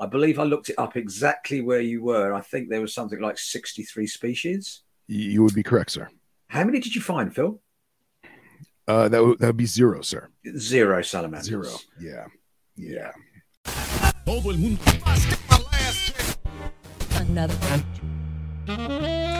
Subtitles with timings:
[0.00, 2.32] I believe I looked it up exactly where you were.
[2.32, 4.82] I think there was something like 63 species.
[5.06, 6.08] You would be correct, sir.
[6.48, 7.60] How many did you find, Phil?
[8.88, 10.30] Uh, that would that would be zero, sir.
[10.56, 11.46] Zero salamanders.
[11.46, 11.68] Zero.
[12.00, 12.26] Yeah.
[12.76, 13.12] Yeah.
[17.16, 17.54] Another.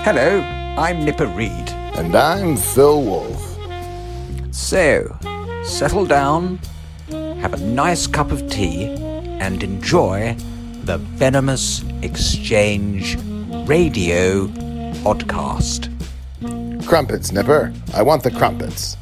[0.04, 0.40] Hello,
[0.78, 1.70] I'm Nipper Read.
[1.96, 3.58] And I'm Phil Wolf.
[4.52, 5.18] So,
[5.64, 6.60] settle down,
[7.08, 8.94] have a nice cup of tea,
[9.40, 10.36] and enjoy
[10.84, 13.16] the Venomous Exchange
[13.66, 14.46] Radio
[15.02, 15.88] podcast.
[16.86, 17.72] Crumpets, Nipper.
[17.94, 18.96] I want the crumpets.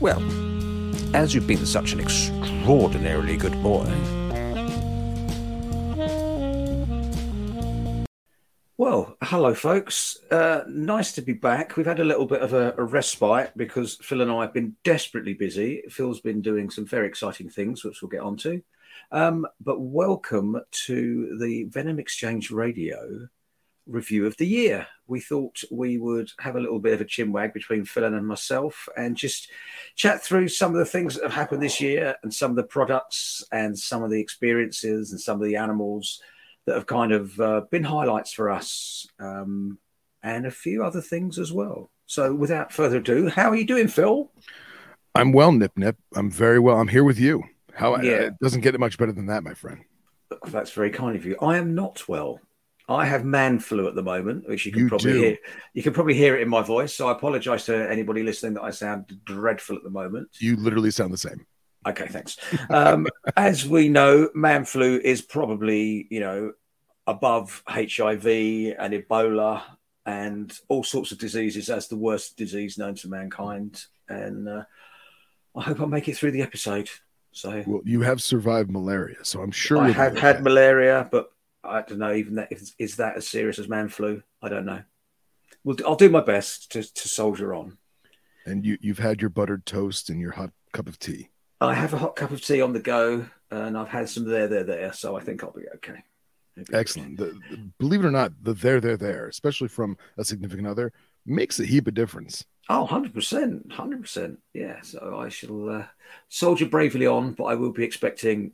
[0.00, 0.22] Well,
[1.14, 3.86] as you've been such an extraordinarily good boy,
[8.80, 10.18] Well, hello, folks.
[10.30, 11.76] Uh, nice to be back.
[11.76, 14.76] We've had a little bit of a, a respite because Phil and I have been
[14.84, 15.82] desperately busy.
[15.90, 18.62] Phil's been doing some very exciting things, which we'll get onto.
[19.10, 23.28] Um, but welcome to the Venom Exchange Radio
[23.86, 24.86] review of the year.
[25.06, 28.86] We thought we would have a little bit of a chinwag between Phil and myself
[28.98, 29.50] and just
[29.96, 32.64] chat through some of the things that have happened this year and some of the
[32.64, 36.20] products and some of the experiences and some of the animals
[36.66, 39.78] that have kind of uh, been highlights for us um,
[40.22, 41.90] and a few other things as well.
[42.04, 44.30] So, without further ado, how are you doing, Phil?
[45.14, 45.96] I'm well, Nip Nip.
[46.14, 46.78] I'm very well.
[46.78, 47.44] I'm here with you.
[47.78, 48.12] How Yeah.
[48.26, 49.80] it doesn't get much better than that, my friend.
[50.48, 51.36] That's very kind of you.
[51.40, 52.40] I am not well.
[52.88, 55.18] I have man flu at the moment, which you can You probably do.
[55.20, 55.38] hear.
[55.74, 56.94] You can probably hear it in my voice.
[56.94, 60.28] So I apologise to anybody listening that I sound dreadful at the moment.
[60.40, 61.46] You literally sound the same.
[61.86, 62.36] Okay, thanks.
[62.70, 63.06] Um,
[63.36, 66.52] as we know, man flu is probably you know
[67.06, 69.62] above HIV and Ebola
[70.04, 73.84] and all sorts of diseases as the worst disease known to mankind.
[74.08, 74.64] And uh,
[75.54, 76.88] I hope I make it through the episode.
[77.38, 81.30] So Well, you have survived malaria, so I'm sure I have had malaria, but
[81.62, 84.22] I don't know even that is, is that as serious as man flu?
[84.42, 84.82] I don't know.
[85.62, 87.78] Well, I'll do my best to, to soldier on.
[88.44, 91.28] and you you've had your buttered toast and your hot cup of tea.
[91.60, 94.48] I have a hot cup of tea on the go, and I've had some there,
[94.48, 94.92] there, there.
[94.92, 96.02] So I think I'll be okay.
[96.72, 97.18] Excellent.
[97.18, 100.92] The, the- believe it or not, the there, there, there, especially from a significant other,
[101.24, 102.44] makes a heap of difference.
[102.68, 103.68] Oh, 100%.
[103.68, 104.36] 100%.
[104.52, 104.80] Yeah.
[104.82, 105.84] So I shall uh,
[106.28, 108.52] soldier bravely on, but I will be expecting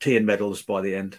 [0.00, 1.18] tea and medals by the end.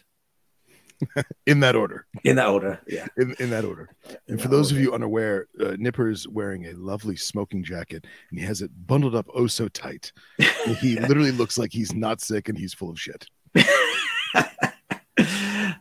[1.45, 2.05] In that order.
[2.23, 2.79] In that order.
[2.87, 3.07] Yeah.
[3.17, 3.89] In, in that order.
[4.27, 8.39] in And for those of you unaware, uh, Nipper's wearing a lovely smoking jacket and
[8.39, 10.13] he has it bundled up oh so tight.
[10.79, 13.27] he literally looks like he's not sick and he's full of shit.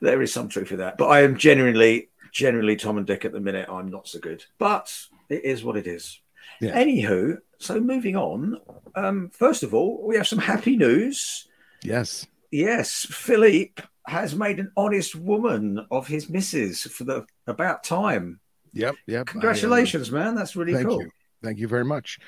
[0.01, 0.99] there is some truth to that.
[0.99, 3.69] But I am genuinely, genuinely Tom and Dick at the minute.
[3.69, 4.93] I'm not so good, but
[5.29, 6.21] it is what it is.
[6.61, 6.83] Yeah.
[6.83, 8.59] Anywho, so moving on.
[8.95, 11.49] Um, first of all, we have some happy news.
[11.83, 12.27] Yes.
[12.51, 18.41] Yes, Philippe has made an honest woman of his missus for the about time.
[18.73, 18.95] Yep.
[19.07, 19.17] Yep.
[19.17, 20.35] I, uh, Congratulations, man.
[20.35, 21.03] That's really thank cool.
[21.03, 21.11] you.
[21.43, 22.19] Thank you very much.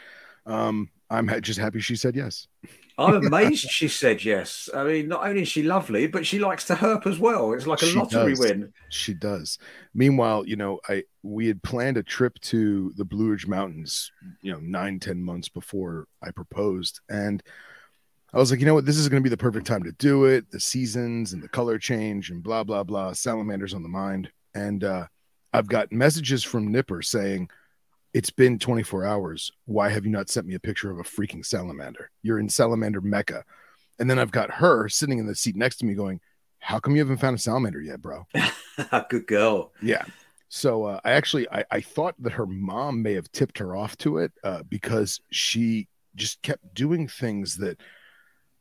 [0.47, 2.48] Um, I'm just happy she said yes.
[2.98, 4.70] I'm amazed she said yes.
[4.74, 7.52] I mean, not only is she lovely, but she likes to herp as well.
[7.52, 8.40] It's like a She lottery does.
[8.40, 8.72] win.
[8.88, 9.58] She does.
[9.94, 14.50] Meanwhile, you know, I we had planned a trip to the Blue Ridge Mountains, you
[14.52, 17.00] know, nine, ten months before I proposed.
[17.10, 17.42] And
[18.32, 20.24] I was like, you know what, this is gonna be the perfect time to do
[20.24, 20.50] it.
[20.50, 23.12] The seasons and the color change and blah, blah, blah.
[23.12, 24.30] Salamanders on the mind.
[24.54, 25.06] And uh
[25.52, 27.48] I've got messages from Nipper saying,
[28.16, 29.53] It's been 24 hours.
[29.66, 32.10] Why have you not sent me a picture of a freaking salamander?
[32.22, 33.44] You're in salamander mecca.
[33.99, 36.22] And then I've got her sitting in the seat next to me going,
[36.59, 38.27] How come you haven't found a salamander yet, bro?
[39.10, 39.75] Good girl.
[39.82, 40.03] Yeah.
[40.49, 43.99] So uh, I actually I, I thought that her mom may have tipped her off
[43.99, 47.83] to it uh, because she just kept doing things that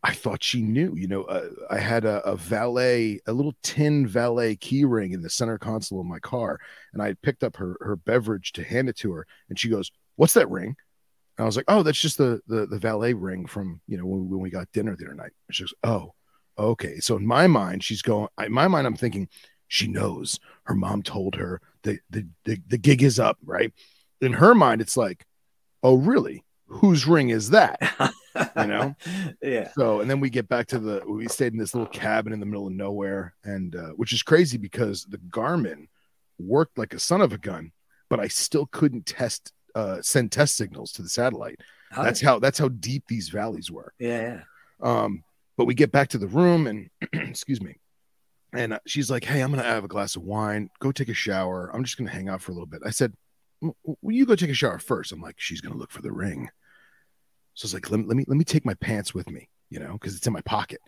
[0.06, 0.94] I thought she knew.
[0.96, 5.24] You know, uh, I had a, a valet, a little tin valet key ring in
[5.24, 6.60] the center console of my car,
[6.94, 9.92] and I picked up her her beverage to hand it to her, and she goes,
[10.16, 10.76] "What's that ring?"
[11.38, 14.06] And I was like, "Oh, that's just the the, the valet ring from you know
[14.06, 16.14] when, when we got dinner the other night." And she goes, "Oh,
[16.56, 18.28] okay." So in my mind, she's going.
[18.40, 19.28] In my mind, I'm thinking
[19.69, 23.74] she knows her mom told her the the the, the gig is up, right?
[24.22, 25.25] In her mind, it's like,
[25.81, 26.44] "Oh, really?
[26.68, 27.80] Whose ring is that?"
[28.58, 28.96] You know?
[29.42, 29.70] yeah.
[29.78, 32.40] So, and then we get back to the we stayed in this little cabin in
[32.40, 35.88] the middle of nowhere, and uh, which is crazy because the Garmin
[36.40, 37.72] worked like a son of a gun,
[38.10, 41.60] but I still couldn't test uh, send test signals to the satellite.
[41.96, 43.94] That's how that's how deep these valleys were.
[44.00, 44.42] yeah, yeah.
[44.82, 45.24] Um,
[45.58, 47.78] but we get back to the room and excuse me.
[48.54, 51.14] And uh, she's like, Hey, I'm to have a glass of wine, go take a
[51.14, 51.72] shower.
[51.74, 52.82] I'm just to hang out for a little bit.
[52.86, 53.14] I said,
[53.62, 55.12] "W- Will you go take a shower first?
[55.12, 56.50] I'm like, She's to look for the ring.
[57.56, 59.50] So I was like, let me, let me, let me take my pants with me,
[59.69, 60.81] you know, because it's in my pocket.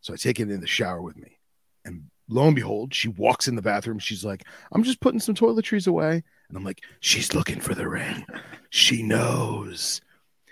[0.00, 1.38] So I take it in the shower with me.
[1.84, 3.98] And lo and behold, she walks in the bathroom.
[3.98, 6.22] She's like, I'm just putting some toiletries away.
[6.48, 8.24] And I'm like, she's looking for the ring.
[8.70, 10.00] She knows.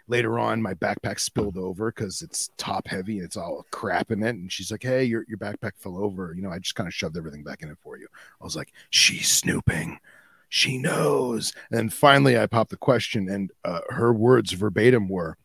[0.08, 4.24] Later on, my backpack spilled over because it's top heavy and it's all crap in
[4.24, 4.30] it.
[4.30, 6.34] And she's like, Hey, your, your backpack fell over.
[6.34, 8.08] You know, I just kind of shoved everything back in it for you.
[8.40, 10.00] I was like, She's snooping.
[10.48, 11.52] She knows.
[11.70, 15.38] And finally, I popped the question, and uh, her words verbatim were,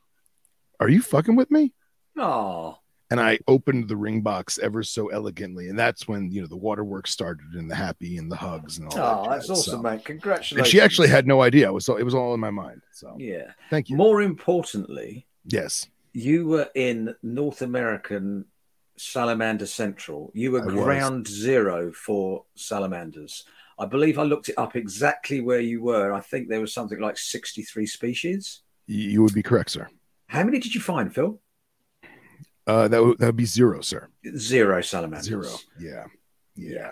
[0.80, 1.74] Are you fucking with me?
[2.18, 2.78] Oh,
[3.12, 6.56] and I opened the ring box ever so elegantly, and that's when you know the
[6.58, 8.98] waterworks started and the happy and the hugs and all.
[8.98, 10.04] oh, that that's awesome, So- mate.
[10.06, 10.58] Congratulations.
[10.60, 11.68] And she actually had no idea.
[11.68, 12.82] It was it was all in my mind.
[12.92, 13.52] So Yeah.
[13.70, 13.96] thank you.
[13.96, 18.46] More importantly, Yes, you were in North American
[18.98, 20.32] Salamander Central.
[20.34, 20.74] You were I was.
[20.74, 23.46] ground zero for salamanders.
[23.78, 26.14] I believe I looked it up exactly where you were.
[26.14, 28.62] I think there was something like 63 species.
[28.88, 29.88] you would be correct, sir.
[30.28, 31.40] How many did you find, Phil?
[32.68, 34.10] Uh, that would that would be zero, sir.
[34.38, 35.26] Zero salamanders.
[35.28, 35.50] Zero.
[35.80, 36.06] Yeah,
[36.56, 36.92] yeah,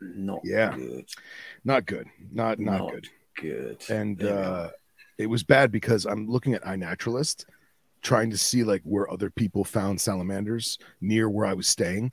[0.00, 0.74] Not Yeah.
[0.74, 1.08] good.
[1.64, 2.06] not good.
[2.32, 3.08] Not not, Not good.
[3.40, 3.84] Good.
[3.90, 4.70] And we uh,
[5.18, 7.44] it was bad because I'm looking at iNaturalist,
[8.00, 12.12] trying to see like where other people found salamanders near where I was staying.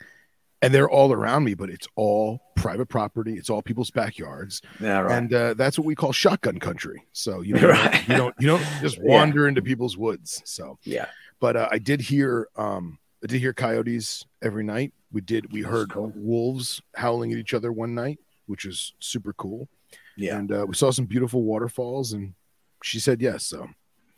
[0.60, 3.34] And they're all around me, but it's all private property.
[3.34, 4.60] It's all people's backyards.
[4.80, 5.16] Yeah, right.
[5.16, 7.04] and uh, that's what we call shotgun country.
[7.12, 8.08] So you know, Right.
[8.08, 9.02] you don't you don't just Yeah.
[9.04, 10.42] wander into people's woods.
[10.44, 11.06] So, yeah.
[11.38, 14.92] but uh, I did hear um, I did hear coyotes every night.
[15.12, 16.12] We did we That's heard cool.
[16.16, 19.68] wolves howling at each other one night, which was super cool.
[20.16, 20.38] Yeah.
[20.38, 22.34] And uh, we saw some beautiful waterfalls, and
[22.82, 23.44] she said yes.
[23.46, 23.68] So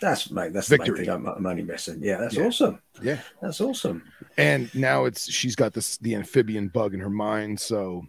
[0.00, 0.52] That's mate.
[0.52, 1.06] That's the main Victory.
[1.06, 1.14] thing.
[1.26, 2.02] I'm, only messing.
[2.02, 2.44] Yeah, that's Yeah.
[2.44, 2.80] awesome.
[3.02, 3.20] Yeah.
[3.42, 4.02] That's awesome.
[4.36, 7.60] and now it's she's got this the amphibian bug in her mind.
[7.60, 8.06] So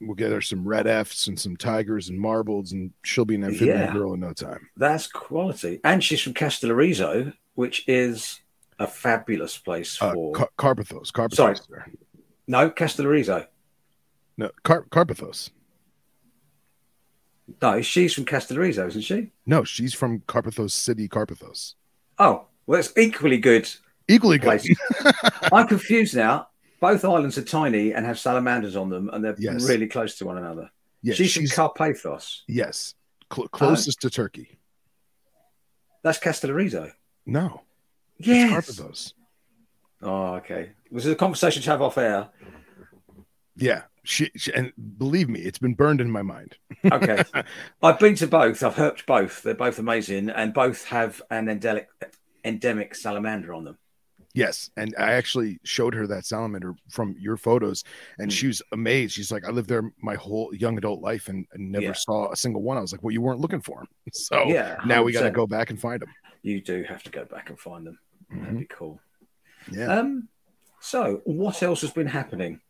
[0.00, 3.44] we'll get her some red Fs and some tigers and marbles, and she'll be an
[3.44, 3.92] amphibian Yeah.
[3.92, 4.68] girl in no time.
[4.76, 5.80] That's quality.
[5.84, 8.40] And she's from Castellarizo, which is
[8.80, 10.32] a fabulous place Uh, for.
[10.32, 11.36] Car- Carpathos, Carpathos.
[11.36, 11.56] Sorry.
[12.48, 13.46] no, Castellarizo.
[14.36, 15.50] No, Car- Carpathos.
[17.60, 19.30] No, she's from Castellarizo, isn't she?
[19.46, 21.74] No, she's from Carpathos City, Carpathos.
[22.18, 23.68] Oh, well, it's equally good
[24.08, 24.60] Equally good.
[25.52, 26.48] I'm confused now.
[26.80, 29.66] Both islands are tiny and have salamanders on them, and they're Yes.
[29.68, 30.70] really close to one another.
[31.02, 32.40] Yeah, she's, she's, from Carpathos.
[32.48, 32.94] yes,
[33.32, 34.58] Cl- um, closest to Turkey.
[36.02, 36.90] That's Castellarizo.
[37.26, 37.62] No,
[38.18, 38.52] Yes.
[38.68, 39.12] it's Carpathos.
[40.02, 40.72] Oh, okay.
[40.90, 42.28] Was it a conversation to have off air?
[43.56, 46.56] Yeah, she, she and believe me, it's been burned in my mind.
[46.84, 47.22] Okay.
[47.82, 48.62] I've been to both.
[48.62, 49.42] I've herped both.
[49.42, 51.88] They're both amazing, and both have an endemic
[52.44, 53.78] endemic salamander on them.
[54.34, 57.84] Yes, and I actually showed her that salamander from your photos,
[58.18, 58.34] and Mm.
[58.34, 59.12] she was amazed.
[59.14, 61.92] She's like, "I lived there my whole young adult life and, and never Yeah.
[61.92, 64.78] saw a single one." I was like, "Well, you weren't looking for them, so yeah.
[64.86, 66.08] now we got to go back and find them."
[66.42, 67.98] You do have to go back and find them.
[68.30, 69.00] That'd be cool.
[69.70, 69.98] Yeah.
[69.98, 70.28] Um.
[70.80, 72.60] So, what else has been happening?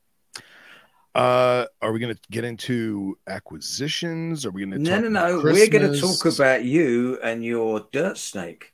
[1.15, 4.47] Uh, are we going to get into acquisitions?
[4.47, 4.79] Are we going to?
[4.79, 5.41] No, no, no.
[5.43, 8.73] We're going to talk about you and your dirt snake.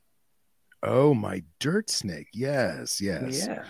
[0.83, 2.29] Oh, my dirt snake.
[2.33, 3.47] Yes, yes.
[3.47, 3.65] Yeah.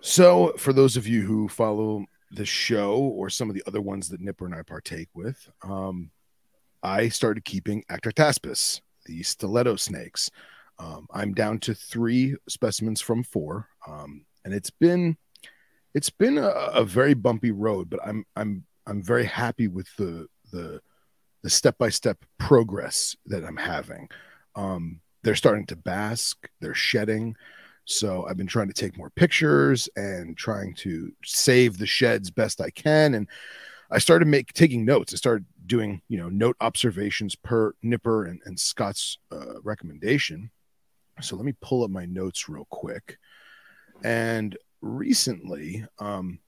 [0.00, 4.08] So, for those of you who follow the show or some of the other ones
[4.08, 6.10] that Nipper and I partake with, um,
[6.82, 10.28] I started keeping Atractaspis, the stiletto snakes.
[10.80, 15.16] Um, I'm down to three specimens from four, um, and it's been
[15.94, 20.26] it's been a, a very bumpy road, but I'm I'm I'm very happy with the
[20.52, 20.80] the
[21.42, 24.08] the step by step progress that I'm having.
[24.54, 27.36] Um, they're starting to bask, they're shedding.
[27.84, 32.60] So I've been trying to take more pictures and trying to save the sheds best
[32.60, 33.14] I can.
[33.14, 33.28] And
[33.90, 35.12] I started make taking notes.
[35.12, 40.50] I started doing, you know, note observations per Nipper and, and Scott's uh, recommendation.
[41.20, 43.18] So let me pull up my notes real quick.
[44.04, 46.40] And recently, um,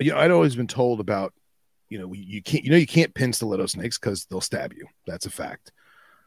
[0.00, 1.32] you know, I'd always been told about,
[1.88, 4.86] you know, you can't, you know, you can't pin stiletto snakes because they'll stab you.
[5.06, 5.72] That's a fact.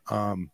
[0.09, 0.51] Um,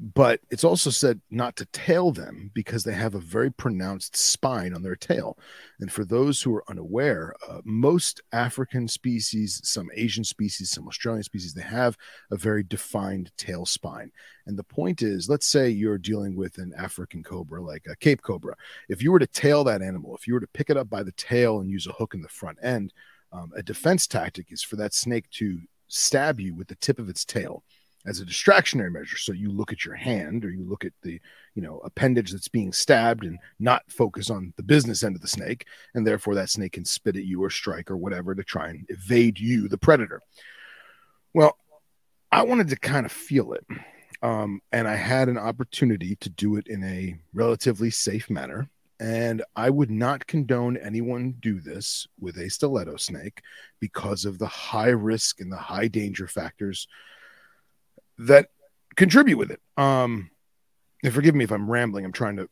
[0.00, 4.72] but it's also said not to tail them because they have a very pronounced spine
[4.72, 5.36] on their tail.
[5.80, 11.24] And for those who are unaware, uh, most African species, some Asian species, some Australian
[11.24, 11.96] species, they have
[12.30, 14.12] a very defined tail spine.
[14.46, 18.22] And the point is, let's say you're dealing with an African cobra, like a Cape
[18.22, 18.54] cobra.
[18.88, 21.02] If you were to tail that animal, if you were to pick it up by
[21.02, 22.92] the tail and use a hook in the front end,
[23.32, 27.08] um, a defense tactic is for that snake to stab you with the tip of
[27.08, 27.64] its tail
[28.06, 29.16] as a distractionary measure.
[29.16, 31.20] So you look at your hand or you look at the,
[31.54, 35.28] you know, appendage that's being stabbed and not focus on the business end of the
[35.28, 35.66] snake.
[35.94, 38.86] And therefore that snake can spit at you or strike or whatever to try and
[38.88, 40.22] evade you, the predator.
[41.34, 41.56] Well,
[42.30, 43.66] I wanted to kind of feel it.
[44.22, 48.68] Um, and I had an opportunity to do it in a relatively safe manner.
[49.00, 53.42] And I would not condone anyone do this with a stiletto snake
[53.78, 56.88] because of the high risk and the high danger factors
[58.18, 58.48] that
[58.96, 59.60] contribute with it.
[59.76, 60.30] Um,
[61.02, 62.04] and forgive me if I'm rambling.
[62.04, 62.48] I'm trying to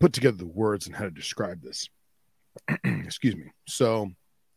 [0.00, 1.88] put together the words and how to describe this.
[2.84, 3.46] Excuse me.
[3.66, 4.10] So,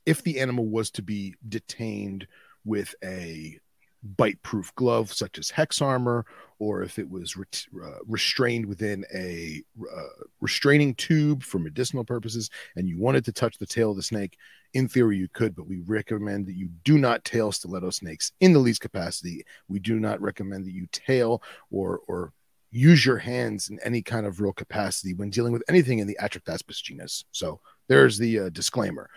[0.05, 2.27] if the animal was to be detained
[2.65, 3.59] with a
[4.03, 6.25] bite proof glove such as hex armor
[6.59, 7.45] or if it was re-
[7.83, 13.57] uh, restrained within a uh, restraining tube for medicinal purposes and you wanted to touch
[13.57, 14.37] the tail of the snake
[14.73, 18.53] in theory you could but we recommend that you do not tail stiletto snakes in
[18.53, 19.45] the least capacity.
[19.67, 22.33] We do not recommend that you tail or or
[22.71, 26.17] use your hands in any kind of real capacity when dealing with anything in the
[26.21, 27.25] Atractaspis genus.
[27.31, 29.09] So there's the uh, disclaimer.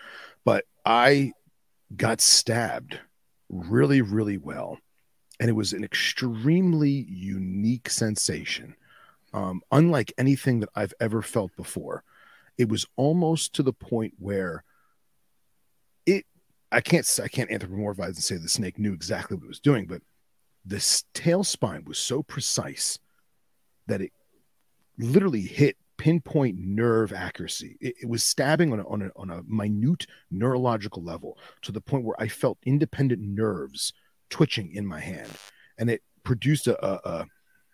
[0.43, 1.31] But i
[1.95, 2.99] got stabbed
[3.49, 4.77] really, really well.
[5.39, 8.75] And it was an extremely unique sensation,
[9.33, 12.03] um, unlike anything that I've ever felt before.
[12.57, 14.63] It was almost to the point where
[16.05, 16.25] it,
[16.71, 19.87] I can't, I can't anthropomorphize and say the snake knew exactly what it was doing,
[19.87, 20.01] but
[20.63, 22.97] this tail spine was so precise
[23.87, 24.11] that it
[24.97, 27.77] literally hit pinpoint nerve accuracy.
[27.79, 31.81] It, it, was stabbing on a, on, a, on a minute neurological level to the
[31.81, 33.93] point where I felt independent nerves
[34.29, 35.29] twitching in my hand.
[35.77, 37.25] And it produced a, a,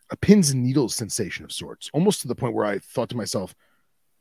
[0.10, 3.18] a pins and needles sensation of sorts, almost to the point where I thought to
[3.18, 3.56] myself,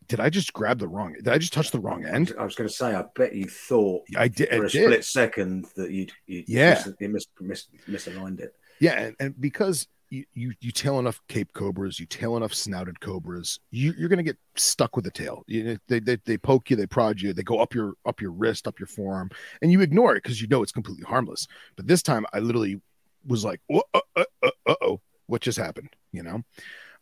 [0.07, 1.12] did I just grab the wrong?
[1.14, 2.35] Did I just touch the wrong end?
[2.38, 4.85] I was going to say, I bet you thought I did for a did.
[4.85, 8.52] split second that you'd, you'd yeah mis, mis, mis, misaligned it.
[8.80, 13.00] Yeah, and, and because you, you you tail enough cape cobras, you tail enough snouted
[13.00, 15.45] cobras, you, you're going to get stuck with the tail.
[15.47, 18.33] You, they, they they poke you, they prod you, they go up your up your
[18.33, 19.31] wrist, up your forearm,
[19.62, 21.47] and you ignore it because you know it's completely harmless.
[21.76, 22.81] But this time, I literally
[23.26, 25.90] was like, uh, uh, uh oh, what just happened?
[26.12, 26.43] You know,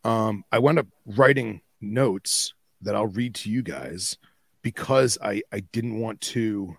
[0.05, 4.19] um, I wound up writing notes that I'll read to you guys
[4.63, 6.77] because I I didn't want to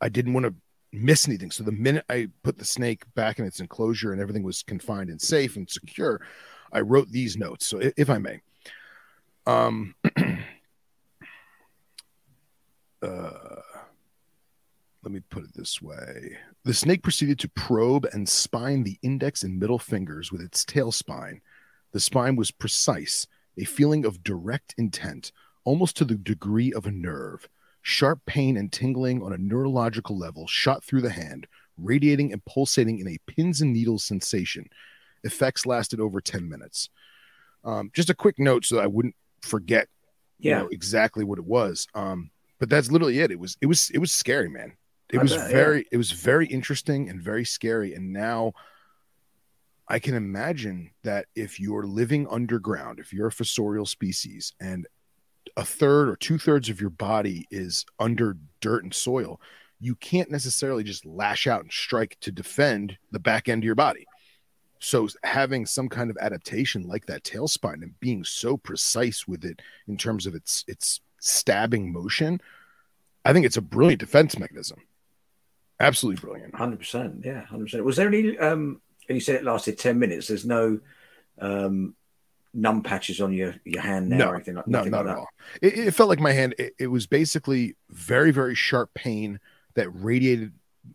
[0.00, 0.54] I didn't want to
[0.94, 1.50] miss anything.
[1.50, 5.10] So the minute I put the snake back in its enclosure and everything was confined
[5.10, 6.20] and safe and secure,
[6.72, 7.66] I wrote these notes.
[7.66, 8.40] So if, I may,
[9.46, 9.94] um,
[13.02, 13.30] uh,
[15.02, 16.38] let me put it this way.
[16.64, 20.90] The snake proceeded to probe and spine the index and middle fingers with its tail
[20.90, 21.42] spine.
[21.92, 23.26] The spine was precise,
[23.58, 25.30] a feeling of direct intent,
[25.64, 27.48] almost to the degree of a nerve.
[27.84, 31.46] Sharp pain and tingling on a neurological level shot through the hand,
[31.78, 34.68] radiating and pulsating in a pins and needles sensation.
[35.22, 36.90] Effects lasted over 10 minutes.
[37.62, 39.88] Um, just a quick note so I wouldn't forget
[40.38, 40.58] yeah.
[40.58, 41.86] You know, exactly what it was.
[41.94, 43.30] Um, but that's literally it.
[43.30, 44.72] It was it was it was scary, man.
[45.12, 45.88] It I was bet, very yeah.
[45.92, 47.94] it was very interesting and very scary.
[47.94, 48.52] And now
[49.88, 54.86] I can imagine that if you're living underground, if you're a fossorial species and
[55.56, 59.40] a third or two thirds of your body is under dirt and soil,
[59.80, 63.74] you can't necessarily just lash out and strike to defend the back end of your
[63.74, 64.06] body.
[64.78, 69.44] So having some kind of adaptation like that tail spine and being so precise with
[69.44, 72.40] it in terms of its its stabbing motion,
[73.24, 74.80] I think it's a brilliant defense mechanism.
[75.80, 76.54] Absolutely brilliant.
[76.54, 77.22] Hundred percent.
[77.24, 77.84] Yeah, hundred percent.
[77.84, 78.36] Was there any?
[78.38, 80.28] Um, you said it lasted ten minutes.
[80.28, 80.80] There's no
[81.38, 81.94] um,
[82.54, 85.18] numb patches on your your hand now no, or anything like no, not like at
[85.18, 85.28] all.
[85.60, 86.54] It, it, felt like my hand.
[86.58, 89.40] It, it, was basically very very sharp pain
[89.74, 90.52] that radiated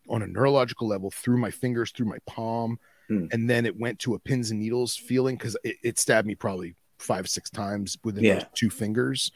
[0.08, 3.25] on a neurological level through my fingers, through my palm, hmm.
[3.32, 6.36] and then it went to a pins and needles feeling because it, it, stabbed me
[6.36, 8.36] probably five six times within yeah.
[8.36, 9.32] those two fingers.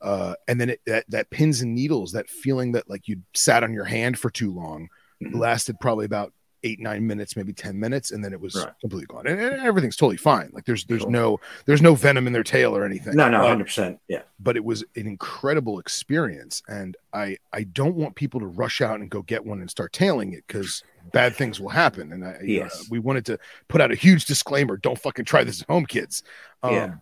[0.00, 3.62] Uh, and then it, that that pins and needles, that feeling that like you sat
[3.62, 4.88] on your hand for too long,
[5.22, 5.38] mm-hmm.
[5.38, 8.72] lasted probably about eight nine minutes maybe 10 minutes and then it was right.
[8.80, 9.26] completely gone.
[9.26, 10.50] And, and, everything's totally fine.
[10.52, 13.16] Like there's there's no there's no venom in their tail or anything.
[13.16, 14.22] No no 100% yeah.
[14.38, 19.00] but it was an incredible experience and i i don't want people to rush out
[19.00, 22.12] and go get one and start tailing it because bad things will happen.
[22.12, 22.82] And i yes.
[22.82, 23.38] Uh, we wanted to
[23.68, 26.22] put out a huge disclaimer don't fucking try this at home kids.
[26.62, 26.94] Um, yeah.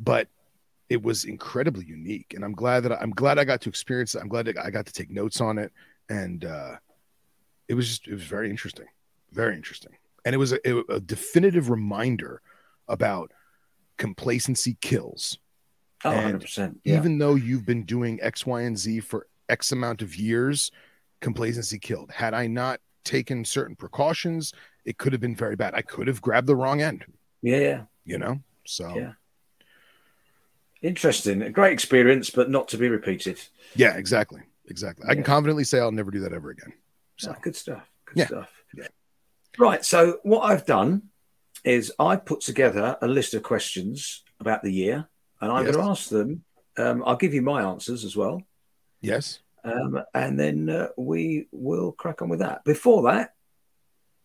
[0.00, 0.28] but
[0.88, 4.14] it was incredibly unique and i'm glad that I, i'm glad i got to experience
[4.14, 4.20] it.
[4.20, 5.72] I'm glad that i got to take notes on it
[6.08, 6.76] and uh
[7.68, 8.86] it was just it was very interesting,
[9.32, 9.92] very interesting,
[10.24, 12.42] and it was a, a definitive reminder
[12.88, 13.32] about
[13.96, 15.38] complacency kills.
[16.04, 16.76] Oh, and 100%.
[16.84, 16.98] Yeah.
[16.98, 20.70] Even though you've been doing X, Y, and Z for X amount of years,
[21.20, 22.10] complacency killed.
[22.10, 24.52] Had I not taken certain precautions,
[24.84, 25.74] it could have been very bad.
[25.74, 27.04] I could have grabbed the wrong end.
[27.42, 27.84] Yeah.
[28.04, 28.40] You know?
[28.66, 29.12] So yeah.
[30.82, 31.40] Interesting.
[31.40, 33.40] A great experience, but not to be repeated.
[33.74, 34.42] Yeah, exactly.
[34.68, 35.04] Exactly.
[35.06, 35.12] Yeah.
[35.12, 36.74] I can confidently say I'll never do that ever again.
[37.16, 37.88] So oh, good stuff.
[38.06, 38.26] Good yeah.
[38.26, 38.50] stuff.
[38.76, 38.88] Yeah.
[39.58, 39.84] Right.
[39.84, 41.10] So what I've done
[41.64, 45.08] is I put together a list of questions about the year.
[45.40, 45.74] and I'm Yes.
[45.74, 46.44] going to ask them.
[46.76, 48.42] Um, I'll give you my answers as well,
[49.00, 49.40] Yes.
[49.62, 52.64] um, and then uh, we will crack on with that.
[52.64, 53.34] Before that,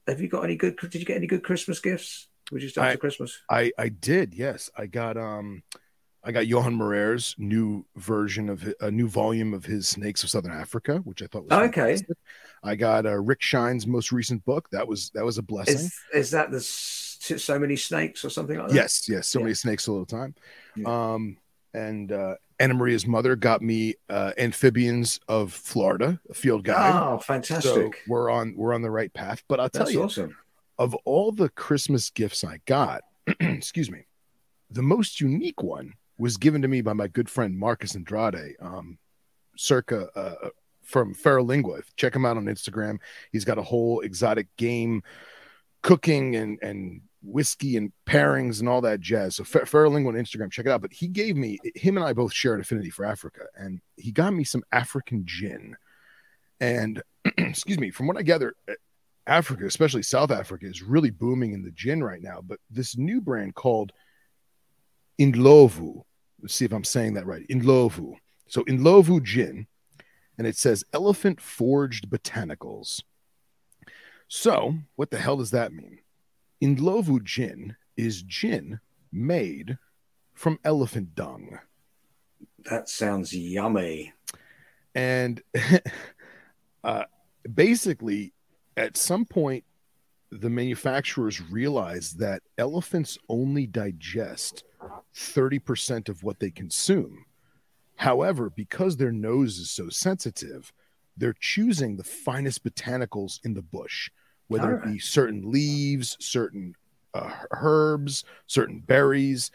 [0.07, 0.77] have you got any good?
[0.77, 2.27] Did you get any good Christmas gifts?
[2.51, 3.39] We just after I- Christmas.
[3.49, 4.33] I I did.
[4.33, 5.61] Yes, I got um,
[6.23, 10.51] I got Johan Marais's new version of a new volume of his Snakes of Southern
[10.51, 11.71] Africa, which I thought was Okay.
[11.95, 12.17] fantastic.
[12.61, 14.69] I got uh, Rick Shine's most recent book.
[14.71, 15.75] That was that was a blessing.
[15.75, 18.75] Is is that the so many snakes or something like that?
[18.75, 19.27] yes, yes.
[19.27, 19.43] So Yeah.
[19.43, 20.35] many snakes all the time.
[20.75, 21.13] Yeah.
[21.13, 21.37] Um,
[21.73, 26.91] and uh, Anna Maria's mother got me uh, Amphibians of Florida, a field guide.
[26.93, 28.01] Oh, so fantastic!
[28.07, 29.43] we're on we're on the right path.
[29.47, 30.35] But I'll tell That's you, awesome.
[30.77, 33.03] of all the Christmas gifts I got,
[33.39, 34.07] excuse me,
[34.69, 38.99] the most unique one was given to me by my good friend Marcus Andrade, um,
[39.57, 40.49] circa uh,
[40.83, 41.81] from Ferrolingua.
[41.95, 42.97] Check him out on Instagram.
[43.31, 45.01] He's got a whole exotic game
[45.81, 49.37] cooking and and whiskey and pairings and all that jazz.
[49.37, 50.81] So Fer- on Instagram, check it out.
[50.81, 54.11] But he gave me him and I both share an affinity for Africa, and he
[54.11, 55.75] got me some African gin.
[56.59, 57.01] And
[57.37, 58.53] excuse me, from what I gather,
[59.25, 62.41] Africa, especially South Africa, is really booming in the gin right now.
[62.45, 63.93] But this new brand called
[65.19, 66.03] Indlovu,
[66.41, 67.47] let's see if I'm saying that right.
[67.47, 68.15] Indlovu.
[68.47, 69.67] So Indlovu gin,
[70.37, 73.01] and it says elephant forged botanicals.
[74.27, 75.99] So what the hell does that mean?
[76.61, 78.79] Indlovu gin is gin
[79.11, 79.77] made
[80.33, 81.59] from elephant dung.
[82.69, 84.13] That sounds yummy.
[84.95, 85.41] and
[86.83, 87.03] uh,
[87.53, 88.33] basically
[88.77, 89.63] at some point
[90.31, 94.63] the manufacturers realized that elephants only digest
[95.15, 97.25] 30% of what they consume
[97.95, 100.71] however because their nose is so sensitive
[101.17, 104.09] they're choosing the finest botanicals in the bush
[104.47, 106.73] whether it be certain leaves certain
[107.13, 109.51] uh, herbs certain berries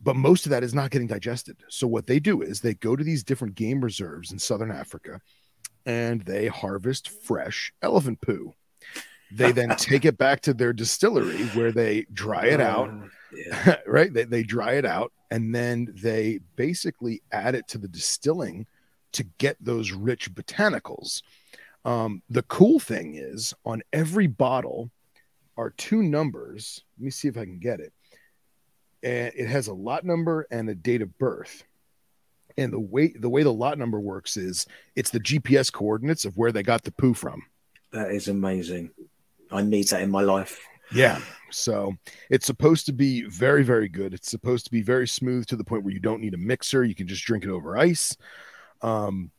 [0.00, 1.56] but most of that is not getting digested.
[1.68, 5.20] So what they do is they go to these different game reserves in southern Africa
[5.84, 8.52] and they harvest fresh elephant poo.
[9.32, 13.76] They then take it back to their distillery where they dry it out, Uh, yeah.
[13.86, 14.12] right?
[14.12, 18.66] They, they dry it out and then they basically add it to the distilling
[19.12, 21.22] to get those rich botanicals.
[21.84, 24.90] Um, the cool thing is on every bottle
[25.56, 26.82] are two numbers.
[26.98, 27.92] Let me see if I can get it
[29.06, 31.64] and it has a lot number and a date of birth.
[32.58, 36.36] And the way the way the lot number works is it's the GPS coordinates of
[36.36, 37.42] where they got the poo from.
[37.92, 38.90] That is amazing.
[39.52, 40.58] I need that in my life.
[40.92, 41.20] Yeah.
[41.50, 41.94] So
[42.30, 44.14] it's supposed to be very, very good.
[44.14, 46.84] It's supposed to be very smooth to the point where you don't need a mixer.
[46.84, 48.16] You can just drink it over ice.
[48.82, 49.30] Um,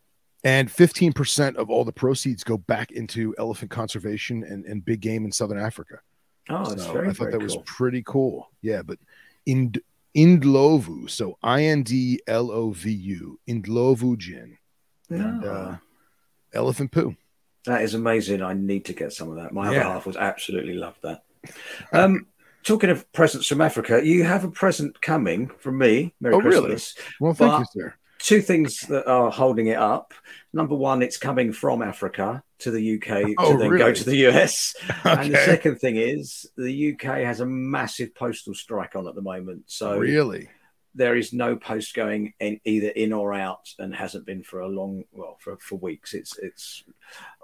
[0.43, 5.25] and 15% of all the proceeds go back into elephant conservation and, and big game
[5.25, 5.99] in Southern Africa.
[6.49, 8.49] Oh, that's So very, I thought that was pretty cool.
[8.61, 8.99] Yeah, but
[9.45, 9.79] Ind
[10.15, 14.57] Indlovu, so I N D L O V U, Indlovu gin,
[15.09, 15.77] and Ah, uh,
[16.53, 17.15] elephant poo.
[17.65, 18.41] that is amazing.
[18.41, 19.53] I need to get some of that.
[19.53, 19.81] My Yeah.
[19.81, 21.23] other half was absolutely loved that.
[21.93, 22.27] Um,
[22.63, 26.13] talking of presents from Africa, you have a present coming from me.
[26.19, 26.77] Merry Oh, really?
[27.19, 27.93] Well, thank But- you, sir.
[28.19, 30.11] Two things that are holding it up.
[30.51, 34.27] Number one, it's coming from Africa to the UK Oh, to then go to the
[34.27, 34.75] US.
[35.05, 39.21] And the second thing is the UK has a massive postal strike on at the
[39.21, 39.65] moment.
[39.67, 40.49] So really?
[40.97, 44.67] There is no post going in, either in or out and hasn't been for a
[44.67, 46.83] long well for, for weeks it's it's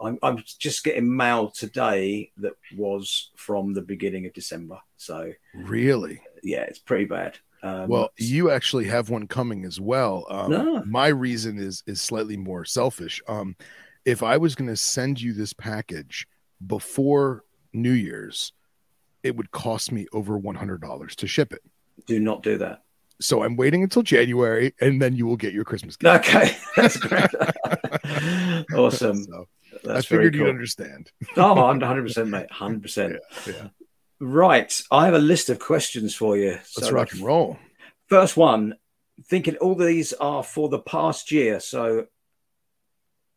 [0.01, 6.19] I'm, I'm just getting mail today that was from the beginning of december so Really?
[6.41, 10.25] yeah it's pretty bad um, Well, you actually have one coming as well.
[10.29, 10.83] Um, No.
[10.85, 13.21] My reason is is slightly more selfish.
[13.25, 13.55] Um,
[14.03, 16.27] if I was going to send you this package
[16.67, 18.51] before New Year's,
[19.23, 21.61] it would cost me over one hundred dollars to ship it.
[22.05, 22.82] do not do that
[23.23, 26.27] So I'm waiting until January, and then you will get your Christmas gift.
[26.27, 27.29] okay that's great
[28.75, 29.47] awesome So
[29.83, 31.11] that's I figured you'd understand.
[31.37, 33.67] oh 100% mate 100% Yeah.
[34.19, 37.57] right i have a list of questions for you Let's So rock and roll.
[38.07, 38.75] First one,
[39.25, 41.59] thinking all these are for the past year.
[41.59, 42.07] So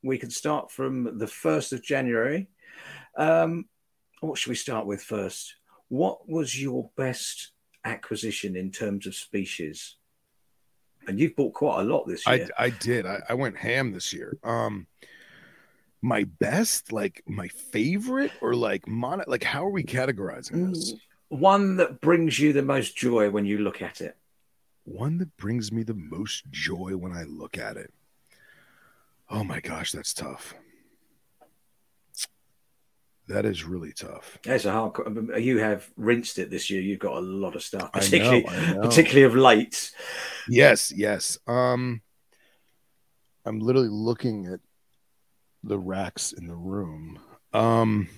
[0.03, 2.49] we can start from the 1st of January.
[3.17, 3.67] Um,
[4.21, 5.55] what should we start with first?
[5.89, 7.53] What was your best
[7.87, 9.97] acquisition in terms of species?
[11.09, 12.49] And you've bought quite a lot this I year.
[12.59, 13.07] I did.
[13.07, 14.37] I, I went ham this year.
[14.43, 14.89] Um,
[16.03, 20.93] my best, like my favorite, or like mon, like how are we categorizing this?
[20.93, 24.17] Mm, One that brings you the most joy when you look at it.
[24.85, 27.93] One that brings me the most joy when I look at it.
[29.29, 30.55] Oh my gosh, that's tough.
[33.29, 34.39] That is really tough.
[34.45, 34.95] It's a hard.
[35.37, 36.81] You have rinsed it this year.
[36.81, 38.81] You've got a lot of stuff, I know, particularly I know.
[38.83, 39.93] particularly of late.
[40.49, 41.37] Yes, yes.
[41.49, 42.03] Um,
[43.45, 44.61] I'm literally looking at
[45.65, 47.19] the racks in the room.
[47.53, 48.09] Um,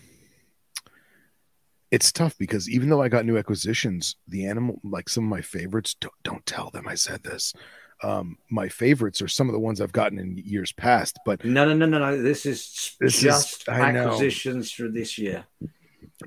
[1.90, 5.40] it's tough because even though I got new acquisitions, the animal, like some of my
[5.40, 7.54] favorites, don't, don't tell them I said this.
[8.02, 11.64] Um, my favorites are some of the ones I've gotten in years past, but No,
[11.64, 12.22] no, no, no, no.
[12.22, 14.06] This is This just I know.
[14.10, 15.44] acquisitions for this year.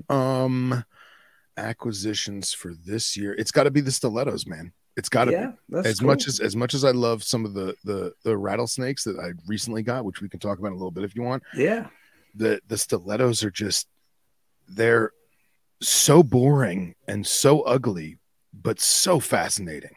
[0.10, 0.84] um,
[1.58, 4.74] acquisitions for this year, it's got to be the stilettos, man.
[4.98, 5.88] It's got to yeah, be.
[5.88, 6.08] as cool.
[6.08, 9.32] much as as much as I love some of the the the rattlesnakes that I
[9.48, 11.44] recently got, which we can talk about in a little bit if you want.
[11.56, 11.88] yeah,
[12.36, 13.88] The the stilettos are just
[14.68, 15.12] they're
[15.82, 18.18] so boring and so ugly,
[18.54, 19.96] but so fascinating.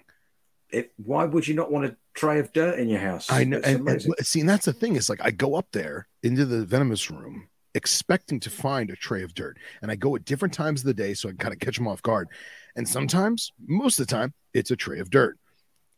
[0.74, 3.30] It, why would you not want a tray of dirt in your house?
[3.30, 6.08] I know, and, and see, and that's the thing is like I go up there
[6.22, 10.24] into the venomous room expecting to find a tray of dirt, and I go at
[10.24, 12.28] different times of the day so I can kind of catch them off guard.
[12.76, 15.38] And sometimes, most of the time, it's a tray of dirt.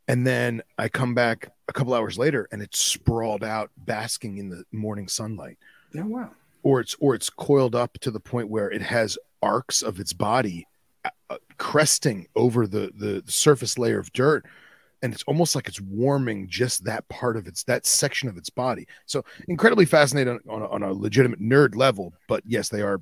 [0.08, 4.48] And then I come back a couple hours later, and it's sprawled out, basking in
[4.48, 5.58] the morning sunlight,
[5.98, 6.30] oh, wow.
[6.62, 10.12] or it's or it's coiled up to the point where it has arcs of its
[10.12, 10.66] body
[11.04, 14.46] uh, uh, cresting over the the surface layer of dirt
[15.02, 18.50] and it's almost like it's warming just that part of its that section of its
[18.50, 22.82] body so incredibly fascinating on, on, a, on a legitimate nerd level but yes they
[22.82, 23.00] are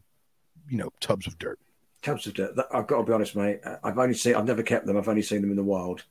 [0.68, 1.59] you know tubs of dirt
[2.04, 2.54] Tubs of dirt.
[2.70, 3.61] I've got to be honest, mate.
[3.64, 4.35] Uh, I've only seen.
[4.35, 4.98] I've never kept them.
[4.98, 6.04] I've only seen them in the wild.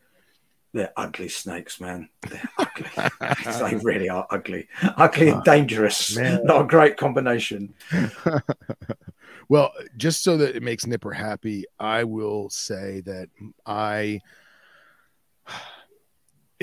[0.73, 2.09] They're ugly snakes, man.
[2.27, 3.69] They're ugly.
[3.69, 6.15] they really are ugly, ugly and ah, dangerous.
[6.15, 6.43] man.
[6.45, 7.75] Not a great combination.
[9.49, 13.27] well just so that it makes nipper happy i will say that
[13.65, 14.19] i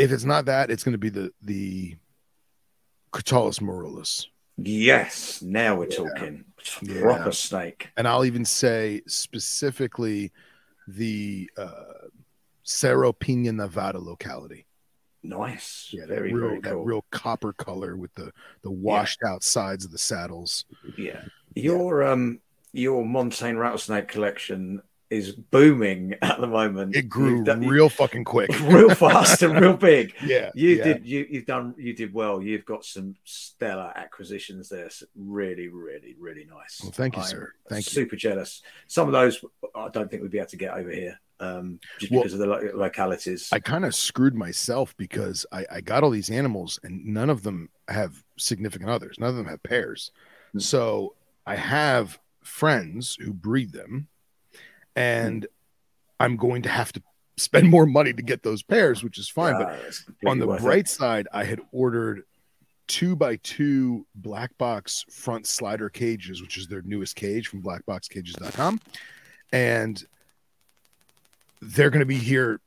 [0.01, 1.97] if it's not that it's going to be the the
[3.13, 4.27] Crotalus morulus
[4.63, 5.97] Yes, now we're Yeah.
[5.97, 6.45] talking
[6.83, 7.01] Yeah.
[7.01, 7.91] proper snake.
[7.97, 10.33] and I'll even say specifically
[10.87, 12.09] the uh,
[12.63, 14.67] Cerro Peña Nevada locality.
[15.23, 15.89] Nice.
[15.93, 18.33] Yeah, that very real, very that real copper color with the
[18.63, 20.65] the washed out sides of the saddles.
[20.97, 21.23] Yeah.
[21.55, 22.41] Your um
[22.73, 26.95] your Montane rattlesnake collection is booming at the moment.
[26.95, 28.49] It grew done- real fucking quick.
[28.63, 30.15] real fast and real big.
[30.25, 30.85] Yeah, You yeah.
[30.85, 32.41] did you you've done you did well.
[32.41, 34.89] You've got some stellar acquisitions there.
[34.91, 36.81] So really, really, really nice.
[36.83, 37.53] Well, thank you, I'm sir.
[37.69, 37.91] Thank you.
[37.93, 38.63] super jealous.
[38.87, 39.45] Some of those
[39.75, 41.19] I don't think we'd be able to get over here.
[41.41, 43.49] Um just Well, because of the lo- localities.
[43.51, 47.43] I kind of screwed myself because I, I got all these animals and none of
[47.43, 49.17] them have significant others.
[49.19, 50.13] None of them have pairs.
[50.53, 50.59] Hmm.
[50.61, 51.15] So
[51.47, 54.09] I have friends who breed them,
[54.97, 55.47] and
[56.19, 57.03] I'm going to have to
[57.37, 59.55] spend more money to get those pairs, which is fine.
[59.55, 59.69] but
[60.27, 60.65] Ah, on the worth it.
[60.65, 62.25] bright side, I had ordered
[62.87, 68.81] two by two black box front slider cages, which is their newest cage from blackboxcages.com.
[69.53, 70.05] And
[71.63, 72.61] they're going to be here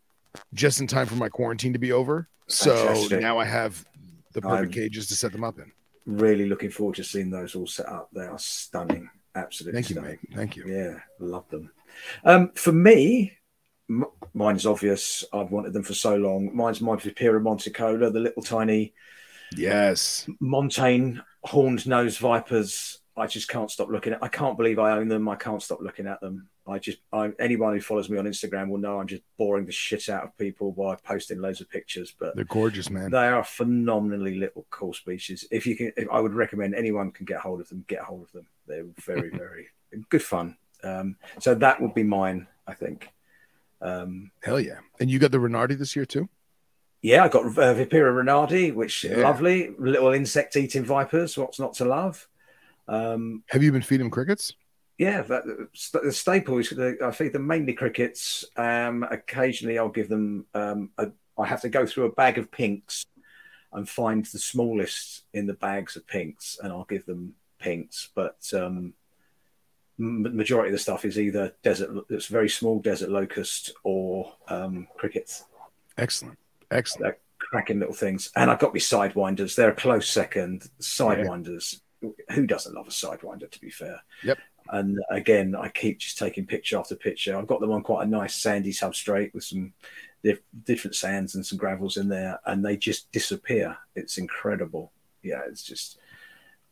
[0.53, 2.27] just in time for my quarantine to be over.
[2.47, 3.21] So Fantastic.
[3.21, 3.85] now I have
[4.33, 5.71] the perfect I'm- cages to set them up in.
[6.05, 8.09] really looking forward to seeing those all set up.
[8.13, 9.09] They are stunning.
[9.35, 10.19] Absolutely Thank you, mate.
[10.35, 10.65] Thank you.
[10.67, 11.71] Yeah, love them.
[12.23, 13.33] Um, for me,
[13.89, 15.23] m- mine's obvious.
[15.33, 16.55] I've wanted them for so long.
[16.55, 18.93] Mine's Montefiora Monticola, the little tiny
[19.55, 20.27] Yes.
[20.39, 22.99] montane horned nose vipers.
[23.15, 24.23] I just can't stop looking at.
[24.23, 25.27] I can't believe I own them.
[25.29, 26.49] I can't stop looking at them.
[26.65, 29.71] I just, I, anyone who follows me on Instagram will know I'm just boring the
[29.73, 32.13] shit out of people by posting loads of pictures.
[32.17, 33.11] But They're gorgeous, man.
[33.11, 35.45] they are phenomenally little cool species.
[35.51, 38.23] If you can, if I would recommend anyone can get hold of them, get hold
[38.23, 38.47] of them.
[38.65, 39.67] They're very, very
[40.09, 40.55] good fun.
[40.85, 43.09] Um, so that would be mine, I think.
[43.81, 44.79] Um, Hell yeah.
[45.01, 46.29] And you got the Renardi this year too?
[47.01, 49.17] yeah, I got uh, Vipera renardi, which Yeah.
[49.17, 51.37] lovely little insect-eating vipers.
[51.37, 52.29] What's not to love?
[52.87, 54.53] Um, Have you been feeding crickets?
[55.03, 55.43] Yeah, that,
[56.03, 58.45] the staple is the, I feed them mainly crickets.
[58.55, 60.45] Um, occasionally, I'll give them.
[60.53, 63.05] Um, a, I have to go through a bag of pinks
[63.73, 68.09] and find the smallest in the bags of pinks, and I'll give them pinks.
[68.15, 68.93] But um,
[69.97, 72.05] majority of the stuff is either desert.
[72.09, 75.43] It's very small desert locust or um, crickets.
[75.97, 76.37] Excellent.
[76.71, 77.03] Excellent.
[77.03, 78.31] They're cracking little things.
[78.35, 79.55] And I've got my sidewinders.
[79.55, 80.69] They're a close second.
[80.79, 81.81] Sidewinders.
[82.31, 84.01] Who doesn't love a sidewinder, to be fair?
[84.23, 84.37] Yep.
[84.69, 87.37] And again, I keep just taking picture after picture.
[87.37, 89.73] I've got them on quite a nice sandy substrate with some
[90.23, 93.77] dif- different sands and some gravels in there, and they just disappear.
[93.95, 94.91] It's incredible.
[95.21, 95.99] Yeah, it's just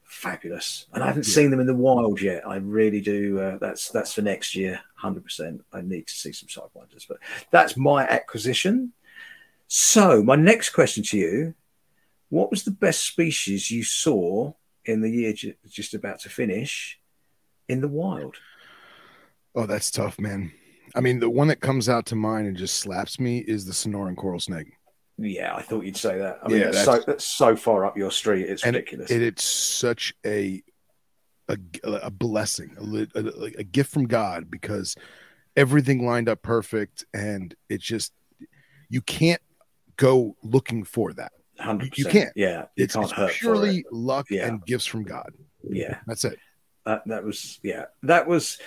[0.03, 0.87] fabulous.
[0.93, 1.33] And I haven't Yeah.
[1.35, 2.45] seen them in the wild yet.
[2.47, 3.39] I really do.
[3.39, 5.63] Uh, that's that's for next year, hundred percent.
[5.71, 7.17] I need to see some sidewinders, but
[7.51, 8.93] that's my acquisition.
[9.67, 11.53] So, my next question to you
[12.29, 14.53] What was the best species you saw
[14.85, 16.99] in the year ju- just about to finish?
[17.69, 18.35] In the wild?
[19.55, 20.51] Oh, that's tough, man.
[20.95, 23.71] I mean, the one that comes out to mind and just slaps me is the
[23.71, 24.67] Sonoran coral snake.
[25.17, 26.39] Yeah, I thought you'd say that.
[26.43, 28.49] I mean, Yeah, that's, so that's so far up your street.
[28.49, 29.11] It's ridiculous.
[29.11, 30.61] It, it's such a
[31.47, 34.95] a, a blessing, a, a, a gift from God because
[35.57, 38.13] everything lined up perfect, and it just
[38.89, 39.41] you can't
[39.97, 41.33] go looking for that.
[41.59, 42.31] Hundred you can't.
[42.35, 43.85] Yeah, you It's, can't it's purely it.
[43.91, 44.47] luck Yeah.
[44.47, 45.31] and gifts from God.
[45.69, 46.39] Yeah, That's it.
[46.85, 47.85] That, that was yeah.
[48.03, 48.57] That was.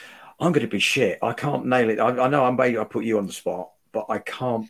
[0.40, 1.20] I'm going to be shit.
[1.22, 2.00] I can't nail it.
[2.00, 4.68] I, I know I'm maybe I put you on the spot, but I can't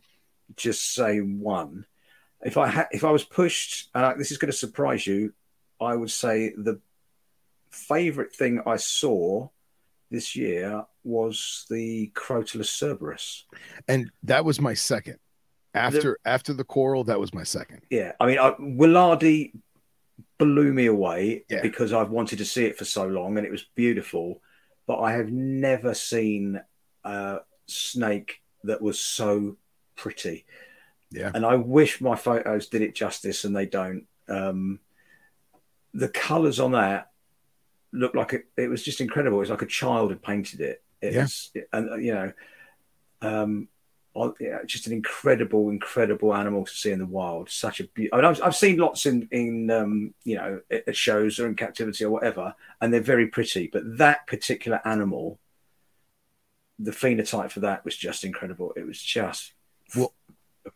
[0.56, 1.86] just say one.
[2.42, 5.32] If I had, if I was pushed, and I, this is going to surprise you,
[5.80, 6.80] I would say the
[7.70, 9.48] favorite thing I saw
[10.10, 13.44] this year was the Crotalus cerberus.
[13.88, 15.18] And that was my second.
[15.74, 17.80] After after the coral, that was my second.
[17.90, 19.52] Yeah, I mean, I, Willardi
[20.38, 21.62] blew me away Yeah.
[21.62, 24.42] because I've wanted to see it for so long, and it was beautiful.
[24.86, 26.60] But I have never seen
[27.04, 29.56] a snake that was so
[29.96, 30.44] pretty.
[31.10, 31.30] Yeah.
[31.32, 34.06] and I wish my photos did it justice, and they don't.
[34.28, 34.80] Um,
[35.92, 37.12] the colours on that
[37.92, 39.36] looked like it, it was just incredible.
[39.38, 40.82] It was like a child had painted it.
[41.00, 41.62] It Yeah.
[41.72, 42.32] and you know,
[43.22, 43.68] um,
[44.66, 47.50] just an incredible, incredible animal to see in the wild.
[47.50, 48.12] Such a beauty.
[48.12, 50.60] I mean, I've, I've seen lots in in um, you know
[50.92, 53.68] shows or in captivity or whatever, and they're very pretty.
[53.72, 55.38] But that particular animal,
[56.78, 58.72] the phenotype for that was just incredible.
[58.76, 59.52] It was just
[59.96, 60.14] Well,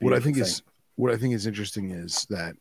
[0.01, 0.43] what I think thing.
[0.43, 0.63] is
[0.97, 2.57] what I think is interesting is that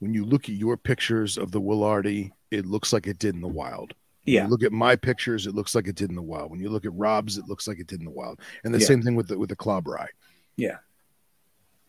[0.00, 3.40] when you look at your pictures of the Willardi, it looks like it did in
[3.40, 3.94] the wild.
[4.26, 6.50] Yeah, You look at my pictures, it looks like it did in the wild.
[6.50, 8.40] When you look at Rob's, it looks like it did in the wild.
[8.64, 8.86] And the Yeah.
[8.86, 9.98] same thing with the with the clobber
[10.56, 10.78] yeah,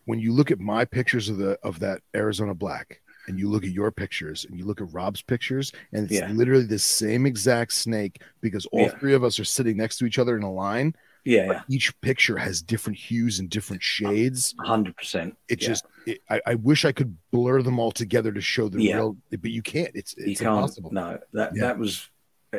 [0.04, 3.64] When you look at my pictures of the of that Arizona black, and you look
[3.64, 6.30] at your pictures, and you look at Rob's pictures, and it's Yeah.
[6.30, 8.98] literally the same exact snake because all Yeah.
[8.98, 10.94] three of us are sitting next to each other in a line.
[11.24, 14.54] yeah, But each picture has different hues and different shades.
[14.60, 15.36] hundred percent.
[15.48, 15.68] it yeah.
[15.68, 18.94] just it, I, I wish i could blur them all together to show the Yeah.
[18.96, 20.54] real but you can't it's you it's can't.
[20.54, 21.62] impossible No, that Yeah.
[21.62, 22.08] that was,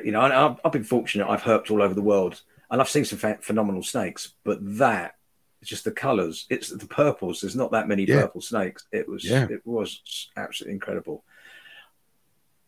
[0.03, 1.27] you know, I've, I've been fortunate.
[1.29, 4.33] I've herped all over the world, and I've seen some ph- phenomenal snakes.
[4.43, 5.15] But that,
[5.61, 6.45] it's just the colours.
[6.49, 7.41] It's the purples.
[7.41, 8.21] There's not that many Yeah.
[8.21, 8.85] purple snakes.
[8.91, 9.47] It was, Yeah.
[9.49, 11.23] it was absolutely incredible.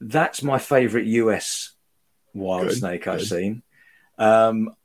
[0.01, 1.73] That's my favourite US
[2.33, 3.27] wild Good, snake I've good.
[3.27, 3.63] seen.
[4.17, 4.75] Um,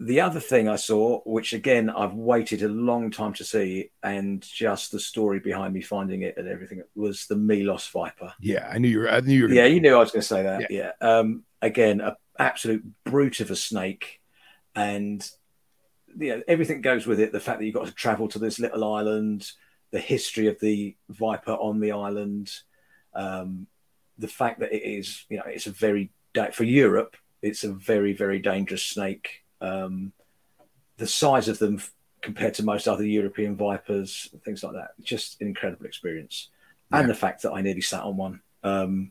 [0.00, 4.42] the other thing I saw, which again I've waited a long time to see, and
[4.42, 8.34] just the story behind me finding it and everything, was the Milos viper.
[8.40, 10.22] yeah i knew you were i knew you were Yeah, you knew I was going
[10.22, 10.70] to say that.
[10.70, 10.92] Yeah.
[11.00, 14.20] Um, again, a absolute brute of a snake,
[14.74, 15.26] and
[16.16, 17.32] yeah, everything goes with it.
[17.32, 19.50] The fact that you've got to travel to this little island,
[19.92, 22.50] the history of the viper on the island,
[23.14, 23.68] um,
[24.18, 26.10] the fact that it is, you know, it's a very
[26.52, 29.43] for Europe, it's a very very dangerous snake.
[29.60, 30.12] Um,
[30.96, 31.80] the size of them
[32.22, 36.48] compared to most other European vipers, things like that, just an incredible experience.
[36.92, 38.40] And the fact that I nearly sat on one.
[38.62, 39.10] Um,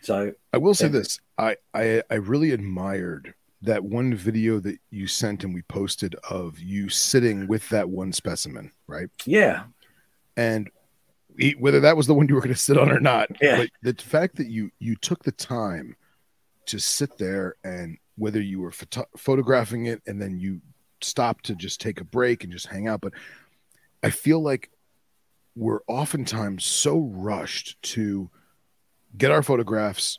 [0.00, 0.90] so i will say Yeah.
[0.92, 6.16] this I, I i really admired that one video that you sent and we posted
[6.28, 9.64] of you sitting with that one specimen right yeah,
[10.36, 10.68] and
[11.60, 13.56] whether that was the one you were going to sit on or not Yeah.
[13.58, 15.94] but the fact that you you took the time
[16.66, 20.60] to sit there and whether you were photo- photographing it and then you
[21.00, 23.12] stopped to just take a break and just hang out but
[24.02, 24.70] i feel like
[25.56, 28.30] we're oftentimes so rushed to
[29.18, 30.18] get our photographs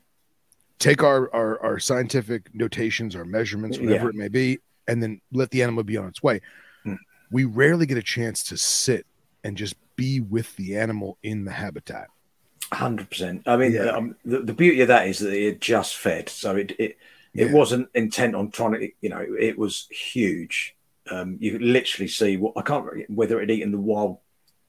[0.80, 4.10] take our our, our scientific notations our measurements whatever Yeah.
[4.10, 6.42] it may be and then let the animal be on its way
[6.84, 6.96] Hmm.
[7.32, 9.06] we rarely get a chance to sit
[9.46, 12.08] and just be with the animal in the habitat
[12.74, 13.44] hundred percent.
[13.46, 13.92] I mean, Yeah.
[13.92, 16.98] um, the, the beauty of that is that it just fed, so it it,
[17.36, 17.54] it Yeah.
[17.54, 20.76] wasn't intent on trying to, you know, it was huge.
[21.10, 24.20] Um, you could literally see what I can't whether it eaten the wild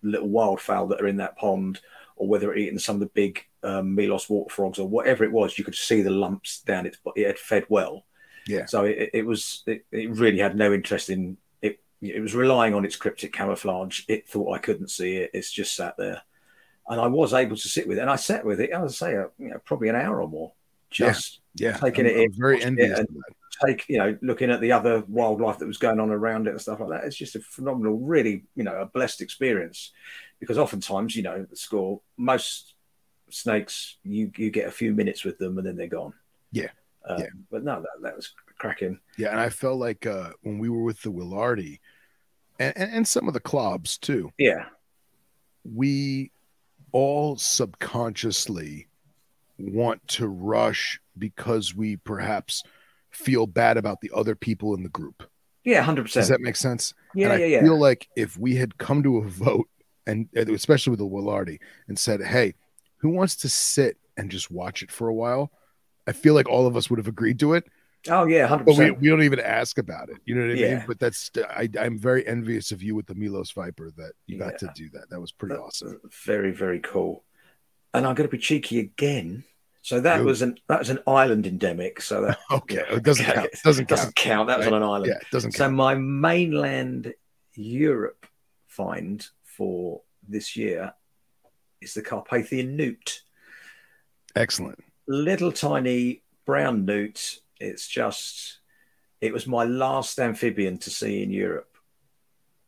[0.03, 1.81] little wildfowl that are in that pond,
[2.17, 5.33] or whether it eaten some of the big um, Milos water frogs or whatever it
[5.33, 5.57] was.
[5.59, 6.99] You could see the lumps down its.
[7.17, 8.05] It had fed well.
[8.47, 8.67] Yeah.
[8.67, 9.63] So it, it was.
[9.67, 11.81] It, it really had no interest in it.
[12.03, 14.03] It was relying on its cryptic camouflage.
[14.09, 15.31] It thought I couldn't see it.
[15.33, 16.21] It's just sat there,
[16.89, 18.03] and I was able to sit with it.
[18.03, 18.73] And I sat with it.
[18.73, 20.53] I would say, uh, you know, probably an hour or more,
[20.91, 23.09] just yeah Taking I'm- it I'm in, very watching it and-
[23.65, 26.61] take you know looking at the other wildlife that was going on around it and
[26.61, 27.05] stuff like that.
[27.05, 29.93] It's just a phenomenal really you know a blessed experience.
[30.41, 32.75] Because oftentimes you know the score most
[33.31, 36.13] snakes you you get a few minutes with them and then they're gone.
[36.51, 36.71] Yeah.
[37.09, 37.27] um, Yeah.
[37.51, 38.99] but no that, that was cracking.
[39.17, 41.79] Yeah, and I felt like uh, when we were with the Willardi
[42.59, 44.67] and, and, and some of the clubs too, yeah.
[45.65, 46.31] we
[46.93, 48.87] all subconsciously
[49.59, 52.63] want to rush because we perhaps
[53.11, 55.23] feel bad about the other people in the group.
[55.65, 56.23] Yeah, hundred percent.
[56.23, 56.93] Does that make sense?
[57.15, 57.63] Yeah, and I yeah, yeah.
[57.63, 59.69] feel like if we had come to a vote,
[60.07, 62.55] and especially with the Willardi, and said, "Hey,
[62.99, 65.51] who wants to sit and just watch it for a while?"
[66.07, 67.65] I feel like all of us would have agreed to it,
[68.11, 69.01] Oh yeah, hundred but we, percent.
[69.01, 70.19] we don't even ask about it.
[70.27, 70.85] You know what I mean?
[70.87, 74.53] But that's I, I'm very envious of you with the Milos Viper that you got
[74.61, 74.69] Yeah.
[74.69, 75.09] to do that.
[75.09, 75.99] That was pretty awesome.
[76.27, 77.25] Very, very cool.
[77.95, 79.45] And I'm going to be cheeky again.
[79.83, 80.27] So that Good.
[80.27, 82.01] was an that was an island endemic.
[82.01, 82.97] So that Okay, Yeah.
[82.97, 83.51] it doesn't count.
[83.65, 83.89] Doesn't count.
[83.89, 84.49] doesn't count.
[84.49, 85.07] That was on an island.
[85.07, 87.15] Yeah, it doesn't So my mainland
[87.55, 88.27] Europe
[88.67, 90.93] find for this year
[91.81, 93.23] is the Carpathian newt.
[94.35, 94.83] Excellent.
[95.07, 97.39] Little tiny brown newt.
[97.61, 98.59] It's just
[99.21, 101.77] it was my last amphibian to see in Europe.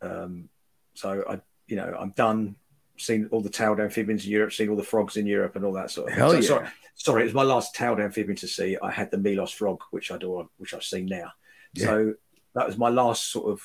[0.03, 0.49] Um,
[0.95, 2.57] so I, you know, I'm done.
[2.99, 5.73] Seen all the tailed amphibians in Europe, seen all the frogs in Europe, and all
[5.73, 6.17] that sort of.
[6.17, 6.43] Hell so, yeah.
[6.43, 8.77] Sorry, sorry, it was my last tailed amphibian to see.
[8.83, 11.33] I had the Milos frog, which I do, which I've seen now.
[11.77, 12.15] So
[12.55, 13.61] that was my last sort of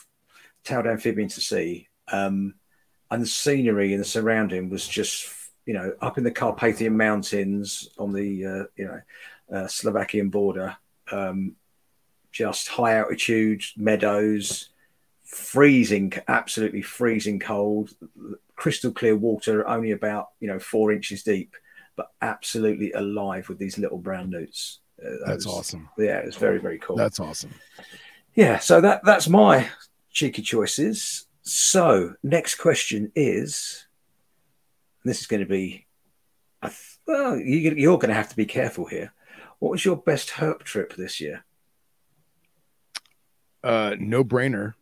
[0.65, 1.87] tailed amphibian to see.
[2.11, 2.55] Um,
[3.09, 5.33] and the scenery and the surrounding was just,
[5.65, 9.01] you know, up in the Carpathian Mountains on the, uh, you know,
[9.53, 10.75] uh, Slovakian border,
[11.11, 11.55] um,
[12.31, 14.70] just high altitude meadows,
[15.31, 17.91] freezing, absolutely freezing cold,
[18.57, 21.55] crystal clear water, only about, you know, four inches deep,
[21.95, 24.79] but absolutely alive with these little brown newts.
[24.99, 25.89] Uh, that That's was- awesome.
[25.97, 26.97] Yeah, it's very, very cool.
[26.97, 27.53] That's awesome.
[28.35, 29.69] Yeah, so that that's my
[30.11, 31.27] cheeky choices.
[31.43, 33.87] So next question is,
[35.05, 35.87] this is going to be,
[36.61, 39.13] th- well, you, you're going to have to be careful here.
[39.59, 41.45] What was your best herp trip this year?
[43.63, 44.73] Uh, no brainer.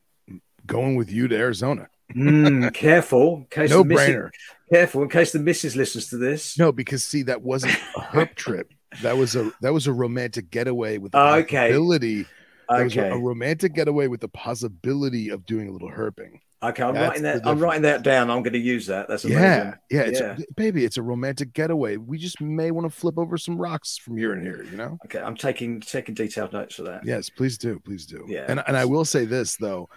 [0.70, 1.88] Going with you to Arizona.
[2.16, 4.30] Mm, careful, in case No the missus- brainer.
[4.72, 6.58] Careful, in case the missus listens to this.
[6.58, 8.72] No, because see, that wasn't a herp trip.
[9.02, 11.68] That was a that was a romantic getaway with the okay.
[11.70, 12.18] possibility.
[12.18, 12.30] Was a-
[12.72, 16.40] Okay, a romantic getaway with the possibility of doing a little herping.
[16.62, 17.42] okay, I'm That's writing that.
[17.48, 18.30] I'm writing that down.
[18.30, 19.08] I'm going to use that.
[19.08, 19.42] That's amazing.
[19.42, 20.38] Yeah, yeah, it's Yeah.
[20.38, 21.98] A, baby, it's a romantic getaway.
[21.98, 25.00] We just may want to flip over some rocks from here and here, you know?
[25.06, 27.04] Okay, I'm taking taking detailed notes for that.
[27.04, 28.24] Yes, please do, please do.
[28.28, 28.46] Yeah.
[28.48, 29.90] And and I will say this though,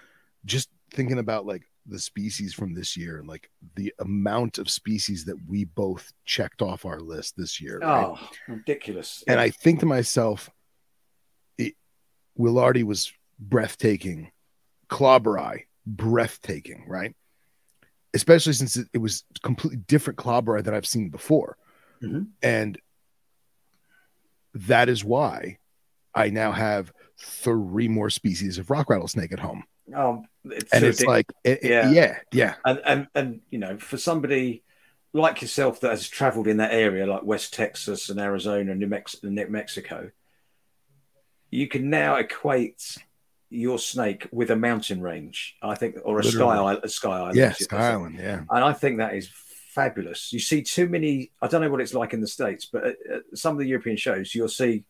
[0.44, 5.24] just thinking about like the species from this year and like the amount of species
[5.24, 7.78] that we both checked off our list this year.
[7.78, 8.04] right?
[8.06, 9.24] Oh, ridiculous!
[9.26, 10.48] And I think to myself,
[11.58, 11.74] it,
[12.38, 14.30] Willardi was breathtaking,
[14.88, 17.14] Klauberi, breathtaking, right?
[18.14, 21.56] Especially since it, it was completely different Klauberi that I've seen before.
[22.02, 22.28] Mhm.
[22.42, 22.78] And
[24.54, 25.58] that is why
[26.14, 29.64] I now have three more species of rock rattlesnake at home.
[29.94, 31.90] Oh, it's And it's like, it- it- Yeah.
[31.90, 34.62] yeah, yeah, and and and you know for somebody
[35.12, 39.22] like yourself that has traveled in that area like west texas and arizona new, Mex-
[39.22, 40.10] and new mexico
[41.50, 42.96] you can now equate
[43.50, 46.58] your snake with a mountain range i think or a sky Literally.
[46.58, 48.38] island a sky island yeah, Sky Island, yeah.
[48.48, 49.28] and i think that is
[49.74, 52.82] fabulous you see too many i don't know what it's like in the states but
[52.86, 54.84] at, at some of the european shows you'll see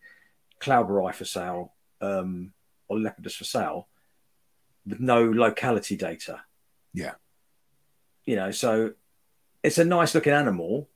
[0.61, 2.53] klauberi for sale um,
[2.87, 3.87] or lepidus for sale
[4.87, 6.41] with no locality data.
[6.93, 7.13] Yeah.
[8.25, 8.93] you know so
[9.63, 10.87] it's a nice looking animal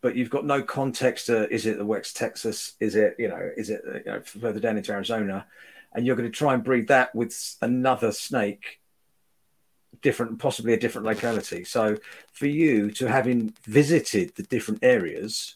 [0.00, 2.74] but you've got no context to is it the west texas?
[2.80, 5.46] Is it you know is it you know, further down into arizona?
[5.92, 8.80] And you're going to try and breed that with another snake
[10.02, 11.64] different possibly a different locality.
[11.64, 11.96] So
[12.32, 15.54] for you to having visited the different areas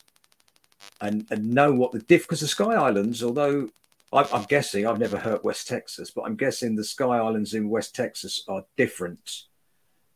[1.00, 3.68] and and know what the diff because the sky islands although
[4.12, 7.68] I'm, I'm guessing i've never heard west texas but i'm guessing the sky islands in
[7.68, 9.44] west texas are different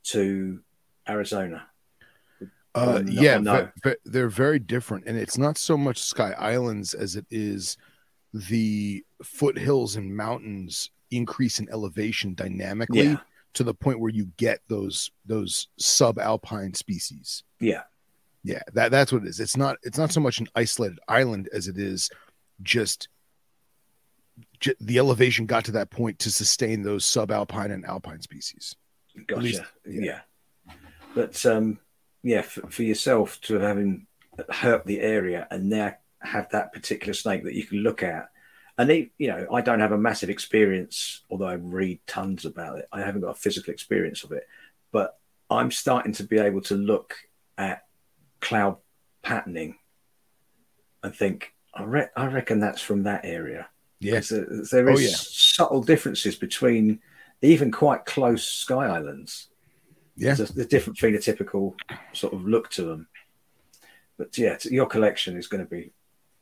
[0.05, 0.61] to
[1.09, 1.67] arizona
[2.75, 3.71] Uh, no- yeah, no?
[3.85, 7.77] ve- ve- they're very different, and it's not so much Sky Islands as it is
[8.33, 13.21] the foothills and mountains increase in elevation dynamically Yeah.
[13.53, 17.45] to the point where you get those those subalpine species.
[17.61, 17.83] yeah
[18.43, 19.39] Yeah, that that's what it is.
[19.39, 22.11] It's not it's not so much an isolated island as it is
[22.63, 23.07] just
[24.65, 28.75] j- the elevation got to that point to sustain those subalpine and alpine species.
[29.27, 29.43] Gotcha.
[29.43, 30.05] least- yeah.
[30.05, 30.21] yeah.
[31.15, 31.79] But um,
[32.23, 34.07] yeah, for, for yourself to having
[34.51, 38.31] hurt the area and now have that particular snake that you can look at,
[38.79, 42.79] and they, you know, I don't have a massive experience, although I read tons about
[42.79, 42.89] it.
[42.91, 44.49] I haven't got a physical experience of it,
[44.91, 45.19] but
[45.51, 47.15] I'm starting to be able to look
[47.57, 47.85] at
[48.41, 48.79] cloud
[49.23, 49.77] patterning
[51.05, 53.69] and think, I, re- I reckon that's from that area.
[54.05, 55.09] Yes, Because there Oh, yeah.
[55.09, 57.01] subtle differences between
[57.43, 59.49] even quite close sky islands.
[60.17, 61.75] yeah, There's a, a different phenotypical
[62.13, 63.09] sort of look to them.
[64.17, 65.93] but yeah, your collection is going to be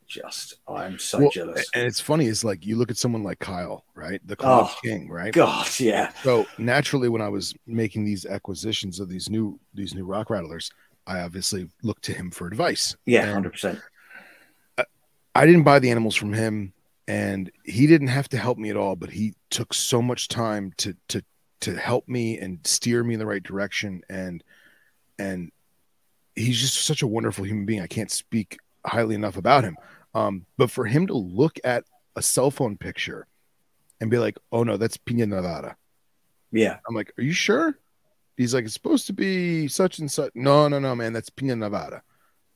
[0.06, 0.54] just.
[0.68, 1.70] I'm so Well, jealous.
[1.74, 4.20] and it's funny is like you look at someone like Kyle, right?
[4.26, 5.32] The Club Oh, King, right?
[5.32, 10.04] God, yeah, So naturally, when I was making these acquisitions of these new these new
[10.04, 10.70] rock rattlers,
[11.06, 12.94] I obviously looked to him for advice.
[13.06, 13.80] yeah, hundred percent.
[15.34, 16.74] I didn't buy the animals from him,
[17.08, 18.96] and he didn't have to help me at all.
[18.96, 21.22] But he took so much time to to
[21.60, 24.42] to help me and steer me in the right direction, and
[25.18, 25.50] and
[26.34, 27.80] he's just such a wonderful human being.
[27.80, 29.76] I can't speak highly enough about him.
[30.14, 31.84] Um, but for him to look at
[32.16, 33.26] a cell phone picture
[34.00, 35.76] and be like, "Oh no, that's Peña Nevada,"
[36.50, 37.78] Yeah, I'm like, "Are you sure?"
[38.36, 41.56] He's like, "It's supposed to be such and such." No, no, no, man, that's Peña
[41.58, 42.02] Nevada.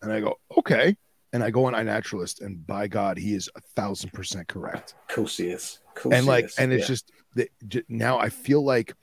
[0.02, 0.96] And I go, "Okay."
[1.36, 4.94] And I go on iNaturalist, and by God, he is a thousand percent correct.
[5.06, 5.80] of course he is.
[5.94, 6.56] Course And like, is.
[6.56, 6.86] and it's Yeah.
[6.86, 8.94] just that j- now I feel like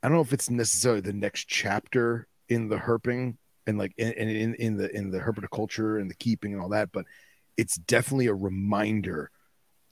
[0.00, 3.36] I don't know if it's necessarily the next chapter in the herping
[3.66, 6.68] and like in in, in, in the in the herpetoculture and the keeping and all
[6.68, 7.04] that, but
[7.56, 9.32] it's definitely a reminder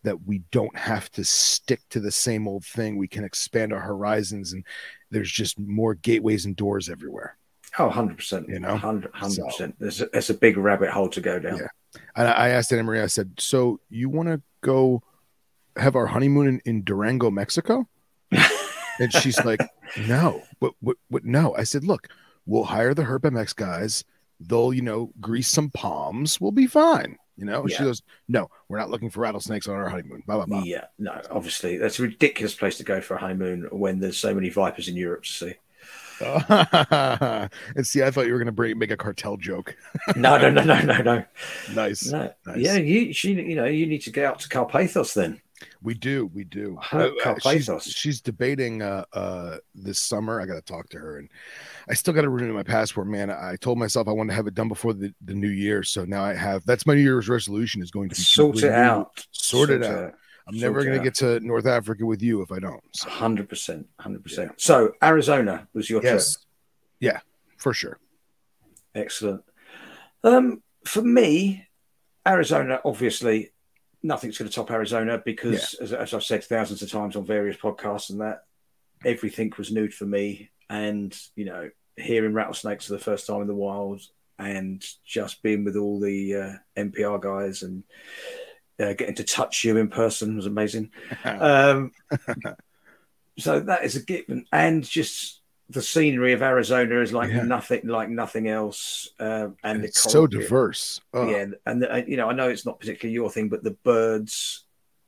[0.05, 2.97] that we don't have to stick to the same old thing.
[2.97, 4.65] We can expand our horizons, and
[5.11, 7.37] there's just more gateways and doors everywhere.
[7.79, 8.49] Oh, 100 percent.
[8.49, 8.71] You know?
[8.71, 9.77] 100 So- percent.
[9.79, 11.57] There's a, there's a big rabbit hole to go down.
[11.59, 12.01] Yeah.
[12.17, 15.03] And I I asked Anna Maria, I said, "So you want to go
[15.77, 17.89] have our honeymoon in, in Durango, Mexico?"
[18.33, 19.61] and she's like,
[20.07, 21.25] "No, what, what, what?
[21.25, 22.09] No." I said, "Look,
[22.47, 24.05] we'll hire the Herp MX guys.
[24.41, 26.41] They'll, you know, grease some palms.
[26.41, 27.63] We'll be fine." You know.
[27.63, 30.63] And She goes, "No, we're not looking for rattlesnakes on our honeymoon." Blah blah blah.
[30.65, 34.35] Yeah, no, obviously that's a ridiculous place to go for a honeymoon when there's so
[34.35, 35.55] many vipers in Europe to see.
[37.77, 39.77] and see, I thought you were gonna bring make a cartel joke.
[40.17, 41.25] No, no, no, no, no, no.
[41.75, 42.07] nice.
[42.07, 42.33] no.
[42.47, 42.57] Nice.
[42.57, 45.41] Yeah, you, she, you know, you need to get out to Carpathos then.
[45.83, 46.79] We do, we do.
[46.93, 47.11] Uh,
[47.41, 50.41] she's, she's debating uh uh this summer.
[50.41, 51.29] I got to talk to her, and
[51.89, 53.07] I still got to renew my passport.
[53.09, 55.83] Man, I told myself I wanted to have it done before the, the new year,
[55.83, 56.65] so now I have.
[56.65, 59.27] That's my New Year's resolution is going to be Sort it out.
[59.31, 60.15] sort it out.
[60.49, 62.83] I'm never going to get to North Africa with you if I don't.
[62.93, 64.53] So, Hundred percent, hundred percent.
[64.57, 66.45] So Arizona was your yes, trip.
[67.01, 67.21] yeah,
[67.59, 67.99] for sure.
[68.95, 69.45] Excellent.
[70.25, 71.67] Um, for me,
[72.27, 73.53] Arizona, obviously,
[74.03, 77.57] nothing's going to top Arizona because, as, as I've said thousands of times on various
[77.59, 78.45] podcasts, and that
[79.05, 80.51] everything was new for me.
[80.71, 84.01] And you know, hearing rattlesnakes for the first time in the wild,
[84.39, 87.83] and just being with all the uh, NPR guys and
[88.81, 90.91] uh, getting to touch you in person was amazing.
[91.25, 91.93] Um,
[93.39, 97.45] so that is a given, and just the scenery of Arizona is like Yeah.
[97.45, 101.01] nothing, like nothing else, uh, and the it's so diverse.
[101.15, 103.73] Oh, Yeah, and the, you know, I know it's not particularly your thing, but the
[103.85, 104.65] birds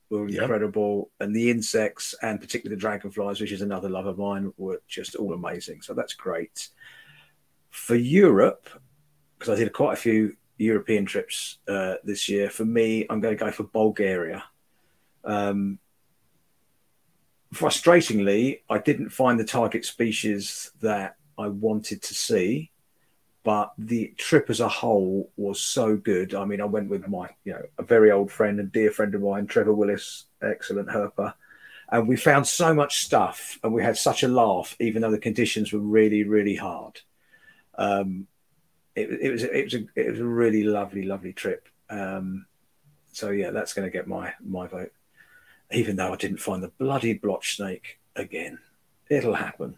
[0.09, 0.41] were Yep.
[0.41, 4.81] incredible, and the insects, and particularly the dragonflies, which is another love of mine, were
[4.87, 5.81] just all amazing.
[5.81, 6.69] So that's great.
[7.69, 8.69] For Europe,
[9.39, 12.49] because I did quite a few European trips uh, this year.
[12.49, 14.43] For me, I'm going to go for Bulgaria.
[15.23, 15.79] Um,
[17.53, 22.71] frustratingly, I didn't find the target species that I wanted to see,
[23.43, 26.35] but the trip as a whole was so good.
[26.35, 29.13] I mean, I went with my, you know, a very old friend and dear friend
[29.15, 31.33] of mine, Trevor Willis, excellent herper.
[31.91, 35.17] And we found so much stuff and we had such a laugh, even though the
[35.17, 37.01] conditions were really, really hard.
[37.77, 38.27] Um,
[38.95, 41.67] it, it was it was a it was a really lovely, lovely trip.
[41.89, 42.45] Um,
[43.11, 44.91] so yeah, that's going to get my my vote.
[45.71, 48.59] Even though I didn't find the bloody blotch snake again,
[49.09, 49.75] it'll happen.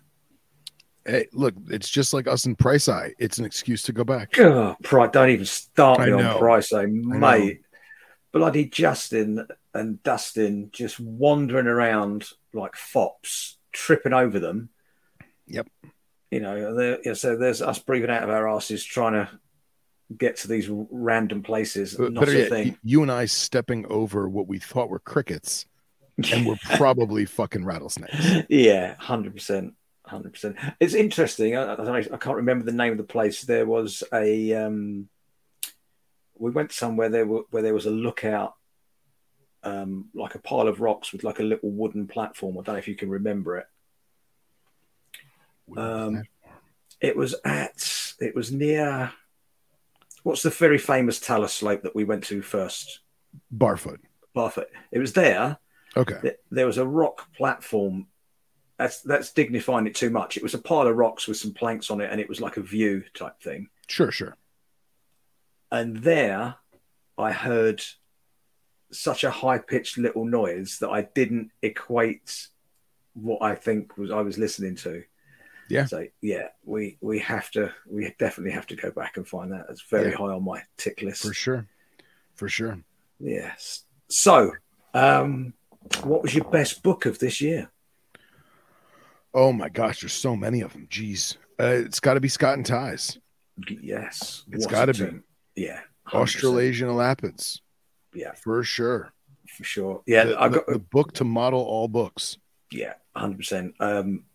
[1.05, 3.14] Hey, look, it's just like us in Price Eye.
[3.20, 4.32] It's an excuse to go back.
[4.32, 6.88] Don't even start me on price, know.
[6.88, 7.61] mate.
[8.32, 9.45] Bloody Justin
[9.76, 14.70] and Dustin just wandering around like fops, tripping over them.
[15.47, 15.68] Yep.
[16.34, 19.29] You know, so there's us breathing out of our asses trying to
[20.17, 21.93] get to these random places.
[21.93, 22.77] But Not better a yet, thing.
[22.84, 25.67] you and I stepping over what we thought were crickets,
[26.31, 28.47] and we're probably fucking rattlesnakes.
[28.49, 29.75] yeah, hundred percent,
[30.07, 30.55] hundred percent.
[30.79, 31.55] It's interesting.
[31.55, 31.97] I, I.
[31.97, 33.43] I can't remember the name of the place.
[33.43, 34.53] There was a.
[34.55, 35.09] Um,
[36.36, 38.55] we went somewhere there were, where there was a lookout,
[39.61, 42.57] um, like a pile of rocks with like a little wooden platform.
[42.57, 43.67] I don't know if you can remember it.
[45.78, 46.24] Um,
[47.01, 48.14] It was at.
[48.20, 49.11] It was near.
[50.24, 52.99] What's the very famous Talus slope that we went to first?
[53.55, 53.99] Barfoot.
[54.36, 54.68] Barfoot.
[54.91, 55.57] It was there.
[55.97, 56.18] Okay.
[56.22, 58.07] th- there was a rock platform.
[58.78, 60.38] That's that's dignifying it too much.
[60.38, 62.57] It was a pile of rocks with some planks on it, and it was like
[62.57, 63.68] a view type thing.
[63.88, 64.36] Sure, sure.
[65.72, 66.55] And there,
[67.18, 67.84] I heard
[68.91, 72.47] such a high pitched little noise that I didn't equate
[73.14, 75.03] what I think was I was listening to.
[75.74, 75.86] Yeah.
[75.86, 79.65] So yeah, we we have to we definitely have to go back and find that.
[79.69, 80.17] It's very Yeah.
[80.17, 81.24] high on my tick list.
[81.24, 81.67] For sure.
[82.36, 82.80] For sure.
[83.19, 83.84] Yes.
[84.09, 84.51] So,
[84.93, 85.53] um,
[86.03, 87.69] what was your best book of this year?
[89.34, 90.88] Oh my gosh, there's so many of them.
[90.89, 91.38] Jeez.
[91.59, 93.17] Uh, it's got to be Scott and Ties.
[93.82, 95.19] Yes, It's gotta be.
[95.55, 96.21] Yeah, 100%.
[96.21, 97.59] Australasian Elapids.
[98.13, 99.11] Yeah, For sure.
[99.47, 100.01] for sure.
[100.07, 102.38] Yeah, the, I the- got the book to model all books.
[102.71, 103.76] yeah, hundred percent.
[103.80, 104.26] Um,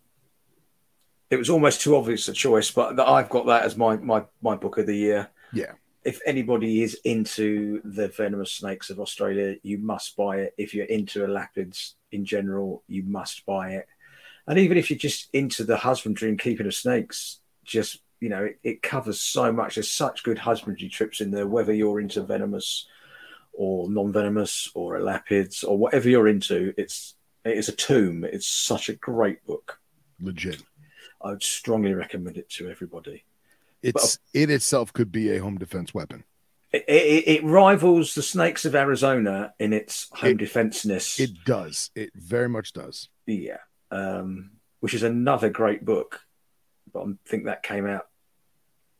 [1.29, 4.55] it was almost too obvious a choice, but I've got that as my my my
[4.55, 5.29] book of the year.
[5.53, 5.73] Yeah.
[6.03, 10.53] If anybody is into the venomous snakes of Australia, you must buy it.
[10.57, 13.87] If you're into elapids in general, you must buy it.
[14.47, 18.45] And even if you're just into the husbandry and keeping of snakes, just you know,
[18.45, 19.75] it, it covers so much.
[19.75, 22.87] There's such good husbandry trips in there, whether you're into venomous
[23.53, 26.73] or non-venomous or elapids or whatever you're into.
[26.77, 27.15] It's
[27.45, 28.23] it is a tomb.
[28.23, 29.79] It's such a great book.
[30.19, 30.63] Legit.
[31.21, 33.23] I would strongly recommend it to everybody.
[33.81, 36.23] It's it itself could be a home defense weapon.
[36.71, 41.19] It, it, it rivals the Snakes of Arizona in its home It- defenseness.
[41.19, 41.89] It does.
[41.95, 43.09] It very much does.
[43.25, 43.57] yeah,
[43.91, 44.51] um,
[44.81, 46.21] which is another great book.
[46.93, 48.07] But I think that came out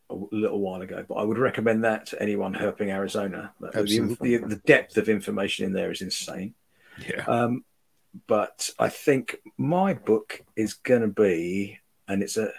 [0.10, 1.06] a little while ago.
[1.08, 3.54] But I would recommend that to anyone herping Arizona.
[3.60, 4.38] The, the, Absolutely.
[4.38, 6.54] the depth of information in there is insane.
[7.08, 7.24] Yeah.
[7.28, 7.64] Um,
[8.28, 11.80] but I think my book is going to be,
[12.10, 12.52] and it's a,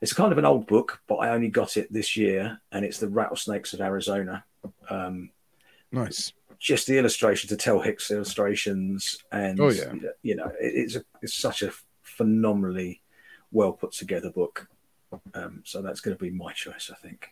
[0.00, 2.98] it's kind of an old book, but I only got it this year, and it's
[2.98, 4.44] the Rattlesnakes of Arizona.
[4.88, 5.30] Um,
[5.90, 6.32] Nice.
[6.58, 9.92] just the illustrations, to Tell Hicks illustrations, and Oh, yeah.
[10.22, 11.72] you know, it, it's a, it's such a
[12.02, 13.02] phenomenally
[13.50, 14.68] well put together book.
[15.34, 17.28] Um, so that's going to be my choice, I think.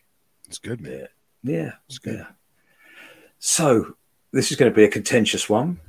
[0.47, 1.07] It's good, man.
[1.43, 2.15] Yeah, yeah, It's good.
[2.19, 2.27] yeah.
[3.39, 3.95] So
[4.31, 5.79] this is going to be a contentious one.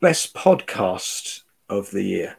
[0.00, 2.36] Best podcast of the year,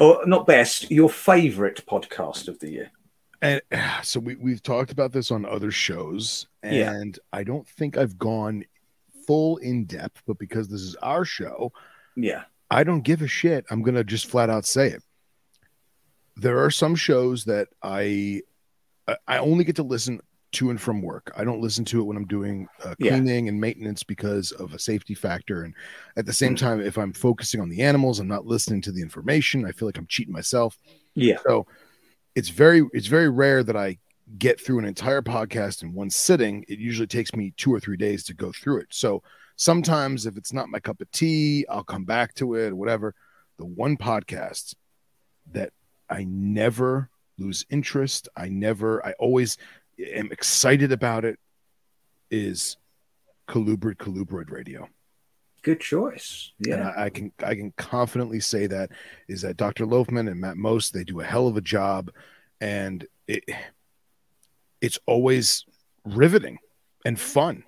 [0.00, 0.90] or not best?
[0.90, 2.90] Your favorite podcast of the year?
[3.42, 6.92] And uh, so we we've talked about this on other shows, Yeah.
[6.92, 8.64] and I don't think I've gone
[9.26, 11.72] full in depth, but because this is our show,
[12.16, 13.64] Yeah, I don't give a shit.
[13.70, 15.02] I'm gonna just flat out say it.
[16.36, 18.42] There are some shows that I-
[19.28, 20.20] I only get to listen
[20.54, 21.32] to and from work.
[21.36, 23.10] I don't listen to it when I'm doing uh, Yeah.
[23.12, 25.62] cleaning and maintenance because of a safety factor.
[25.64, 25.74] And
[26.16, 26.58] at the same Mm.
[26.58, 29.64] time, if I'm focusing on the animals, I'm not listening to the information.
[29.64, 30.78] I feel like I'm cheating myself.
[31.14, 31.66] yeah, So
[32.34, 33.98] it's very it's very rare that I
[34.38, 36.64] get through an entire podcast in one sitting.
[36.68, 38.88] It usually takes me two or three days to go through it.
[38.90, 39.22] So
[39.56, 43.14] sometimes if it's not my cup of tea, I'll come back to it or whatever.
[43.58, 44.74] The one podcast
[45.52, 45.72] that
[46.10, 49.56] I never lose interest, I never, I always
[49.98, 51.38] am excited about it
[52.30, 52.76] is
[53.48, 54.88] Colubrid Colubroid Radio.
[55.62, 56.52] good choice.
[56.58, 58.90] And Yeah, I, I can I can confidently say that
[59.28, 59.86] is that Dr.
[59.86, 62.10] Loafman and Matt Most they do a hell of a job,
[62.60, 63.44] and it
[64.80, 65.64] it's always
[66.04, 66.58] riveting
[67.04, 67.64] and fun,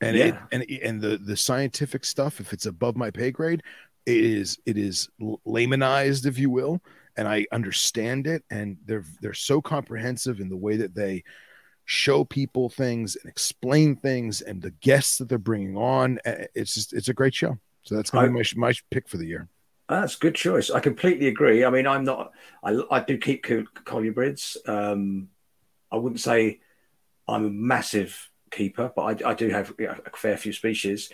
[0.00, 3.62] and it and and the the scientific stuff if it's above my pay grade,
[4.06, 5.08] it is it is
[5.46, 6.80] laymanized if you will,
[7.16, 11.24] and I understand it, and they're they're so comprehensive in the way that they
[11.84, 16.92] show people things and explain things and the guests that they're bringing on it's just
[16.92, 19.48] it's a great show so that's be my, my pick for the year
[19.88, 20.70] That's a good choice.
[20.70, 21.64] I completely agree.
[21.64, 22.32] I mean, I'm not.
[22.62, 24.56] I, I do keep col- colubrids.
[24.66, 25.28] Um,
[25.92, 26.60] I wouldn't say
[27.28, 31.10] I'm a massive keeper, but I, I do have you know, a fair few species,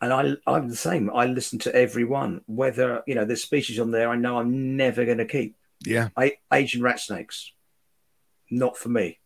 [0.00, 1.10] and I I'm the same.
[1.12, 2.42] I listen to everyone.
[2.46, 5.56] Whether you know there's species on there I know I'm never going to keep.
[5.84, 7.52] yeah I, Asian rat snakes,
[8.50, 9.18] not for me.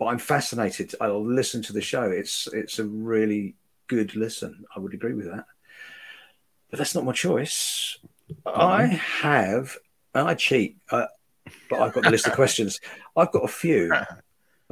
[0.00, 0.94] But I'm fascinated.
[0.98, 2.04] I'll listen to the show.
[2.04, 3.54] It's it's a really
[3.86, 4.64] good listen.
[4.74, 5.44] I would agree with that.
[6.70, 7.98] But that's not my choice.
[8.46, 9.76] I have,
[10.14, 11.06] and I cheat, uh,
[11.68, 12.80] but I've got the list of questions.
[13.14, 13.92] I've got a few.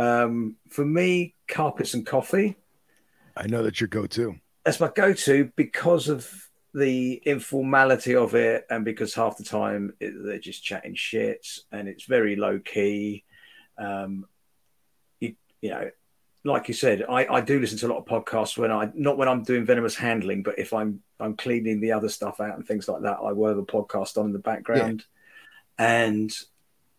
[0.00, 2.56] Um, for me, carpets and coffee.
[3.36, 8.84] i know that's your go-to That's my go-to because of the informality of it, and
[8.84, 13.24] because half the time it, they're just chatting shit, and it's very low key.
[13.76, 14.26] Um,
[15.60, 15.90] you, know,
[16.44, 19.18] like you said, I, I do listen to a lot of podcasts when I not
[19.18, 22.66] when I'm doing venomous handling, but if I'm I'm cleaning the other stuff out and
[22.66, 25.04] things like that, I have a podcast on in the background,
[25.78, 26.32] and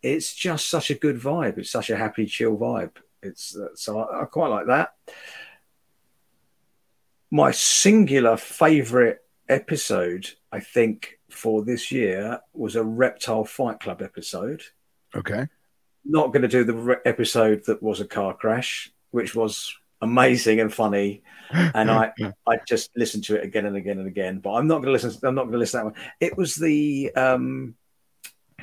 [0.02, 1.58] it's just such a good vibe.
[1.58, 2.98] It's such a happy, chill vibe.
[3.22, 4.94] It's uh, so I, I quite like that
[7.32, 14.64] my singular favorite episode, I think, for this year was a Reptile Fight Club episode.
[15.16, 15.48] okay
[16.10, 20.60] Not going to do the re- episode that was a car crash, which was amazing
[20.60, 22.12] and funny, and I
[22.48, 24.40] I just listened to it again and again and again.
[24.40, 25.12] But I'm not going to listen.
[25.24, 26.12] I'm not going to listen to that one.
[26.20, 27.76] It was the um,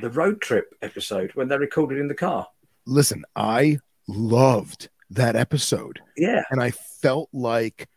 [0.00, 2.48] the road trip episode when they recorded in the car.
[2.84, 3.78] Listen, I
[4.08, 6.00] loved that episode.
[6.16, 7.88] Yeah, and I felt like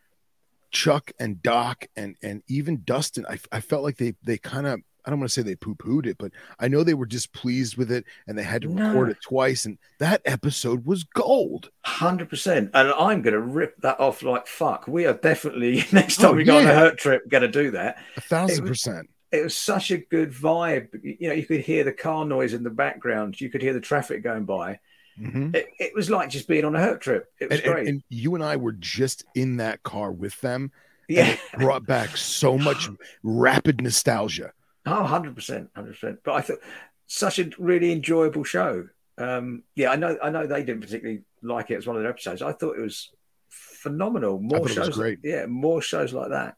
[0.70, 4.80] Chuck and Doc and and even Dustin, I, I felt like they they kind of
[5.04, 7.76] I don't want to say they poo pooed it, but I know they were displeased
[7.76, 8.88] with it and they had to No.
[8.88, 9.64] record it twice.
[9.64, 11.70] And that episode was gold.
[11.84, 12.70] hundred percent.
[12.74, 14.86] And I'm going to rip that off like fuck.
[14.88, 17.70] We are definitely next time Oh, we go on a herp trip going to do
[17.72, 17.98] that.
[18.16, 19.10] A thousand It was- percent.
[19.32, 20.88] It was such a good vibe.
[21.04, 23.40] You know, you could hear the car noise in the background.
[23.40, 24.80] You could hear the traffic going by.
[25.20, 25.54] Mhm.
[25.54, 27.30] It, it was like just being on a herp trip.
[27.40, 27.88] It was And, and, great.
[27.88, 30.72] and you and I were just in that car with them.
[31.08, 31.30] and yeah.
[31.32, 32.88] it brought back so much
[33.22, 34.52] rapid nostalgia.
[34.86, 36.18] Oh, 100%, 100%.
[36.24, 36.58] But I thought
[37.06, 38.88] such a really enjoyable show.
[39.18, 42.10] Um, yeah, I know I know they didn't particularly like it as one of their
[42.10, 42.40] episodes.
[42.40, 43.10] I thought it was
[43.50, 44.40] phenomenal.
[44.40, 45.18] More thought it was shows great.
[45.22, 46.56] Yeah, more shows like that.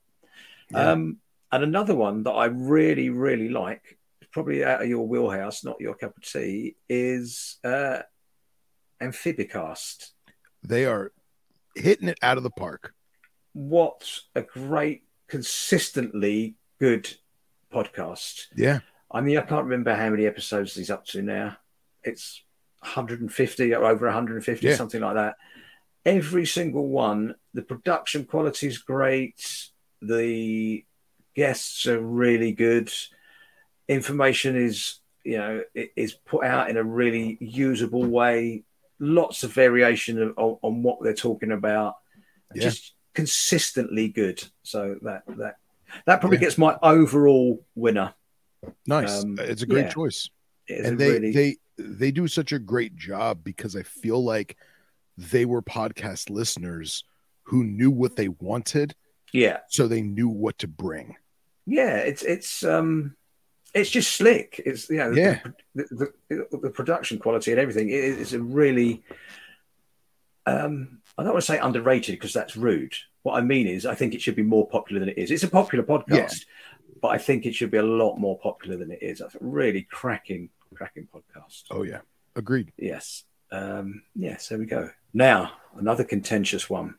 [0.70, 0.92] Yeah.
[0.92, 1.18] Um,
[1.50, 3.98] and another one that I really, really like,
[4.30, 8.02] probably out of your wheelhouse, not your cup of tea, is uh
[9.02, 10.10] Amphibicast.
[10.62, 11.12] They are
[11.74, 12.94] hitting it out of the park.
[13.52, 17.12] What a great, consistently good
[17.72, 18.46] podcast.
[18.56, 18.80] Yeah.
[19.10, 21.56] I mean, I can't remember how many episodes he's up to now.
[22.02, 22.42] It's
[22.80, 24.74] 150 or over 150, Yeah.
[24.76, 25.36] something like that.
[26.04, 29.70] Every single one, the production quality is great.
[30.00, 30.84] The
[31.36, 32.92] guests are really good.
[33.88, 38.64] Information is, you know, is put out in a really usable way.
[38.98, 41.96] Lots of variation of, on, on what they're talking about.
[42.54, 42.62] Yeah.
[42.64, 44.42] Just consistently good.
[44.62, 45.56] So that that
[46.06, 46.42] that probably Yeah.
[46.42, 48.14] gets my overall winner.
[48.86, 49.22] Nice.
[49.24, 49.92] Um, it's a great yeah.
[49.92, 50.30] choice.
[50.68, 54.56] And they really, they they do such a great job because I feel like
[55.18, 57.04] they were podcast listeners
[57.44, 58.94] who knew what they wanted,
[59.32, 61.16] yeah, so they knew what to bring.
[61.66, 61.96] yeah.
[61.96, 63.16] It's it's um,
[63.74, 64.60] it's just slick.
[64.64, 65.40] It's you know, Yeah.
[65.74, 65.84] the,
[66.28, 67.88] the, the, the production quality and everything.
[67.88, 69.02] It, it's a really,
[70.46, 72.94] um, I don't want to say underrated because that's rude.
[73.22, 75.30] What I mean is, I think it should be more popular than it is.
[75.30, 76.44] It's a popular podcast,
[77.00, 79.20] but I think it should be a lot more popular than it is.
[79.20, 81.64] That's a really cracking, cracking podcast.
[81.70, 82.00] Oh yeah,
[82.34, 82.72] agreed.
[82.76, 83.24] Yes.
[83.50, 84.90] Um, yes, there we go.
[85.12, 86.94] Now, another contentious one.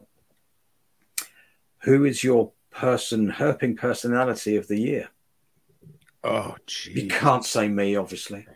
[1.79, 5.09] Who is your person, herping personality of the year?
[6.23, 6.55] Oh
[6.85, 8.47] You can't say me, obviously.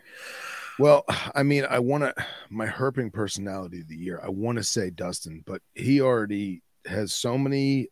[0.78, 1.04] Well,
[1.34, 2.14] I mean, I want to
[2.48, 4.20] my herping personality of the year.
[4.22, 7.88] I want to say Dustin, but he already has so many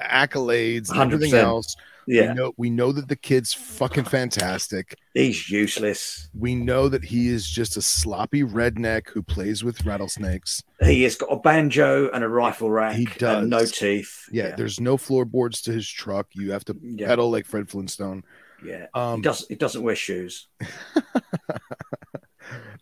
[0.00, 1.42] accolades and everything 100%.
[1.42, 1.76] else.
[2.06, 4.94] Yeah, We know we know that the kid's fucking fantastic.
[5.14, 6.28] he's useless.
[6.38, 10.62] We know that he is just a sloppy redneck who plays with rattlesnakes.
[10.82, 13.38] He has got a banjo and a rifle rack He does.
[13.38, 14.28] and no teeth.
[14.30, 16.26] Yeah, there's no floorboards to his truck.
[16.34, 18.22] You have to yeah, pedal like Fred Flintstone.
[18.62, 18.86] yeah.
[18.92, 19.48] Um, he doesn't.
[19.48, 20.46] He doesn't wear shoes.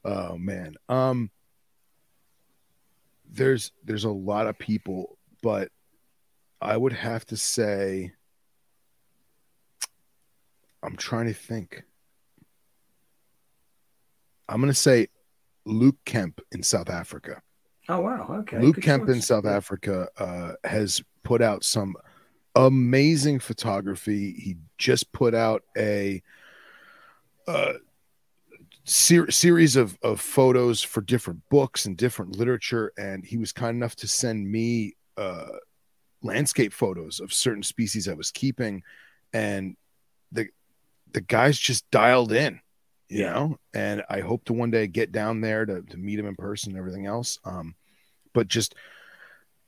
[0.05, 0.75] oh man.
[0.89, 1.31] Um
[3.31, 5.69] there's there's a lot of people, but
[6.61, 8.13] I would have to say
[10.83, 11.85] I'm trying to think.
[14.49, 15.09] I'm gonna say
[15.65, 17.41] Luke Kemp in South Africa.
[17.89, 18.27] Oh wow.
[18.41, 18.61] Okay.
[18.61, 19.21] Luke good Kemp in.
[19.21, 21.97] South Africa uh, has put out some
[22.55, 24.33] amazing photography.
[24.33, 26.23] He just put out a
[27.47, 27.75] uh,
[28.85, 33.77] ser- series of, of photos for different books and different literature, and he was kind
[33.77, 35.47] enough to send me uh,
[36.23, 38.83] landscape photos of certain species I was keeping,
[39.33, 39.77] and
[40.31, 40.49] the
[41.13, 42.59] the guy's just dialed in
[43.11, 43.33] you Yeah.
[43.35, 46.37] know and i hope to one day get down there to, to meet him in
[46.37, 47.75] person and everything else um
[48.33, 48.75] but just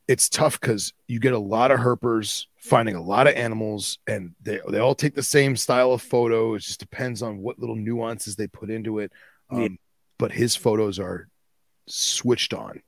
[0.08, 4.34] it's tough because you get a lot of herpers finding a lot of animals and
[4.42, 7.76] they, they all take the same style of photo it just depends on what little
[7.76, 9.12] nuances they put into it
[9.50, 9.68] um, Yeah.
[10.18, 11.28] but his photos are
[11.86, 12.80] switched on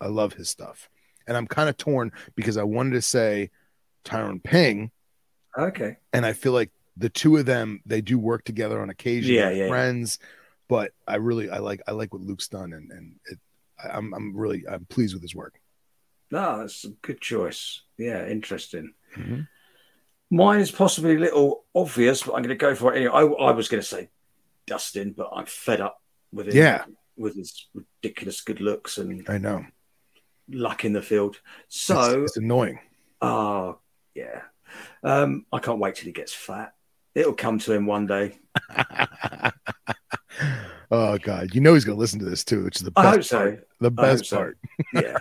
[0.00, 0.88] i love his stuff
[1.26, 3.50] and i'm kind of torn because i wanted to say
[4.04, 4.90] Tyrone Ping,
[5.58, 5.96] Okay.
[6.14, 9.50] and I feel like the two of them they do work together on occasion, Yeah,
[9.50, 9.68] yeah, yeah.
[9.68, 10.18] friends.
[10.68, 13.38] But I really I like I like what Luke's done, and and it,
[13.82, 15.60] I'm I'm really I'm pleased with his work.
[16.30, 17.82] No, that's a good choice.
[17.98, 18.94] Yeah, interesting.
[19.16, 19.40] Mm-hmm.
[20.30, 23.12] Mine is possibly a little obvious, but I'm going to go for it anyway.
[23.14, 24.08] I, I was going to say
[24.66, 26.00] Dustin, but I'm fed up
[26.32, 26.56] with him.
[26.56, 26.84] Yeah.
[27.16, 29.66] With his ridiculous good looks and I know.
[30.52, 31.40] Luck in the field.
[31.68, 32.80] So, it's, annoying.
[33.20, 33.78] oh,
[34.14, 34.42] yeah.
[35.02, 36.74] Um, I can't wait till he gets fat.
[37.14, 38.38] It'll come to him one day.
[40.90, 43.10] oh God, you know he's gonna listen to this too, which is the best I
[43.10, 43.38] hope so.
[43.38, 43.68] part.
[43.80, 44.36] The best so.
[44.36, 44.58] part.
[44.94, 45.18] Yeah.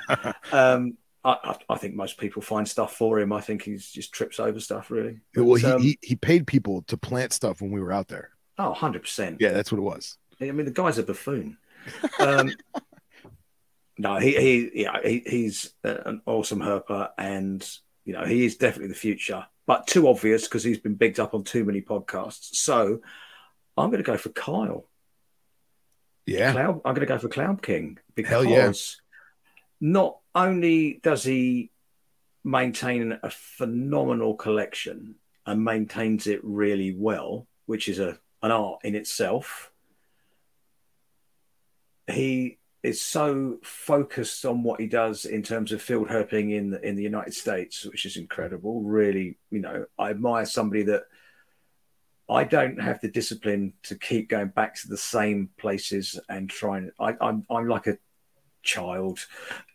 [0.52, 3.34] um, I, I, think most people find stuff for him.
[3.34, 5.20] I think he's just trips over stuff, really.
[5.36, 8.30] well, he, um, he he paid people to plant stuff when we were out there.
[8.58, 9.38] Oh, 100%.
[9.40, 10.18] Yeah, that's what it was.
[10.42, 11.58] I mean, the guy's a buffoon.
[12.20, 12.52] Um,
[14.00, 17.70] no, he, he, yeah, he, he's uh, an awesome herper, and
[18.06, 19.46] you know he is definitely the future.
[19.68, 22.56] But too obvious because he's been bigged up on too many podcasts.
[22.56, 23.02] So
[23.78, 24.86] I'm going to go for Kyle.
[26.26, 26.54] Yeah.
[26.54, 28.72] Cloud, I'm going to go for Cloud King because yeah.
[29.82, 31.70] not only does he
[32.46, 38.96] maintain a phenomenal collection and maintains it really well, which is a an art in
[38.96, 39.74] itself.
[42.08, 46.82] He is so focused on what he does in terms of field herping in the,
[46.88, 48.82] in the United States, which is incredible.
[48.82, 51.04] Really, you know, I admire somebody that
[52.30, 56.92] I don't have the discipline to keep going back to the same places and trying.
[57.00, 57.98] I, I'm I'm like a
[58.64, 59.26] child,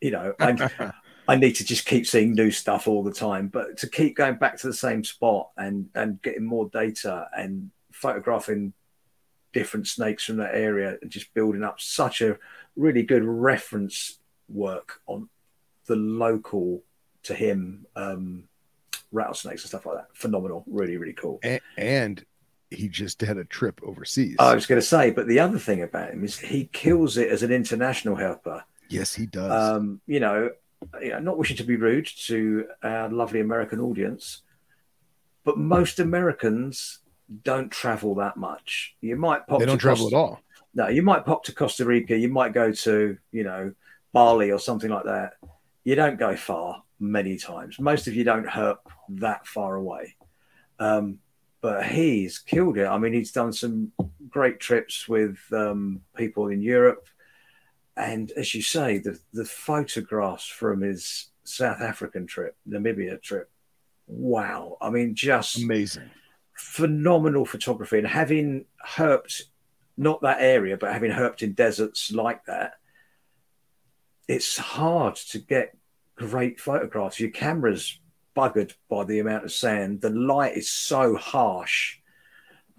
[0.01, 0.35] you know.
[0.39, 0.71] And
[1.29, 3.49] I need to just keep seeing new stuff all the time.
[3.49, 7.71] But to keep going back to the same spot and and getting more data and
[7.93, 8.73] photographing
[9.53, 12.37] different snakes from that area and just building up such a
[12.77, 14.19] really good reference
[14.49, 15.29] work on
[15.87, 16.83] the local
[17.23, 18.45] to him um
[19.13, 22.25] rattlesnakes and stuff like that phenomenal really really cool And, and
[22.71, 24.37] he just had a trip overseas.
[24.39, 27.29] i was going to say but the other thing about him is he kills it
[27.29, 29.51] as an international helper yes, he does.
[29.77, 30.51] um, you know,
[31.21, 34.43] not wishing to be rude to our lovely American audience,
[35.43, 36.99] but most Americans
[37.43, 38.95] don't travel that much.
[39.01, 39.61] You might pop.
[39.61, 40.41] they don't travel at all.
[40.75, 42.17] No, you might pop to Costa Rica.
[42.17, 43.73] You might go to, you know,
[44.13, 45.35] Bali or something like that.
[45.85, 47.79] You don't go far many times.
[47.79, 50.17] Most of you don't hurt that far away.
[50.79, 51.19] Um,
[51.61, 52.87] but he's killed it.
[52.87, 53.93] I mean, he's done some
[54.29, 57.07] great trips with um, people in Europe.
[57.97, 63.51] And as you say, the, the photographs from his South African trip, Namibia trip,
[64.07, 64.77] wow.
[64.81, 66.11] I mean, just Amazing.
[66.55, 69.45] phenomenal photography and having herped
[69.97, 72.75] not that area but having herped in deserts like that
[74.29, 75.77] it's hard to get
[76.17, 77.99] great photographs your camera's
[78.37, 81.99] buggered by the amount of sand the light is so harsh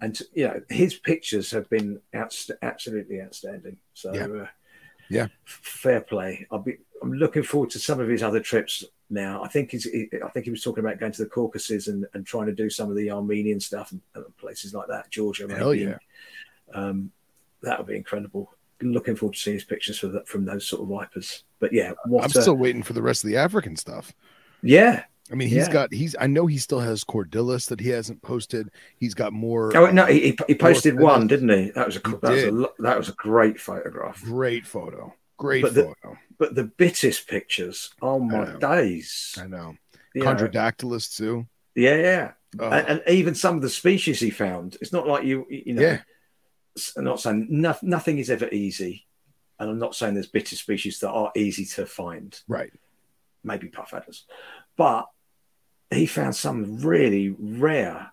[0.00, 4.26] and you know his pictures have been outst- absolutely outstanding so Yeah.
[4.26, 4.46] uh,
[5.08, 5.26] Yeah.
[5.44, 9.40] fair play i'll be i'm looking forward to some of his other trips now.
[9.40, 9.84] I think he's.
[9.84, 12.52] He, I think he was talking about going to the Caucasus and, and trying to
[12.52, 15.12] do some of the Armenian stuff and, and places like that.
[15.12, 15.58] Georgia, maybe.
[15.60, 15.98] Hell yeah.
[16.74, 17.10] Um,
[17.62, 18.52] that would be incredible.
[18.82, 21.44] Looking forward to seeing his pictures for that from those sort of vipers.
[21.60, 24.12] But yeah, what I'm a- still waiting for the rest of the African stuff.
[24.62, 25.04] yeah.
[25.28, 25.72] I mean, he's Yeah.
[25.72, 26.14] got he's.
[26.20, 28.70] I know he still has Cordylus that he hasn't posted.
[28.98, 29.76] He's got more.
[29.76, 31.28] Oh no, he, he- posted one, photos.
[31.40, 31.70] didn't he?
[31.70, 34.22] That was a He that was a that was a great photograph.
[34.22, 35.12] great photo.
[35.36, 36.16] Great But the- photo.
[36.38, 38.58] But the Bitis pictures, oh my know.
[38.60, 39.36] days!
[39.40, 39.74] I know.
[40.14, 41.46] You know, Chondrodactylus too.
[41.74, 42.32] yeah, yeah.
[42.60, 44.76] Oh, and, and even some of the species he found.
[44.80, 45.82] It's not like you, you know.
[45.82, 46.02] Yeah.
[46.96, 49.06] I'm not saying no, nothing is ever easy,
[49.58, 52.38] and I'm not saying there's Bitis species that are easy to find.
[52.48, 52.72] right.
[53.44, 54.24] Maybe puff adders,
[54.76, 55.06] but
[55.90, 58.10] he found some really rare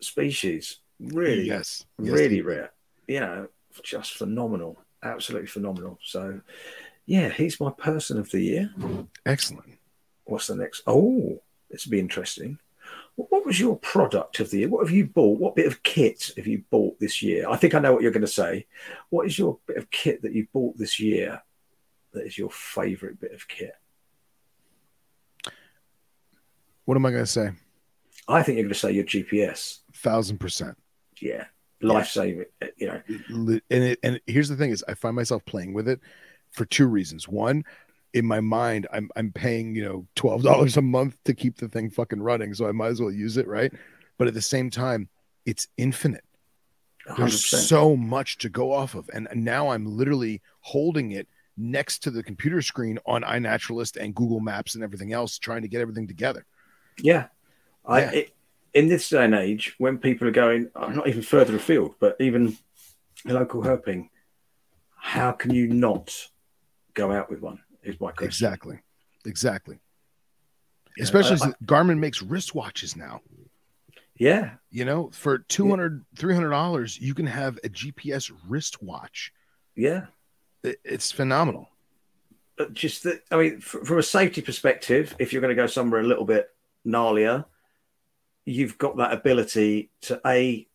[0.00, 0.78] species.
[1.00, 1.84] Really, Yes.
[1.98, 2.72] Yes, really he- rare.
[3.08, 3.48] You know,
[3.82, 5.98] just phenomenal, absolutely phenomenal.
[6.02, 6.40] So,
[7.06, 8.74] yeah, he's my person of the year.
[9.24, 9.78] Excellent.
[10.24, 10.82] What's the next?
[10.86, 11.40] Oh,
[11.70, 12.58] this will be interesting.
[13.16, 14.68] What was your product of the year?
[14.68, 15.40] What have you bought?
[15.40, 17.48] What bit of kit have you bought this year?
[17.48, 18.66] I think I know what you're going to say.
[19.08, 21.42] What is your bit of kit that you bought this year
[22.12, 23.74] that is your favorite bit of kit?
[26.84, 27.50] What am I going to say?
[28.28, 29.78] I think you're going to say your GPS.
[29.94, 30.76] Thousand percent.
[31.20, 31.44] Yeah,
[31.80, 32.44] life saving.
[32.60, 33.00] Uh, you know,
[33.70, 36.00] And it, and here's the thing: is I find myself playing with it
[36.52, 37.28] for two reasons.
[37.28, 37.64] One,
[38.16, 41.68] in my mind, I'm I'm paying you know twelve dollars a month to keep the
[41.68, 43.70] thing fucking running, so I might as well use it, right?
[44.16, 45.08] But at the same time,
[45.44, 46.24] it's infinite.
[47.06, 47.16] 100%.
[47.18, 52.10] There's so much to go off of, and now I'm literally holding it next to
[52.10, 56.08] the computer screen on iNaturalist and Google Maps and everything else, trying to get everything
[56.08, 56.44] together.
[56.98, 57.26] Yeah.
[57.84, 58.10] I, Yeah.
[58.12, 58.32] It,
[58.74, 62.16] in this day and age, when people are going, uh, not even further afield, but
[62.18, 62.58] even
[63.24, 64.10] local herping,
[64.96, 66.12] how can you not
[66.92, 67.60] go out with one?
[67.86, 68.26] Is my question.
[68.26, 68.80] Exactly,
[69.24, 69.78] exactly.
[70.96, 73.20] Yeah, Especially I- as Garmin makes wristwatches now.
[74.18, 74.54] Yeah.
[74.70, 79.32] You know, for 200 $300, you can have a GPS wristwatch.
[79.74, 80.06] Yeah.
[80.62, 81.68] It- It's phenomenal.
[82.56, 85.66] But just that, I mean, fr- from a safety perspective, if you're going to go
[85.66, 86.48] somewhere a little bit
[86.86, 87.44] gnarlier,
[88.46, 90.66] you've got that ability to A,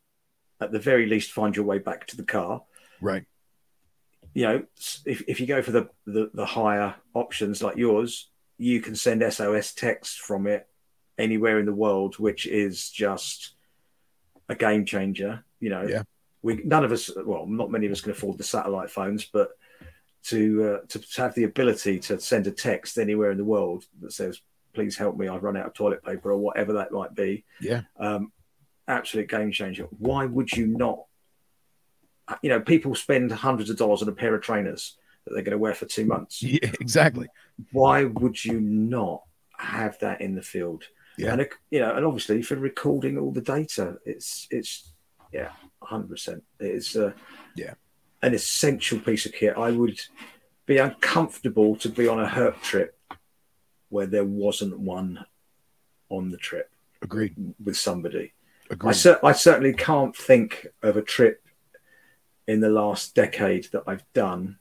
[0.59, 2.61] at the very least, find your way back to the car.
[3.01, 3.25] Right.
[4.33, 4.63] You know,
[5.05, 9.21] if, if you go for the, the, the higher options like yours, you can send
[9.33, 10.67] SOS text from it
[11.17, 13.55] anywhere in the world, which is just
[14.49, 15.43] a game changer.
[15.59, 16.03] You know, Yeah.
[16.41, 19.49] we none of us, well, not many of us can afford the satellite phones, but
[20.25, 23.85] to uh, to, to have the ability to send a text anywhere in the world
[24.01, 24.39] that says,
[24.73, 27.81] "Please help me, I've run out of toilet paper," or whatever that might be, Yeah.
[27.99, 28.31] um,
[28.87, 29.85] absolute game changer.
[29.97, 31.05] Why would you not?
[32.41, 35.51] You know, people spend hundreds of dollars on a pair of trainers that they're going
[35.51, 36.41] to wear for two months.
[36.43, 37.27] Yeah, exactly.
[37.71, 39.23] Why would you not
[39.57, 40.83] have that in the field?
[41.17, 41.33] Yeah.
[41.33, 44.93] And you know, and obviously for recording all the data, it's it's
[45.31, 45.49] yeah,
[45.83, 46.43] hundred percent.
[46.59, 47.11] It's uh,
[47.55, 47.73] Yeah.
[48.21, 49.53] an essential piece of kit.
[49.57, 49.99] I would
[50.65, 52.97] be uncomfortable to be on a herp trip
[53.89, 55.25] where there wasn't one
[56.09, 56.69] on the trip
[57.01, 57.35] Agreed.
[57.63, 58.33] with somebody.
[58.69, 58.93] I, Agreed.
[58.95, 61.40] cer- I certainly can't think of a trip
[62.51, 64.57] in the last decade that I've done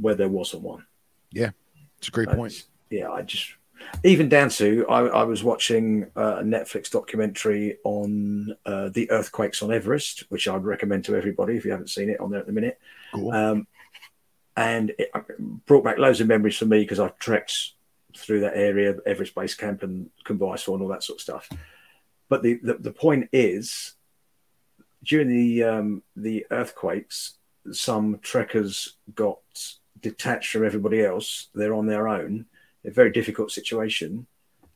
[0.00, 0.84] where there wasn't one.
[1.30, 1.50] Yeah,
[1.98, 2.64] it's a great point.
[2.90, 3.54] Yeah, I just
[4.02, 9.62] even down to I, I was watching uh, a Netflix documentary on uh, the earthquakes
[9.62, 12.46] on Everest, which I'd recommend to everybody if you haven't seen it on there at
[12.46, 12.78] the minute.
[13.14, 13.32] Cool.
[13.32, 13.66] Um,
[14.56, 15.10] and it
[15.66, 17.72] brought back loads of memories for me because I've trekked
[18.16, 21.48] through that area, Everest Base Camp and Kumbaisor and all that sort of stuff.
[22.28, 23.94] But the, the, the point is,
[25.04, 27.34] during the um, the earthquakes,
[27.72, 29.38] some trekkers got
[30.00, 31.48] detached from everybody else.
[31.54, 32.46] They're on their own,
[32.84, 34.26] a very difficult situation,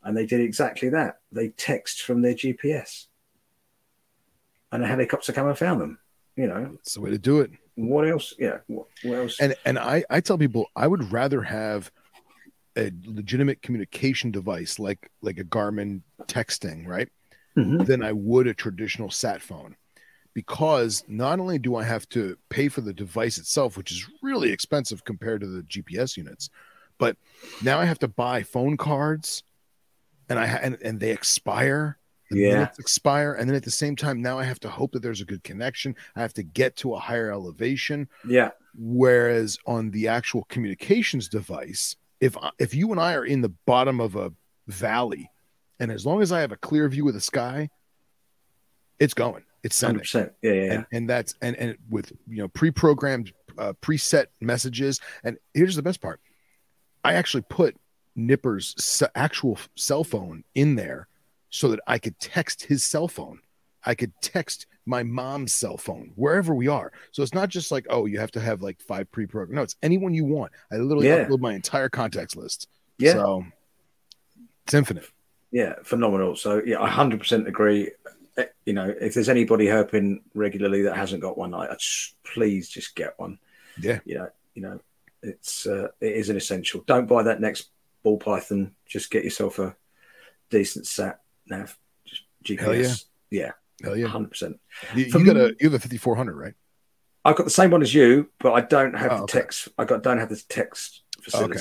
[0.03, 1.21] and they did exactly that.
[1.33, 3.07] They text from their GPS,
[4.73, 5.99] and a helicopter came and found them.
[6.37, 7.51] You know It's the way to do it.
[7.75, 8.35] what else?
[8.39, 9.41] Yeah, what, what else?
[9.41, 11.91] And and I I tell people I would rather have
[12.77, 17.09] a legitimate communication device like like a Garmin texting, right?
[17.57, 17.87] Mhm.
[17.87, 19.75] Than I would a traditional sat phone.
[20.39, 24.53] Because not only do I have to pay for the device itself, which is really
[24.53, 26.49] expensive compared to the GPS units,
[26.97, 27.17] but
[27.61, 29.43] now I have to buy phone cards
[30.29, 31.99] and I and, and they expire.
[32.31, 32.69] The Yeah.
[32.79, 35.25] expire, and then at the same time, now I have to hope that there's a
[35.25, 35.97] good connection.
[36.15, 38.09] I have to get to a higher elevation.
[38.25, 43.53] yeah, Whereas on the actual communications device, if if you and I are in the
[43.67, 44.33] bottom of a
[44.69, 45.33] valley,
[45.81, 47.71] and as long as I have a clear view of the sky,
[49.01, 50.31] it's going, it's 100%.
[50.43, 50.73] Yeah, yeah, yeah.
[50.73, 55.01] and and that's and and with you know pre-programmed, uh, preset messages.
[55.25, 56.21] And here's the best part:
[57.05, 57.77] I actually put
[58.17, 61.09] Nipper's actual cell phone in there
[61.51, 63.41] so that I could text his cell phone.
[63.85, 66.93] I could text my mom's cell phone wherever we are.
[67.13, 69.55] So it's not just like, oh, you have to have like five pre-programmed.
[69.55, 70.53] No, it's anyone you want.
[70.73, 71.25] I literally Yeah.
[71.27, 72.69] upload my entire contacts list.
[72.99, 73.13] Yeah.
[73.13, 73.45] So
[74.65, 75.05] it's infinite.
[75.51, 76.37] Yeah, phenomenal.
[76.37, 77.91] So yeah, I hundred percent agree.
[78.65, 82.69] You know, if there's anybody herping regularly that hasn't got one, I, I just, please
[82.69, 83.39] just get one.
[83.81, 84.01] Yeah.
[84.05, 84.81] You know, you know,
[85.23, 86.83] it's uh, it is an essential.
[86.87, 87.71] Don't buy that next
[88.03, 88.75] ball python.
[88.87, 89.75] Just get yourself a
[90.51, 91.77] decent sat nav.
[92.05, 92.61] Just GPS.
[92.61, 92.95] Hell yeah.
[93.31, 93.51] Yeah,
[93.83, 94.07] Hell yeah.
[94.07, 94.61] hundred percent.
[94.95, 96.55] You, you got a you have a 5400, right?
[97.25, 99.41] I've got the same one as you, but I don't have Oh, the okay.
[99.41, 99.69] text.
[99.77, 101.59] I got don't have the text facility.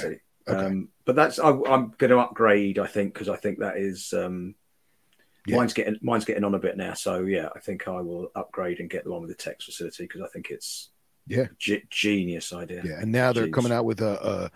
[0.48, 0.66] Okay.
[0.66, 2.80] Um, but that's I, I'm going to upgrade.
[2.80, 4.56] I think because I think that is um,
[5.48, 5.58] Yeah.
[5.58, 6.94] mine's getting mine's getting on a bit now.
[6.94, 10.04] So yeah, I think I will upgrade and get the one with the text facility
[10.04, 10.90] because I think it's
[11.26, 11.46] Yeah.
[11.58, 12.82] ge- genius idea.
[12.86, 13.54] Yeah, and now they're Jeez.
[13.54, 14.52] coming out with a, a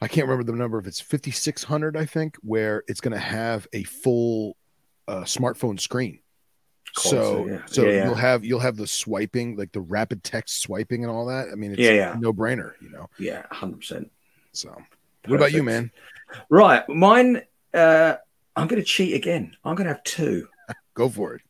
[0.00, 3.66] I can't remember the number if it's 5600 I think where it's going to have
[3.72, 4.56] a full
[5.08, 6.20] uh, smartphone screen.
[6.94, 7.58] So yeah.
[7.66, 8.04] so Yeah, yeah.
[8.06, 11.48] you'll have you'll have the swiping like the rapid text swiping and all that.
[11.50, 13.08] I mean it's Yeah, no brainer, you know.
[13.18, 14.10] Yeah, hundred percent.
[14.52, 14.76] So
[15.26, 15.90] what about you, man?
[16.50, 17.42] Right, mine.
[17.74, 18.16] Uh,
[18.58, 19.56] I'm going to cheat again.
[19.64, 20.48] I'm going to have two.
[20.94, 21.42] Go for it.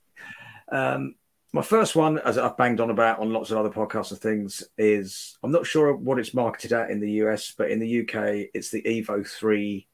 [0.70, 1.14] Um,
[1.52, 4.62] my first one, as I've banged on about on lots of other podcasts and things,
[4.76, 8.50] is I'm not sure what it's marketed at in the US, but in the UK,
[8.52, 9.88] it's the Evo 3.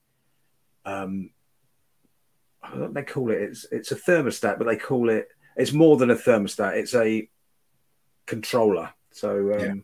[0.84, 1.30] Um,
[2.72, 3.40] what do they call it?
[3.40, 6.76] It's it's a thermostat, but they call it it's more than a thermostat.
[6.76, 7.28] It's a
[8.26, 8.90] controller.
[9.12, 9.74] So um, Yeah.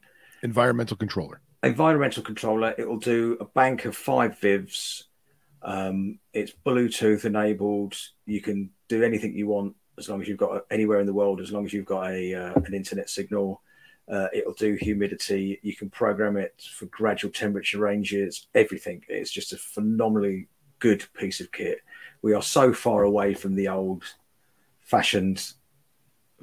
[0.43, 1.41] Environmental controller.
[1.63, 2.75] environmental controller.
[2.79, 5.05] It will do a bank of five vivs.
[5.63, 7.97] Um, it's Bluetooth enabled.
[8.27, 11.41] You can do anything you want as long as you've got anywhere in the world,
[11.41, 13.63] as long as you've got a uh, an internet signal.
[14.11, 15.61] Uh, it'll do humidity.
[15.63, 18.49] You can program it for gradual temperature ranges.
[18.55, 19.05] Everything.
[19.09, 20.49] It's just a phenomenally
[20.81, 21.79] good piece of kit.
[22.23, 24.03] We are so far away from the old
[24.81, 25.53] fashioned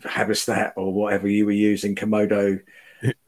[0.01, 2.61] Habistat or whatever you were using, Komodo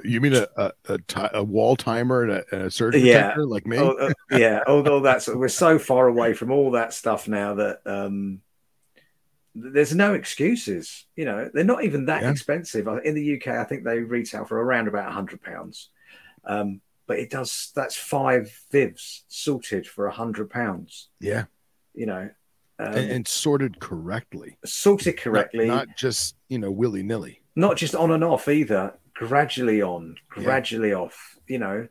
[0.04, 1.00] You mean a a,
[1.34, 3.22] a, wall timer and a, a surge Yeah.
[3.34, 3.78] protector like me?
[3.78, 7.82] Oh, uh, yeah, although that's we're so far away from all that stuff now that
[7.86, 8.42] um,
[9.56, 11.06] there's no excuses.
[11.16, 12.32] You know, they're not even that Yeah.
[12.32, 12.88] expensive.
[13.04, 15.90] In the UK, I think they retail for around about a hundred pounds,
[16.46, 17.72] um, but it does.
[17.76, 21.10] That's five vivs sorted for a hundred pounds.
[21.20, 21.46] yeah.
[21.96, 22.30] You know,
[22.78, 27.42] um, and, and sorted correctly, sorted Not- correctly, not, just you know willy nilly.
[27.56, 31.88] not just on and off either, gradually on, gradually off, you know,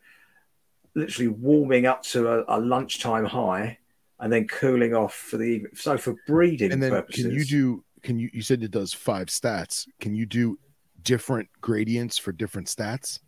[0.95, 3.79] literally warming up to a, a lunchtime high
[4.19, 5.73] and then cooling off for the evening.
[5.75, 7.85] So for breeding And then purposes, can you do?
[8.03, 8.31] Can you?
[8.33, 9.87] You said it does five stats.
[10.01, 10.59] Can you do
[11.03, 13.21] different gradients for different stats,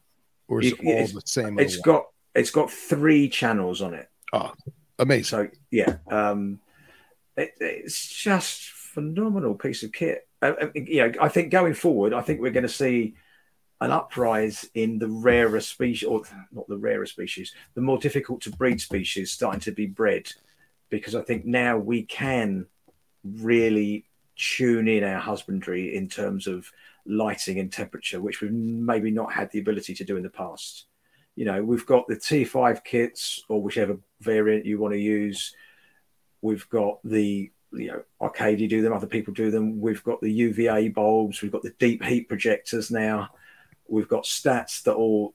[0.48, 1.58] or is You- it all the same?
[1.58, 1.96] it's other one?
[1.98, 4.08] got it's got three channels on it.
[4.32, 4.52] oh,
[4.98, 5.24] amazing.
[5.24, 6.60] So yeah, um,
[7.36, 10.26] it, it's just phenomenal piece of kit.
[10.40, 13.14] Uh, uh, you know, I think going forward, I think we're going to see
[13.80, 16.22] an uprise in the rarer species, or
[16.52, 20.30] not the rarer species, the more difficult to breed species starting to be bred,
[20.90, 22.66] because I think now we can
[23.24, 24.06] really
[24.36, 26.70] tune in our husbandry in terms of
[27.06, 30.86] lighting and temperature, which we've maybe not had the ability to do in the past.
[31.36, 35.54] You know, we've got the T5 kits or whichever variant you want to use.
[36.42, 39.80] We've got the, you know, Arcadia do them, other people do them.
[39.80, 41.40] We've got the UVA bulbs.
[41.40, 43.30] We've got the deep heat projectors now.
[43.90, 45.34] We've got stats that all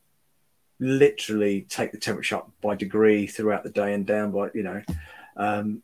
[0.80, 4.82] literally take the temperature up by degree throughout the day and down by, you know.
[5.38, 5.82] Um,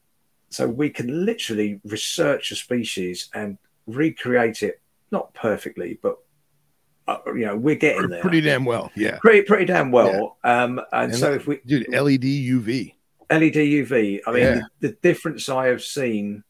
[0.49, 3.57] so we can literally research a species and
[3.87, 6.17] recreate it, not perfectly, but,
[7.07, 8.91] uh, you know, we're getting there Pretty damn well.
[8.95, 10.37] Yeah, pretty pretty damn well.
[10.43, 11.87] Um, and, And so if we dude.
[11.89, 12.95] LED UV.
[13.29, 14.61] LED UV, I mean, Yeah.
[14.81, 16.43] the, the difference I have seen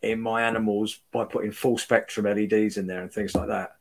[0.00, 3.72] in my animals by putting full spectrum LEDs in there and things like that,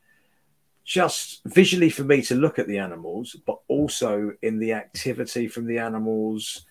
[0.83, 5.65] just visually for me to look at the animals, but also in the activity from
[5.65, 6.65] the animals,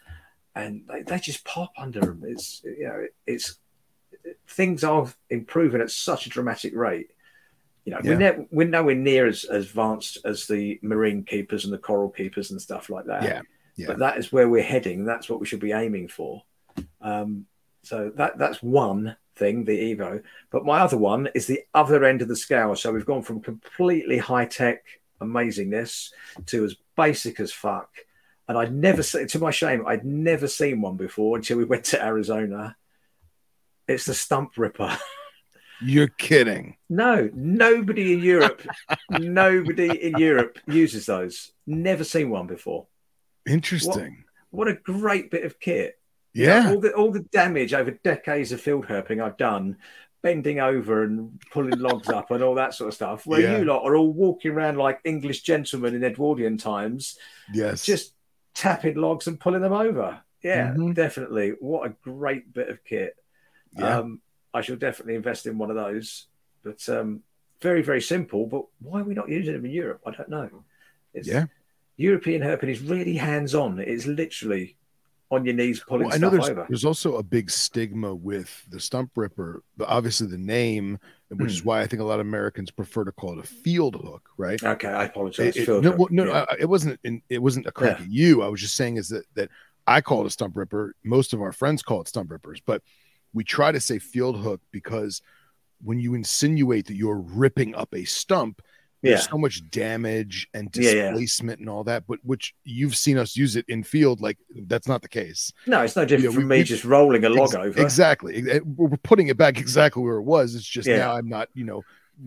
[0.54, 2.22] and they, they just pop under them.
[2.26, 3.58] It's you know, it's
[4.48, 7.10] things are improving at such a dramatic rate.
[7.84, 8.10] You know, Yeah.
[8.10, 12.10] we're, ne- we're nowhere near as, as advanced as the marine keepers and the coral
[12.10, 13.22] keepers and stuff like that.
[13.22, 13.42] Yeah,
[13.76, 13.86] yeah.
[13.86, 15.04] But that is where we're heading.
[15.04, 16.42] That's what we should be aiming for.
[17.00, 17.46] Um,
[17.82, 20.22] so that that's one thing, the Evo.
[20.50, 22.76] But my other one is the other end of the scale.
[22.76, 24.84] So we've gone from completely high tech
[25.20, 26.10] amazingness
[26.46, 27.90] to as basic as fuck.
[28.46, 31.84] And I'd never seen, to my shame, I'd never seen one before until we went
[31.86, 32.76] to Arizona.
[33.88, 34.96] It's the stump ripper.
[35.82, 36.76] You're kidding.
[36.88, 38.60] No, nobody in Europe,
[39.10, 41.52] nobody in Europe uses those.
[41.66, 42.86] Never seen one before.
[43.46, 44.24] Interesting.
[44.50, 45.99] What a great bit of kit.
[46.32, 46.70] Yeah.
[46.70, 49.76] all the all the damage over decades of field herping I've done,
[50.22, 53.26] bending over and pulling logs up and all that sort of stuff.
[53.26, 53.58] Where Yeah.
[53.58, 57.18] you lot are all walking around like English gentlemen in Edwardian times,
[57.52, 57.84] Yes.
[57.84, 58.14] just
[58.54, 60.20] tapping logs and pulling them over.
[60.42, 60.94] Yeah, Mhm.
[60.94, 61.50] definitely.
[61.60, 63.16] What a great bit of kit.
[63.72, 63.98] yeah.
[63.98, 64.20] Um,
[64.52, 66.26] I shall definitely invest in one of those.
[66.64, 67.22] But um,
[67.62, 68.46] very, very simple.
[68.46, 70.00] But why are we not using them in Europe?
[70.06, 70.64] I don't know.
[71.14, 71.46] It's, Yeah.
[71.96, 73.78] European herping is really hands on.
[73.78, 74.76] It's literally
[75.30, 76.66] on your knees pulling Well, I know stuff there's over.
[76.68, 81.46] there's also a big stigma with the stump ripper, but obviously the name, which Hmm.
[81.46, 84.28] is why I think a lot of Americans prefer to call it a field hook,
[84.36, 84.62] right?
[84.62, 85.56] Okay, I apologize.
[85.56, 86.46] It- it- no, well, no, yeah.
[86.50, 86.98] I- it wasn't.
[87.04, 88.04] In, it wasn't a crack Yeah.
[88.04, 88.42] at you.
[88.42, 89.50] I was just saying is that that
[89.86, 90.94] I call it a stump ripper.
[91.04, 92.82] Most of our friends call it stump rippers, but
[93.32, 95.22] we try to say field hook because
[95.82, 98.60] when you insinuate that you're ripping up a stump,
[99.02, 101.10] there's yeah, so much damage and Yeah, yeah.
[101.10, 102.06] displacement and all that.
[102.06, 104.36] But which you've seen us use it in field, like
[104.66, 105.52] that's not the case.
[105.66, 107.80] no, it's no different Yeah, from we- me just rolling a log Ex- over.
[107.82, 108.60] Exactly.
[108.64, 110.54] We're putting it back exactly where it was.
[110.54, 110.98] It's just Yeah.
[110.98, 111.82] now I'm not, you know,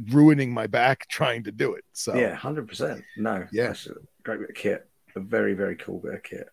[0.10, 1.86] ruining my back trying to do it.
[1.94, 3.04] So Yeah, hundred percent.
[3.18, 3.74] No, Yeah.
[3.74, 3.92] a
[4.24, 4.88] great bit of kit.
[5.16, 6.48] A very, very cool bit of kit.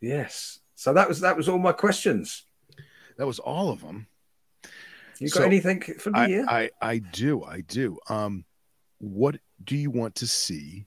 [0.00, 0.58] Yes.
[0.74, 2.44] So that was that was all my questions.
[3.16, 4.08] that was all of them.
[5.20, 6.18] You got So, anything for me?
[6.18, 6.44] I, yeah.
[6.48, 7.98] I I do I do.
[8.08, 8.44] Um,
[9.04, 10.86] what do you want to see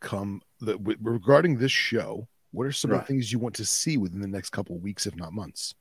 [0.00, 2.28] come the, regarding this show?
[2.52, 4.82] What are some of the things you want to see within the next couple of
[4.82, 5.74] weeks, if not months,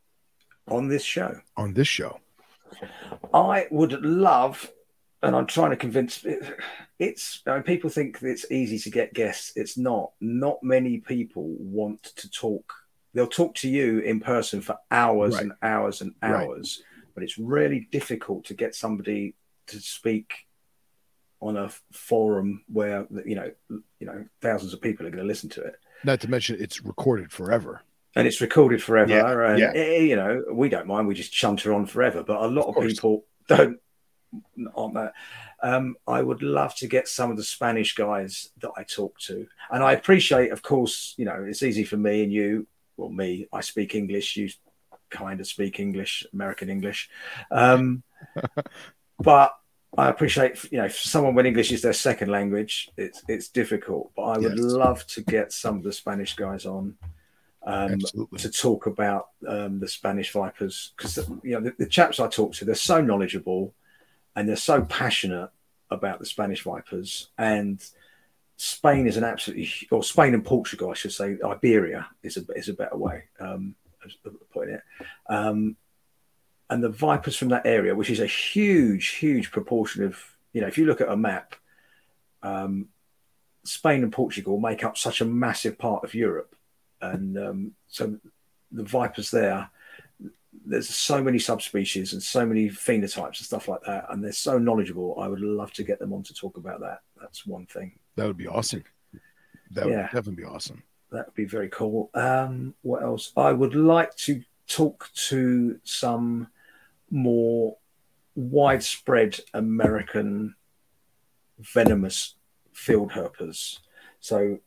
[0.67, 1.39] on this show.
[1.55, 2.19] on this show?
[3.33, 4.69] I would love,
[5.23, 6.25] and I'm trying to convince.
[6.99, 9.53] It's I mean, people think it's easy to get guests.
[9.55, 10.11] It's not.
[10.19, 12.73] Not many people want to talk.
[13.13, 15.43] They'll talk to you in person for hours Right.
[15.43, 16.47] and hours and Right.
[16.47, 16.81] hours,
[17.13, 19.35] but it's really difficult to get somebody
[19.67, 20.46] to speak
[21.39, 23.51] on a forum where you know
[23.99, 25.75] you know thousands of people are going to listen to it.
[26.03, 27.81] Not to mention it's recorded forever.
[28.15, 29.11] and it's recorded forever.
[29.11, 29.71] Yeah, and yeah.
[29.75, 31.07] eh, you know, we don't mind.
[31.07, 32.23] We just chunter on forever.
[32.23, 33.79] But a lot Of of, people don't.
[34.75, 35.13] On that,
[35.63, 39.47] um, I would love to get some of the Spanish guys that I talk to,
[39.71, 42.67] and I appreciate, of course, you know, it's easy for me and you.
[42.97, 44.35] Well, me, I speak English.
[44.35, 44.49] You
[45.09, 47.09] kind of speak English, American English,
[47.51, 48.03] um,
[49.19, 49.53] but
[49.97, 54.11] I appreciate, you know, for someone when English is their second language, it's it's difficult.
[54.15, 54.59] But I would Yes.
[54.59, 56.95] love to get some of the Spanish guys on
[57.63, 57.99] um,
[58.37, 62.53] to talk about um, the Spanish Vipers because you know the, the chaps I talk
[62.53, 63.73] to, they're so knowledgeable
[64.35, 65.49] and they're so passionate
[65.89, 67.83] about the Spanish Vipers and.
[68.59, 71.37] Spain is an absolutely, or Spain and Portugal, I should say.
[71.45, 73.75] Iberia is a is a better way um,
[74.25, 74.81] of putting it.
[75.29, 75.75] Um,
[76.69, 80.21] and the vipers from that area, which is a huge, huge proportion of,
[80.53, 81.55] you know, if you look at a map,
[82.43, 82.89] um,
[83.63, 86.55] Spain and Portugal make up such a massive part of Europe,
[87.01, 88.17] and um, so
[88.71, 89.69] the vipers there.
[90.65, 94.57] There's so many subspecies and so many phenotypes and stuff like that, and they're so
[94.57, 95.17] knowledgeable.
[95.19, 97.01] I would love to get them on to talk about that.
[97.19, 97.99] That's one thing.
[98.15, 98.83] That would be awesome.
[99.71, 100.83] That would definitely be awesome.
[101.11, 102.09] That would be very cool.
[102.13, 103.31] Um, what else?
[103.37, 106.47] I would like to talk to some
[107.09, 107.77] more
[108.35, 110.55] widespread American
[111.59, 112.35] venomous
[112.71, 113.79] field herpers.
[114.19, 114.59] So,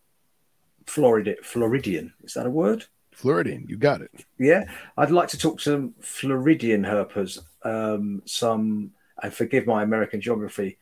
[0.86, 2.86] Florida, Floridian, is that a word?
[3.12, 4.10] Floridian, you got it.
[4.38, 4.64] Yeah,
[4.96, 7.38] I'd like to talk to some Floridian herpers.
[7.62, 10.78] Um, some, and forgive my American geography,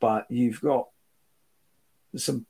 [0.00, 0.88] but you've got
[2.16, 2.46] some,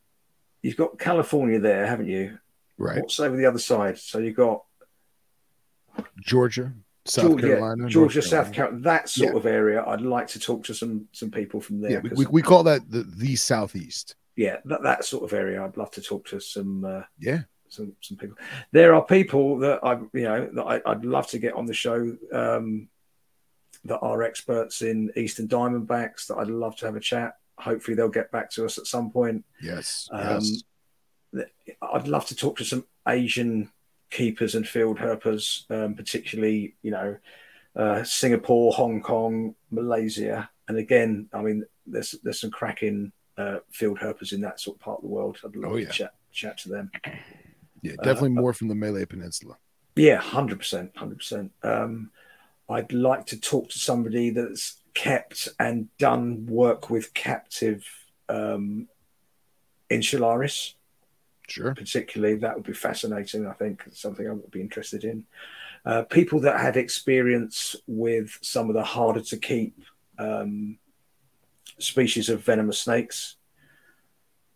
[0.62, 2.38] you've got California there, haven't you?
[2.78, 3.00] Right.
[3.00, 3.98] What's over the other side?
[3.98, 4.64] So you've got
[6.20, 6.72] Georgia,
[7.08, 8.80] South Georgia, Carolina, Georgia, South Carolina.
[8.82, 9.38] That sort Yeah.
[9.38, 9.84] of area.
[9.86, 11.90] I'd like to talk to some some people from there.
[11.92, 14.14] Yeah, we, we, we call that the, the Southeast.
[14.36, 15.64] yeah, that, that sort of area.
[15.64, 17.42] I'd love to talk to some uh, Yeah.
[17.68, 18.36] some some people.
[18.72, 21.74] There are people that I you know that I, I'd love to get on the
[21.74, 22.88] show um,
[23.84, 26.26] that are experts in Eastern Diamondbacks.
[26.26, 27.34] That I'd love to have a chat.
[27.58, 29.44] Hopefully, they'll get back to us at some point.
[29.62, 30.08] Yes.
[30.12, 30.62] Um, yes.
[31.82, 33.70] I'd love to talk to some Asian
[34.10, 37.16] keepers and field herpers, um, particularly, you know,
[37.76, 40.48] uh, Singapore, Hong Kong, Malaysia.
[40.68, 44.80] And again, I mean, there's there's some cracking uh, field herpers in that sort of
[44.80, 45.38] part of the world.
[45.44, 46.90] I'd love Oh, to chat chat to them.
[47.82, 49.56] Yeah, definitely more from the Malay Peninsula.
[49.96, 51.52] Yeah, hundred percent, hundred percent.
[51.62, 52.10] Um,
[52.68, 57.84] I'd like to talk to somebody that's kept and done work with captive
[58.28, 58.88] um,
[59.90, 60.74] insularis.
[61.48, 61.74] Sure.
[61.74, 65.24] particularly that would be fascinating i think something i would be interested in
[65.86, 69.80] uh, people that had experience with some of the harder to keep
[70.18, 70.78] um,
[71.78, 73.36] species of venomous snakes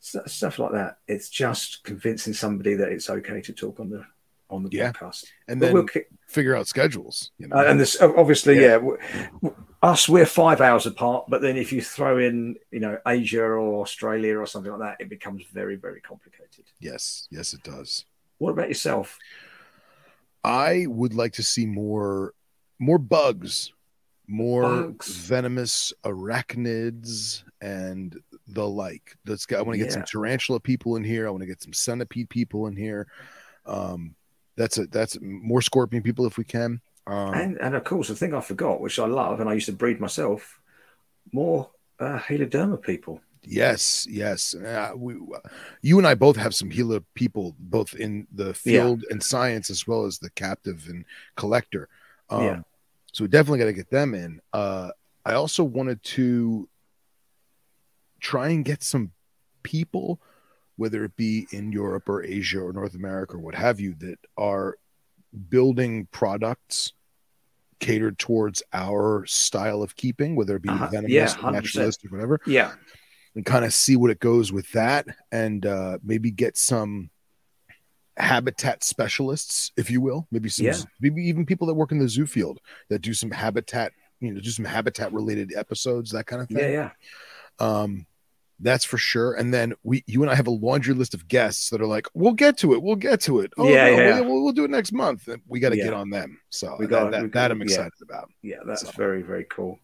[0.01, 4.05] stuff like that it's just convincing somebody that it's okay to talk on the
[4.53, 4.93] on the Yeah.
[4.93, 7.31] podcast And But then we'll ki- figure out schedules.
[7.39, 7.57] You know?
[7.57, 8.79] uh, and this obviously, Yeah.
[9.43, 9.51] yeah.
[9.83, 13.81] us we're five hours apart, but then if you throw in, you know, Asia or
[13.81, 16.65] Australia or something like that, it becomes very, very complicated.
[16.79, 18.05] yes, yes, it does.
[18.39, 19.19] What about yourself?
[20.45, 22.35] I would like to see more
[22.79, 23.73] more bugs,
[24.27, 25.09] more Bugs.
[25.09, 29.17] venomous arachnids and the like.
[29.27, 31.27] Let's get I want to get some tarantula people in here.
[31.27, 33.07] I want to get some centipede people in here.
[33.67, 34.15] Um
[34.57, 36.81] that's a that's more scorpion people if we can.
[37.07, 39.67] Um And and of course, the thing I forgot, which I love, and I used
[39.67, 40.61] to breed myself,
[41.33, 43.21] more uh, Heloderma people.
[43.45, 44.55] Yes, yes.
[44.55, 45.15] Uh, we,
[45.81, 49.85] you and I both have some Gila people, both in the field and science, as
[49.87, 51.05] well as the captive and
[51.37, 51.89] collector.
[52.31, 52.61] Um, Yeah.
[53.13, 54.41] So we definitely got to get them in.
[54.53, 54.91] Uh,
[55.25, 56.69] I also wanted to
[58.21, 59.11] try and get some
[59.63, 60.21] people,
[60.77, 64.19] whether it be in Europe or Asia or North America or what have you, that
[64.37, 64.77] are
[65.49, 66.93] building products
[67.81, 70.89] catered towards our style of keeping, whether it be Uh-huh.
[70.89, 71.53] venomous, Yeah, or 100%.
[71.53, 72.75] naturalistic, whatever Yeah,
[73.35, 77.11] and kind of see what it goes with that and uh, maybe get some
[78.19, 80.77] habitat specialists if you will maybe some Yeah.
[81.01, 84.39] maybe even people that work in the zoo field that do some habitat you know
[84.41, 86.59] do some habitat related episodes that kind of thing.
[86.59, 86.91] yeah,
[87.59, 87.67] yeah.
[87.83, 88.07] um
[88.63, 91.69] that's for sure and then we you and i have a laundry list of guests
[91.71, 94.21] that are like we'll get to it we'll get to it oh Yeah, no, yeah.
[94.21, 95.85] We'll, we'll do it next month And we got to Yeah.
[95.85, 97.65] get on them so We that, got- that, we that i'm yeah.
[97.65, 98.93] excited about Yeah, that's So.
[98.97, 99.79] very, very cool.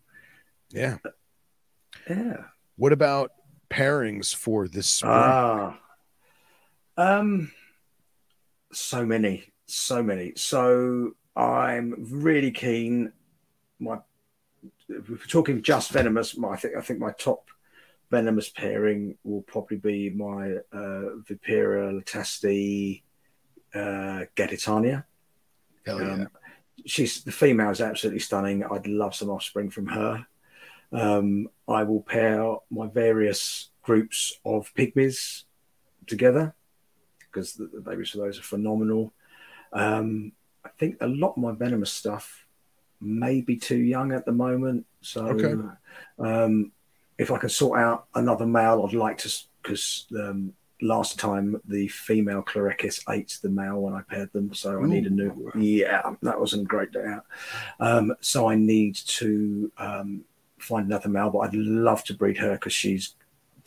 [0.71, 0.97] yeah
[2.09, 2.45] Yeah.
[2.77, 3.33] what about
[3.71, 5.79] pairings for this spring Ah.
[6.97, 7.51] Um
[8.73, 10.33] so many, so many.
[10.37, 13.13] So I'm really keen.
[13.79, 13.99] My
[14.89, 17.49] if we're talking just venomous, my I think I think my top
[18.11, 23.03] venomous pairing will probably be my uh Vipera latastei
[23.75, 25.05] uh Gaditana.
[25.85, 26.13] Hell yeah.
[26.13, 26.29] Um,
[26.87, 28.65] she's the female is absolutely stunning.
[28.65, 30.27] I'd love some offspring from her.
[30.93, 35.45] Um, I will pair my various groups of pygmies
[36.07, 36.55] together
[37.19, 39.13] because the, the babies for those are phenomenal.
[39.73, 40.33] Um,
[40.65, 42.47] I think a lot of my venomous stuff
[43.01, 44.87] may be too young at the moment.
[45.03, 45.55] So, Okay.
[46.19, 46.73] um,
[47.19, 51.89] if I can sort out another male, I'd like to because um, last time the
[51.89, 55.51] female Chlorechis ate the male when I paired them, so I need a new.
[55.55, 57.27] Yeah, that wasn't a great day out.
[57.81, 60.25] Um, so I need to um,
[60.59, 63.15] find another male, but I'd love to breed her because she's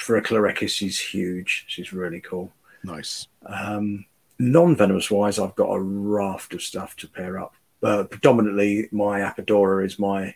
[0.01, 1.65] for a Chlorechis, she's huge.
[1.67, 2.51] She's really cool.
[2.83, 3.27] Nice.
[3.45, 4.05] Um,
[4.39, 7.53] non-venomous wise, I've got a raft of stuff to pair up.
[7.83, 10.35] Uh, predominantly, my Apodora is my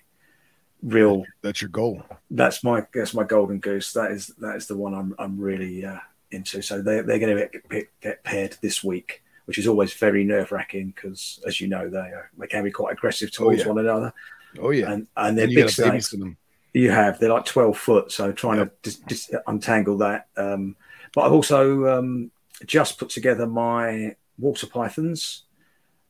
[0.86, 1.26] real.
[1.42, 2.04] That's your goal.
[2.32, 3.92] That's my that's my golden goose.
[3.94, 6.00] That is that is the one I'm I'm really uh,
[6.32, 6.62] into.
[6.62, 10.52] So they they're going to get, get paired this week, which is always very nerve
[10.52, 13.68] wracking because, as you know, they are, they can be quite aggressive towards yeah.
[13.68, 14.14] one another.
[14.60, 16.12] Oh yeah, and and they're And big snakes.
[16.12, 16.38] them.
[16.74, 17.20] You have.
[17.20, 18.12] They're like 12 foot.
[18.12, 20.28] So trying to dis- dis- untangle that.
[20.36, 20.76] Um,
[21.14, 22.32] but I've also um,
[22.66, 25.44] just put together my water pythons.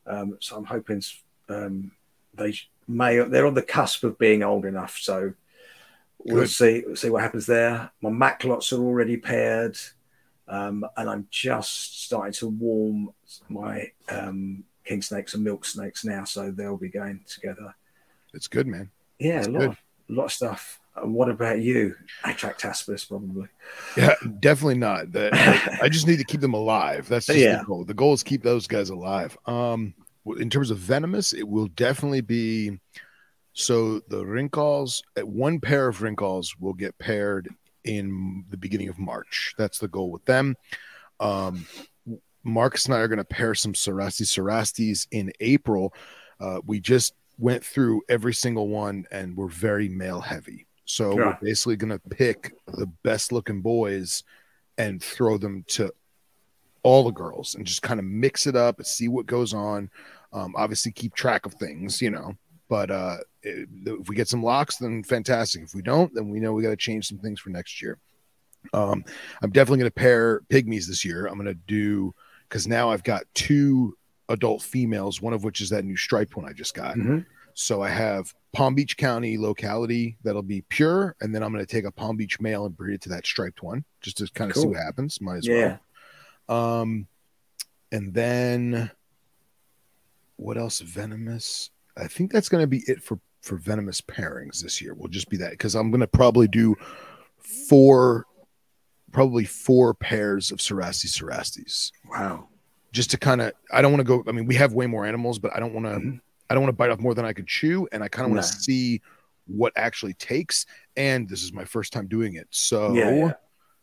[0.08, 1.02] Um, so I'm hoping
[1.48, 1.92] um,
[2.34, 4.98] they may, they're on the cusp of being old enough.
[4.98, 5.32] So
[6.18, 6.50] we'll Good.
[6.50, 7.90] see, see what happens there.
[8.00, 9.76] My maclots are already paired.
[10.48, 13.10] Um, and I'm just starting to warm
[13.48, 16.24] my um, king snakes and milk snakes now.
[16.24, 17.74] So they'll be going together.
[18.32, 18.90] It's good, man.
[19.18, 19.68] Yeah, That's a lot, good.
[19.70, 19.78] of,
[20.10, 20.80] a lot of stuff.
[20.94, 21.94] And what about you?
[22.24, 23.48] I track Atractaspis, probably.
[23.96, 25.10] Yeah, definitely not.
[25.12, 25.30] The-
[25.82, 27.08] I, just need to keep them alive.
[27.08, 27.58] That's just Yeah.
[27.58, 27.84] the goal.
[27.84, 29.36] The goal is keep those guys alive.
[29.46, 29.94] Um,
[30.34, 32.78] in terms of venomous, it will definitely be.
[33.52, 37.48] So the wrinkles, uh, one pair of wrinkles will get paired
[37.84, 39.54] in the beginning of March.
[39.56, 40.56] That's the goal with them.
[41.20, 41.66] Um,
[42.42, 45.94] Marcus and I are going to pair some Cerastes Cerastes in April.
[46.38, 50.66] Uh, we just went through every single one and we're very male heavy.
[50.84, 51.26] So Yeah.
[51.26, 54.22] we're basically going to pick the best looking boys
[54.78, 55.92] and throw them to
[56.82, 59.90] all the girls and just kind of mix it up and see what goes on.
[60.32, 62.34] Um, obviously, keep track of things, you know.
[62.68, 65.62] But uh, if we get some locks, then fantastic.
[65.62, 67.98] If we don't, then we know we got to change some things for next year.
[68.72, 69.04] Um,
[69.42, 71.26] I'm definitely going to pair pygmies this year.
[71.26, 72.12] I'm going to do
[72.48, 73.96] because now I've got two
[74.28, 76.96] adult females, one of which is that new striped one I just got.
[76.96, 77.24] Mhm.
[77.54, 81.70] So I have Palm Beach County locality that'll be pure, and then I'm going to
[81.72, 84.50] take a Palm Beach male and breed it to that striped one just to kind
[84.50, 85.20] of see what happens.
[85.20, 85.78] Might as Yeah.
[86.48, 86.80] well.
[86.82, 87.06] Um,
[87.92, 88.90] and then
[90.36, 90.80] what else?
[90.80, 91.70] Venomous.
[91.96, 94.94] I think that's going to be it for for venomous pairings this year.
[94.94, 96.74] Will just be that because I'm going to probably do
[97.38, 98.26] four,
[99.12, 102.48] probably four pairs of Cerastes Cerastes Wow.
[102.92, 105.06] just to kind of I don't want to go I mean we have way more
[105.06, 106.20] animals but I don't want to Mhm.
[106.50, 108.30] I don't want to bite off more than I could chew and I kind of
[108.32, 109.00] want to see
[109.46, 113.32] what actually takes and this is my first time doing it so Yeah, yeah.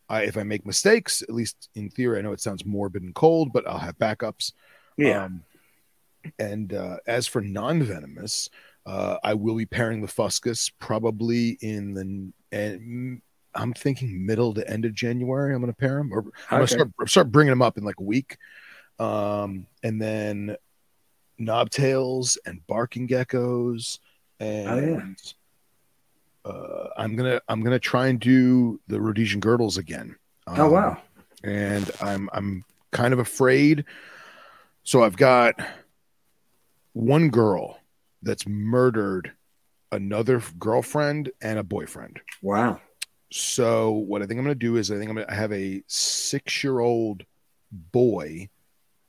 [0.10, 3.16] I, if I make mistakes at least in theory I know it sounds morbid and
[3.16, 4.52] cold but I'll have backups
[4.98, 5.26] Yeah.
[5.26, 5.44] um,
[6.40, 8.50] and uh, as for non-venomous
[8.86, 13.22] uh, I will be pairing the fuscus probably in the and
[13.56, 16.68] I'm thinking middle to end of January I'm going to pair them or I'm gonna
[16.68, 18.38] start start bringing them up in like a week,
[19.00, 20.56] um, and then
[21.40, 24.00] knobtails and barking geckos,
[24.40, 25.18] and
[26.46, 30.16] uh, I'm gonna I'm gonna try and do the Rhodesian girdles again.
[30.48, 30.98] oh Um, wow.
[31.44, 33.86] And I'm I'm kind of afraid.
[34.84, 35.56] So I've got
[36.94, 37.80] one girl
[38.22, 39.32] that's murdered
[39.92, 42.20] another girlfriend and a boyfriend.
[42.42, 42.82] Wow.
[43.32, 45.52] So what I think I'm going to do is I think I'm going to have
[45.52, 47.24] a six year old
[47.72, 48.50] boy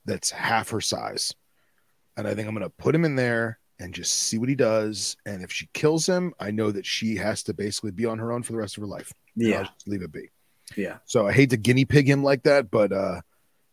[0.06, 1.34] that's half her size,
[2.16, 4.54] and I think I'm going to put him in there and just see what he
[4.54, 5.16] does.
[5.26, 8.32] And if she kills him, I know that she has to basically be on her
[8.32, 9.12] own for the rest of her life.
[9.36, 9.66] Yeah.
[9.86, 10.30] leave it be.
[10.76, 10.98] Yeah.
[11.04, 13.20] So I hate to guinea pig him like that, but uh,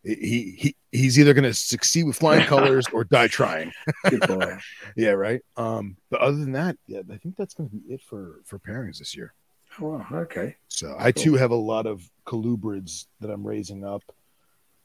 [0.04, 3.72] he he he's either going to succeed with flying colors or die trying.
[4.10, 4.58] Good boy.
[4.96, 5.42] Yeah, right.
[5.58, 8.60] Um, but other than that, yeah, I think that's going to be it for for
[8.60, 9.34] pairings this year.
[9.80, 10.06] Oh, wow.
[10.12, 10.58] Okay.
[10.68, 14.04] So I too have a lot of colubrids that I'm raising up.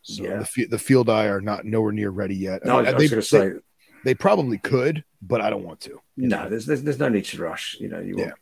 [0.03, 0.45] So Yeah.
[0.55, 2.65] the the field eye are not nowhere near ready yet.
[2.65, 3.59] No, I Uh, was they, going to say they,
[4.05, 6.01] they probably could, but I don't want to.
[6.17, 6.49] no.
[6.49, 7.77] There's, there's there's no need to rush.
[7.81, 8.25] You know, you Yeah.
[8.27, 8.35] want,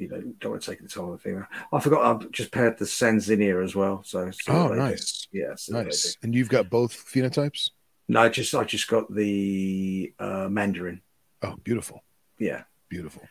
[0.00, 1.46] you know, don't want to take the time of the female.
[1.72, 2.04] I forgot.
[2.24, 4.02] I've just paired the Sanzinia as well.
[4.04, 4.80] So see Oh, what they do.
[4.80, 5.54] nice, Yeah.
[5.56, 6.16] see what they nice.
[6.22, 7.70] And you've got both phenotypes.
[8.08, 11.00] No, just I just got the uh, Mandritsara.
[11.42, 12.02] Oh, beautiful,
[12.38, 12.64] Yeah.
[12.88, 13.22] beautiful.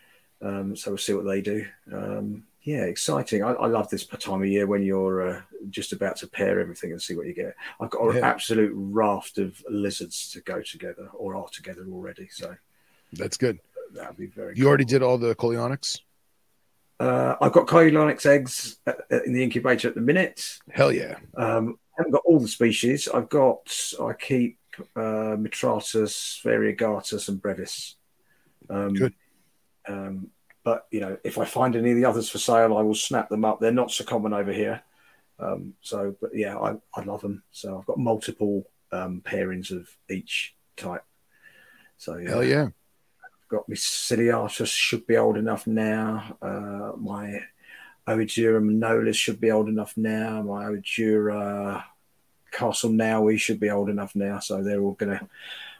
[0.41, 1.65] Um, so we'll see what they do.
[1.91, 3.43] Um, yeah, exciting.
[3.43, 6.91] I, I love this time of year when you're uh, just about to pair everything
[6.91, 7.55] and see what you get.
[7.81, 8.25] I've got an Yeah.
[8.27, 12.29] absolute raft of lizards to go together or are together already.
[12.31, 12.55] So
[13.13, 13.59] That's good.
[13.93, 14.69] that'll be very You cool.
[14.69, 15.99] already did all the Coleonyx.
[16.99, 18.77] Uh, I've got Coleonyx eggs
[19.26, 20.59] in the incubator at the minute.
[20.69, 21.15] Hell yeah.
[21.38, 23.07] Um, I haven't got all the species.
[23.07, 24.57] I've got, I keep
[24.95, 27.95] uh, Mitratus, Variegatus, and Brevis.
[28.69, 29.13] Um, Good.
[29.88, 30.27] Um,
[30.63, 33.30] but, you know, if I find any of the others for sale, I will snap
[33.30, 33.59] them up.
[33.59, 34.81] They're not so common over here.
[35.39, 37.43] Um, so, but yeah, I, I love them.
[37.51, 41.03] So I've got multiple um, pairings of each type.
[41.97, 42.67] So yeah, Hell yeah.
[43.49, 46.38] Got my Ciliatus should be old enough now.
[46.41, 47.41] Uh, my
[48.07, 50.41] Oedura Monilis should be old enough now.
[50.41, 51.84] My Oedura
[52.51, 54.39] Castle now, Nowy should be old enough now.
[54.39, 55.27] So they're all gonna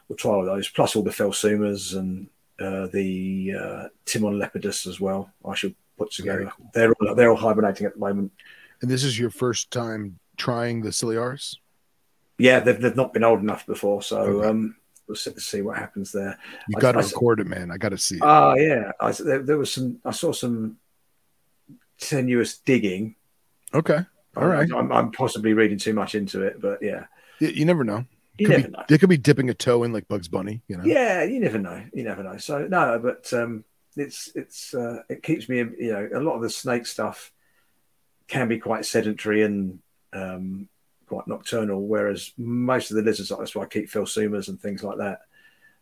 [0.08, 2.28] we'll try all those, plus all the Phelsumas and
[2.60, 5.30] uh, the uh, Timon Lepidus as well.
[5.46, 6.52] I should put together.
[6.74, 8.32] They're all, they're all hibernating at the moment.
[8.82, 11.56] And this is your first time trying the Ciliaris?
[12.38, 14.48] Yeah, they've, they've not been old enough before, so Okay.
[14.48, 14.76] um,
[15.10, 16.38] we'll see, see what happens there.
[16.68, 17.70] You got to I- record it, man.
[17.70, 18.22] I got to see it.
[18.24, 19.98] Oh yeah, I, there, there was some.
[20.04, 20.78] I saw some
[21.98, 23.16] tenuous digging.
[23.74, 24.04] okay.
[24.36, 24.70] All right.
[24.72, 27.06] I'm, I'm possibly reading too much into it, but yeah,
[27.40, 28.04] You, you never know.
[28.38, 28.84] you Could never be, know.
[28.88, 30.84] They could be dipping a toe in like Bugs Bunny, you know?
[30.84, 31.82] Yeah, you never know.
[31.92, 32.36] You never know.
[32.36, 33.64] So no, but um,
[33.96, 35.58] it's it's uh, it keeps me.
[35.58, 37.32] You know, a lot of the snake stuff
[38.28, 39.80] can be quite sedentary and
[40.12, 40.68] um,
[41.10, 44.98] quite nocturnal, whereas most of the lizards, that's why I keep Phelsumas and things like
[44.98, 45.22] that.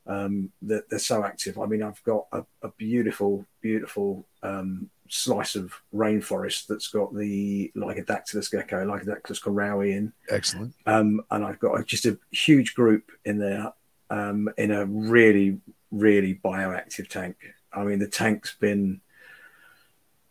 [0.06, 1.58] Um, they're, they're so active.
[1.58, 7.70] I mean, I've got a, a beautiful, beautiful um, slice of rainforest that's got the
[7.76, 10.74] Lygodactylus gecko, Lygodactylus conraui in, Excellent.
[10.86, 13.70] um, and I've got just a huge group in there
[14.08, 15.58] um, in a really,
[15.90, 17.36] really bioactive tank.
[17.70, 19.02] I mean, the tank's been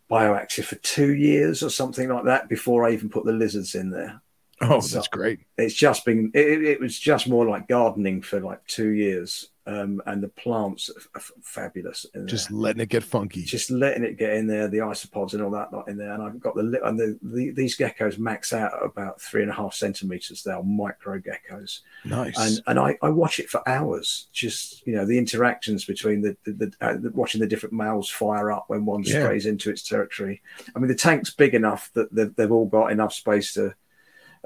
[0.10, 3.92] bioactive for two years or something like that before I even put the lizards in
[3.92, 4.24] there.
[4.62, 5.40] Oh, So- that's great.
[5.58, 9.50] It's just been, it, it was just more like gardening for like two years.
[9.68, 12.06] Um, and the plants are, f- fabulous.
[12.24, 13.44] Just letting it get funky.
[13.44, 16.14] just letting it get in there, the isopods and all that lot in there.
[16.14, 19.52] And I've got the and the, the these geckos max out at about three and
[19.52, 20.42] a half centimeters.
[20.42, 22.38] They're micro geckos, nice.
[22.40, 24.30] and and I, I watch it for hours.
[24.32, 28.10] Just you know the interactions between the the, the, uh, the watching the different males
[28.10, 29.20] fire up when one Yeah.
[29.26, 30.42] strays into its territory.
[30.78, 33.76] I mean the tank's big enough that they've, they've all got enough space to.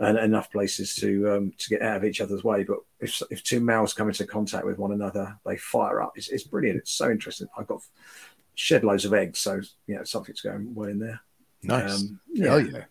[0.01, 3.43] And enough places to um, to get out of each other's way, but if if
[3.43, 6.13] two males come into contact with one another, they fire up.
[6.15, 6.79] It's, it's brilliant.
[6.79, 7.47] It's so interesting.
[7.55, 7.81] I've got
[8.55, 11.21] shed loads of eggs, so you know something's going well in there.
[11.61, 12.01] nice.
[12.01, 12.57] Um, yeah.
[12.57, 12.83] yeah.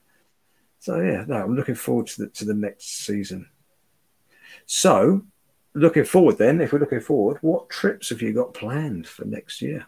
[0.78, 3.48] So yeah, no, I'm looking forward to the to the next season.
[4.66, 5.22] So,
[5.74, 9.60] looking forward, then, if we're looking forward, what trips have you got planned for next
[9.60, 9.86] year?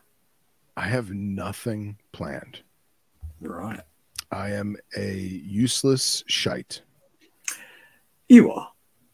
[0.76, 2.60] I have nothing planned.
[3.40, 3.80] Right,
[4.30, 6.82] I am a useless shite.
[8.32, 8.68] You are.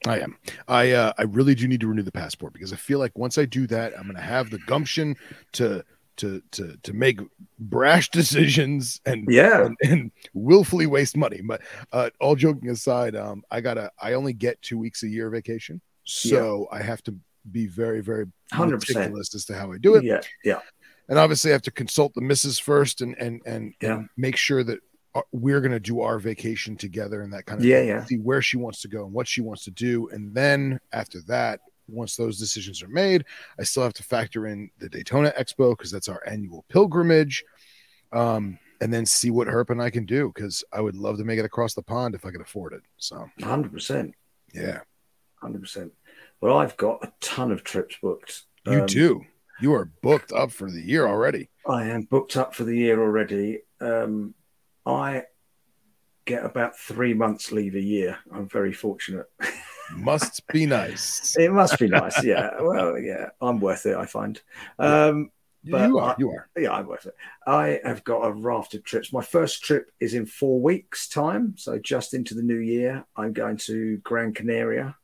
[0.06, 0.36] I am.
[0.68, 3.36] I uh, I really do need to renew the passport because I feel like once
[3.36, 5.16] I do that, I'm gonna have the gumption
[5.54, 5.84] to
[6.18, 7.20] to to to make
[7.58, 11.40] brash decisions and Yeah, and, and willfully waste money.
[11.42, 11.62] But
[11.92, 15.80] uh, all joking aside, um, I gotta I only get two weeks a year vacation,
[16.04, 17.14] so I have to
[17.50, 18.70] be very very 100%.
[18.88, 20.04] meticulous as to how I do it.
[20.04, 20.60] yeah, yeah,
[21.08, 23.96] And obviously, I have to consult the missus first and and and, Yeah.
[23.96, 24.78] and make sure that
[25.32, 28.04] we're gonna do our vacation together and that kind of yeah, thing yeah.
[28.04, 30.08] see where she wants to go and what she wants to do.
[30.10, 33.24] And then after that, once those decisions are made,
[33.58, 37.44] I still have to factor in the Daytona Expo because that's our annual pilgrimage.
[38.12, 41.24] Um, and then see what Herp and I can do because I would love to
[41.24, 42.82] make it across the pond if I could afford it.
[42.96, 44.14] So, Hundred percent,
[44.54, 44.80] yeah,
[45.42, 45.92] hundred percent.
[46.40, 48.44] Well, I've got a ton of trips booked.
[48.66, 49.24] you Um, too.
[49.60, 51.48] You are booked up for the year already.
[51.68, 53.62] I am booked up for the year already.
[53.80, 54.34] Um,
[54.88, 55.24] I
[56.24, 58.18] get about three months leave a year.
[58.32, 59.26] I'm very fortunate.
[59.96, 61.34] Must be nice.
[61.38, 62.22] It must be nice.
[62.24, 62.50] Yeah.
[62.60, 64.38] Well, yeah, I'm worth it, I find.
[64.78, 65.30] Um,
[65.64, 66.10] But you are.
[66.10, 66.48] I- you are.
[66.58, 67.14] yeah, I'm worth it.
[67.46, 69.12] I have got a raft of trips.
[69.14, 71.54] My first trip is in four weeks' time.
[71.56, 74.94] So just into the new year, I'm going to Gran Canaria.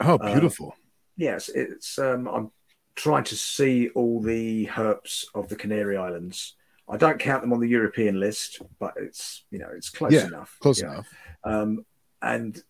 [0.00, 0.74] Oh, uh, beautiful.
[1.16, 2.50] Yes, it's um, I'm
[2.96, 6.56] trying to see all the herps of the Canary Islands.
[6.88, 10.26] I don't count them on the European list, but it's you know it's close Yeah,
[10.26, 10.56] enough.
[10.60, 11.08] Close enough.
[11.44, 11.84] Um,
[12.22, 12.62] and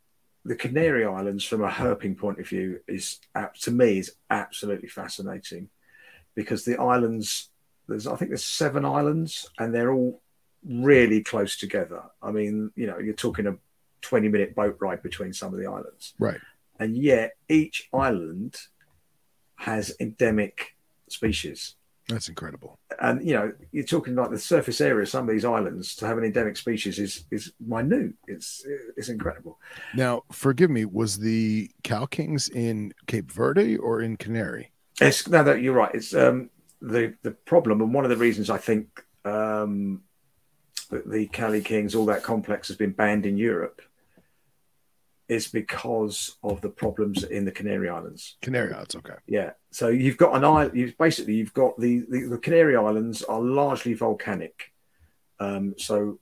[0.45, 3.19] the Canary Islands, from a herping point of view, is
[3.63, 5.69] to me is absolutely fascinating
[6.35, 7.51] because the islands
[7.89, 10.23] there's I think there's seven islands and they're all
[10.65, 12.03] really close together.
[12.23, 13.57] I mean, you know, you're talking a
[14.01, 16.41] 20 minute boat ride between some of the islands, Right.
[16.79, 18.57] and yet each island
[19.57, 20.75] has endemic
[21.09, 21.75] species
[22.09, 22.79] That's incredible.
[23.01, 26.07] and you know you're talking like the surface area of some of these islands to
[26.07, 28.65] have an endemic species is is minute it's
[28.97, 29.59] it's incredible
[29.95, 34.71] Now, forgive me, was the Cali Kings in Cape Verde or in Canary?
[35.01, 36.51] it's no that you're right it's um
[36.81, 40.03] the the problem and one of the reasons i think um
[40.91, 43.81] that the cali kings all that complex has been banned in europe
[45.29, 49.15] is because of the problems in the canary islands Canary Islands, okay.
[49.27, 49.53] Yeah.
[49.71, 50.77] So you've got an island.
[50.77, 54.73] You've basically you've got the, the the Canary Islands are largely volcanic.
[55.41, 56.21] Um, so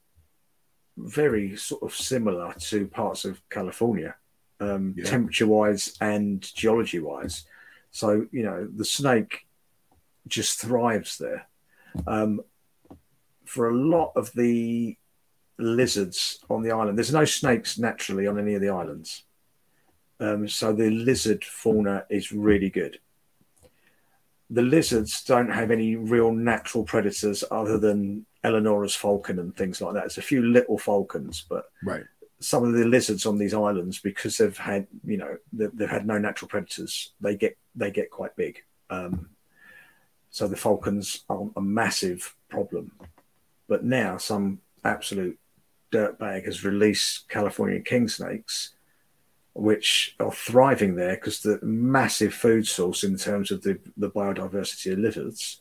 [0.97, 4.15] very sort of similar to parts of California,
[4.61, 5.05] um, Yeah.
[5.05, 7.45] temperature wise and geology wise.
[7.91, 9.47] So, you know, the snake
[10.29, 11.49] just thrives there.
[12.07, 12.41] Um,
[13.45, 14.97] for a lot of the
[15.59, 19.25] lizards on the island, there's no snakes naturally on any of the islands.
[20.21, 22.99] Um, so the lizard fauna is really good.
[24.51, 29.95] The lizards don't have any real natural predators other than Eleonora's falcon and things like
[29.95, 30.05] that.
[30.05, 32.05] It's a few little falcons, but Right.
[32.39, 36.07] some of the lizards on these islands, because they've had, you know, they've, they've had
[36.07, 38.63] no natural predators, they get they get quite big.
[38.91, 39.31] Um,
[40.31, 42.93] so the falcons are a massive problem.
[43.69, 45.39] But now some absolute
[45.93, 48.75] dirtbag has released California king snakes,
[49.55, 54.93] which are thriving there because the massive food source in terms of the, the biodiversity
[54.93, 55.61] of lizards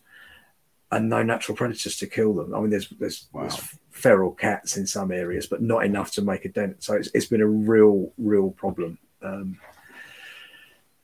[0.91, 2.53] and no natural predators to kill them.
[2.53, 3.41] I mean, there's there's, Wow.
[3.41, 3.59] there's
[3.91, 6.83] feral cats in some areas, but not enough to make a dent.
[6.83, 8.97] So it's, it's been a real, real problem.
[9.21, 9.57] Um,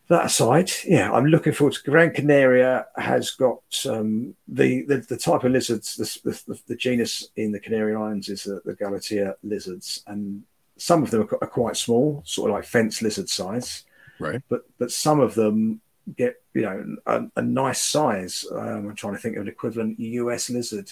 [0.09, 3.59] that aside, yeah, I'm looking forward to Gran Canaria has got
[3.89, 8.29] um, the, the the type of lizards, the, the, the genus in the Canary Islands
[8.29, 10.43] is the, the Gallotia lizards, and
[10.77, 13.83] some of them are, are quite small, sort of like fence lizard size,
[14.19, 14.41] Right.
[14.49, 15.81] but but some of them
[16.15, 18.45] get you know a, a nice size.
[18.51, 20.89] Um, I'm trying to think of an equivalent US lizard.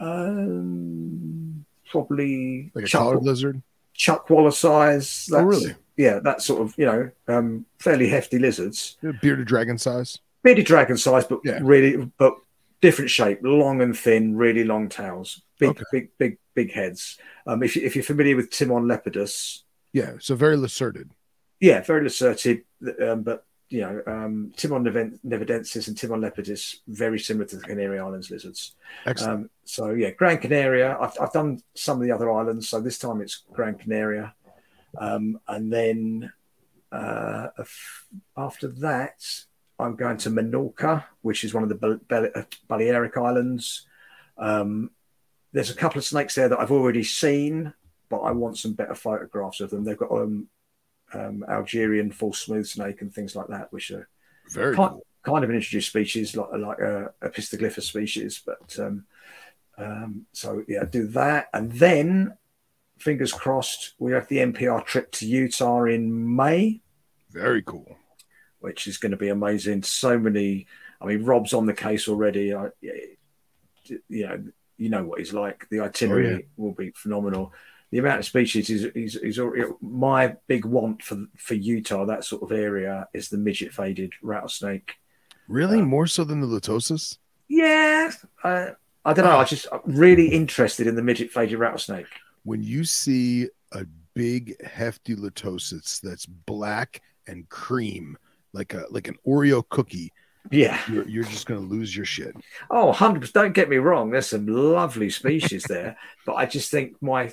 [0.00, 3.62] Um, probably Like a chuck- collared lizard.
[3.96, 5.28] chuckwalla size.
[5.32, 5.74] Oh, really?
[5.96, 10.18] Yeah, that sort of you know um, fairly hefty lizards, Bearded dragon size.
[10.42, 11.58] bearded dragon size, but Yeah.
[11.62, 12.34] really but
[12.80, 15.84] different shape, long and thin, really long tails, big Okay.
[15.92, 17.18] big big big heads.
[17.46, 19.62] Um, if you, if you're familiar with Timon lepidus,
[19.92, 20.14] Yeah.
[20.20, 21.10] So very lacertid.
[21.60, 22.64] yeah, very lacertid,
[23.00, 24.84] um, but you know um, Timon
[25.24, 28.74] nevadensis and Timon lepidus very similar to the Canary Islands lizards.
[29.06, 29.32] Excellent.
[29.44, 30.96] Um, so yeah, Gran Canaria.
[31.00, 34.34] I've, I've done some of the other islands, so this time it's Gran Canaria,
[34.98, 36.32] um, and then
[36.90, 37.48] uh,
[38.36, 39.24] after that,
[39.78, 43.86] I'm going to Menorca, which is one of the Bal- Bal- uh, Balearic Islands.
[44.36, 44.90] Um,
[45.52, 47.72] there's a couple of snakes there that I've already seen,
[48.08, 49.84] but I want some better photographs of them.
[49.84, 50.48] They've got um,
[51.14, 54.08] um, Algerian full smooth snake and things like that, which are
[54.50, 55.06] very kind, cool.
[55.22, 58.42] kind of an introduced species, like like a, a Pistoglyphus species.
[58.44, 59.04] But um,
[59.78, 62.36] um, so yeah, do that, and then
[63.02, 66.80] fingers crossed, we have the NPR trip to Utah in May,
[67.30, 67.96] Very cool.
[68.60, 69.82] which is going to be amazing.
[69.82, 70.66] So many.
[71.00, 72.54] I mean, Rob's on the case already.
[72.54, 74.44] I, you know,
[74.78, 75.68] you know what he's like.
[75.70, 76.38] The itinerary Oh, yeah.
[76.56, 77.52] will be phenomenal.
[77.90, 82.06] The amount of species is is, is already, my big want for for Utah.
[82.06, 84.94] That sort of area is the midget faded rattlesnake.
[85.48, 85.80] Really?
[85.80, 87.18] Uh, More so than the Lutosus?
[87.48, 88.10] Yeah,
[88.44, 88.68] uh,
[89.04, 89.36] I don't know.
[89.36, 92.06] I just I'm really interested in the midget faded rattlesnake.
[92.44, 98.16] When you see a big hefty Lutosus that's black and cream,
[98.52, 100.12] like a like an Oreo cookie,
[100.50, 100.80] Yeah.
[100.90, 102.34] you're, you're just gonna lose your shit.
[102.70, 104.10] Oh, 100 Don't get me wrong.
[104.10, 105.96] There's some lovely species there,
[106.26, 107.32] but I just think my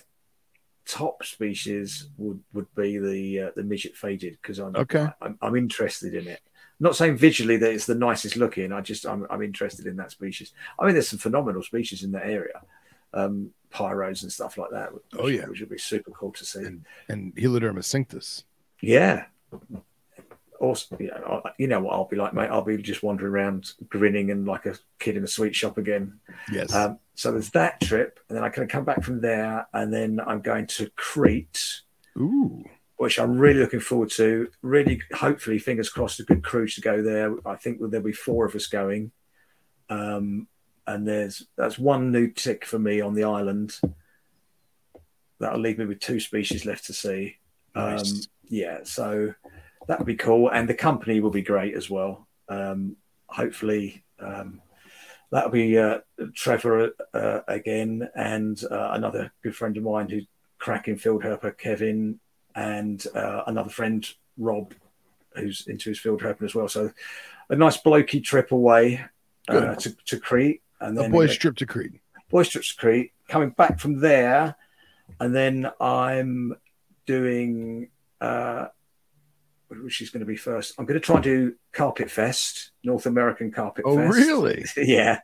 [0.86, 5.08] top species would would be the uh, the midget faded because I'm, Okay.
[5.22, 6.42] I'm I'm interested in it.
[6.80, 8.72] not saying visually that it's the nicest looking.
[8.72, 10.54] I just I'm I'm interested in that species.
[10.80, 12.62] I mean, there's some phenomenal species in that area,
[13.14, 14.94] um, pyros and stuff like that.
[14.94, 15.46] Which, Oh, yeah.
[15.48, 16.60] which would be super cool to see.
[16.64, 18.44] And and Heloderma cinctus.
[18.82, 19.26] Yeah.
[20.60, 22.50] Also, you know, I- you know what I'll be like, mate.
[22.50, 26.20] I'll be just wandering around, grinning and like a kid in a sweet shop again.
[26.52, 26.74] Yes.
[26.76, 30.20] Um, so there's that trip, and then I can come back from there, and then
[30.26, 31.82] I'm going to Crete,
[32.18, 32.66] Ooh.
[32.98, 34.50] which I'm really looking forward to.
[34.62, 37.36] Really, hopefully, fingers crossed, a good cruise to go there.
[37.48, 39.12] I think there'll be four of us going,
[39.90, 40.48] um,
[40.90, 43.80] and there's that's one new tick for me on the island.
[45.40, 47.38] That'll leave me with two species left to see.
[47.76, 48.04] Um,
[48.48, 49.34] yeah, so
[49.88, 52.28] that would be cool, and the company will be great as well.
[52.50, 52.98] Um,
[53.28, 54.62] hopefully, um,
[55.32, 56.00] that'll be uh,
[56.34, 60.26] Trevor uh, again, and uh, another good friend of mine who's
[60.58, 62.20] cracking field herper, Kevin,
[62.56, 64.74] and uh, another friend Rob,
[65.36, 66.68] who's into his field herping as well.
[66.68, 66.92] So
[67.50, 69.06] a nice blokey trip away
[69.48, 71.94] uh, to, to Crete, and A boys trip to Crete.
[72.30, 73.12] boys trip to Crete.
[73.28, 74.56] Coming back from there,
[75.20, 76.56] and then I'm
[77.06, 77.90] doing.
[78.22, 78.68] Uh,
[79.68, 80.74] which is going to be first?
[80.80, 84.18] I'm going to try and do Carpet Fest, North American Carpet Oh, Fest.
[84.18, 84.66] really?
[84.78, 85.20] yeah.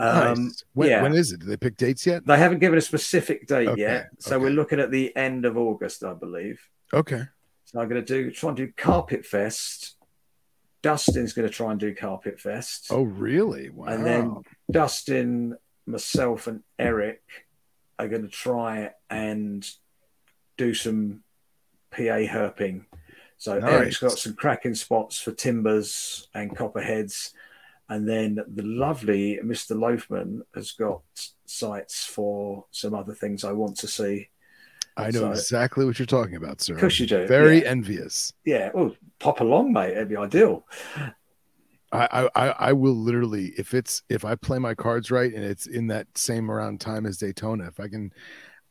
[0.00, 0.64] Um, nice.
[0.74, 1.02] When, yeah.
[1.02, 1.38] when is it?
[1.40, 2.26] Did they pick dates yet?
[2.26, 4.42] They haven't given a specific date Okay, yet, so okay.
[4.44, 6.60] we're looking at the end of August, I believe.
[6.92, 7.22] Okay.
[7.66, 9.94] So I'm going to do try and do Carpet Fest.
[10.82, 13.70] Dustin's going to try and do Carpet Fest, Oh, really?
[13.70, 13.86] Wow.
[13.86, 14.36] and then
[14.70, 15.56] Dustin,
[15.86, 17.22] myself, and Eric
[17.98, 19.68] are going to try and
[20.56, 21.22] do some
[21.92, 22.84] PA herping.
[23.36, 23.72] So Nice.
[23.72, 27.32] Eric's got some cracking spots for timbers and copperheads.
[27.88, 29.76] And then the lovely Mr.
[29.76, 31.02] Loafman has got
[31.44, 34.30] sites for some other things I want to see.
[34.96, 36.74] I know So- exactly what you're talking about, sir.
[36.74, 37.26] Of course you do.
[37.26, 37.70] Very Yeah.
[37.70, 38.32] envious.
[38.44, 38.70] Yeah.
[38.74, 39.92] Oh, pop along, mate.
[39.92, 40.66] It'd be ideal.
[41.94, 45.66] I, I I- will literally if it's if I play my cards right and it's
[45.66, 48.12] in that same around time as Daytona, if I can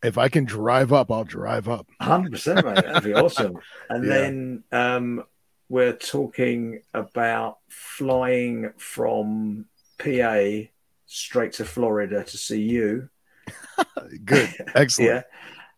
[0.03, 1.87] if I can drive up, I'll drive up.
[2.01, 2.75] Hundred percent, mate.
[2.77, 3.57] That'd be awesome.
[3.91, 4.09] And Yeah.
[4.09, 5.23] then um,
[5.69, 9.65] we're talking about flying from
[9.99, 10.67] PA
[11.05, 13.09] straight to Florida to see you.
[14.25, 15.09] Good, excellent.
[15.11, 15.21] Yeah.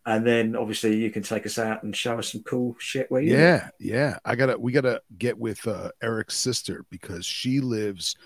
[0.06, 3.22] And then obviously you can take us out and show us some cool shit where
[3.22, 4.18] you Yeah, yeah.
[4.24, 8.16] I gotta we gotta get with uh Eric's sister because she lives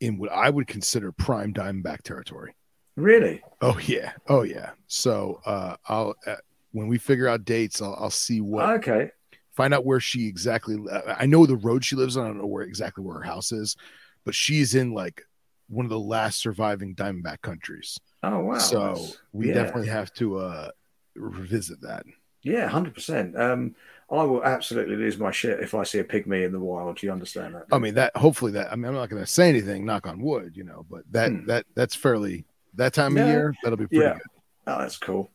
[0.00, 2.54] in what I would consider prime Diamondback territory.
[2.96, 3.42] Really?
[3.60, 4.70] Oh yeah, oh yeah.
[4.88, 6.36] So uh I'll uh,
[6.72, 9.10] when we figure out dates, I'll, I'll see what Okay.
[9.52, 10.76] find out where she exactly.
[10.90, 12.24] uh, I know the road she lives on.
[12.24, 13.76] I don't know where exactly where her house is,
[14.24, 15.22] but she's in like
[15.68, 17.98] one of the last surviving Diamondback countries.
[18.22, 18.58] Oh wow.
[18.58, 19.54] so we yeah.
[19.54, 20.70] definitely have to uh
[21.20, 22.04] revisit that.
[22.42, 23.36] Yeah, hundred percent.
[23.38, 23.74] Um
[24.10, 26.96] I will absolutely lose my shit if I see a pygmy in the wild.
[26.96, 27.66] Do you understand that?
[27.70, 30.20] I mean that hopefully that I mean I'm not going to say anything knock on
[30.20, 31.46] wood, you know, but that Hmm.
[31.46, 33.32] that that's fairly that time of Yeah.
[33.32, 34.12] year that'll be pretty Yeah.
[34.14, 34.22] good.
[34.66, 35.30] Oh, that's cool.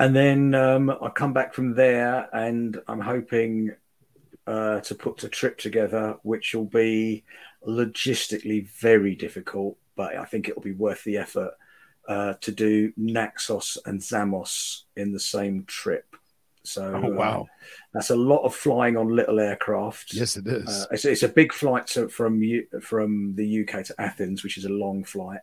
[0.00, 3.72] And then um, I come back from there, and I'm hoping
[4.46, 7.22] uh, to put a trip together, which will be
[7.66, 11.52] logistically very difficult, but I think it'll be worth the effort
[12.08, 16.06] uh, to do Naxos and Samos in the same trip.
[16.64, 17.46] So, Oh uh, wow.
[17.92, 20.14] that's a lot of flying on little aircraft.
[20.14, 20.68] Yes it is.
[20.68, 24.58] Uh, it's, it's a big flight to, from U, from the UK to Athens, which
[24.58, 25.40] is a long flight,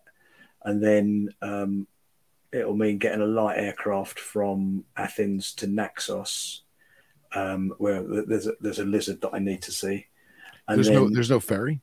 [0.64, 1.88] and then um,
[2.52, 6.61] it'll mean getting a light aircraft from Athens to Naxos,
[7.34, 10.07] um, where there's a, there's a lizard that I need to see.
[10.68, 11.81] And there's then no there's no ferry.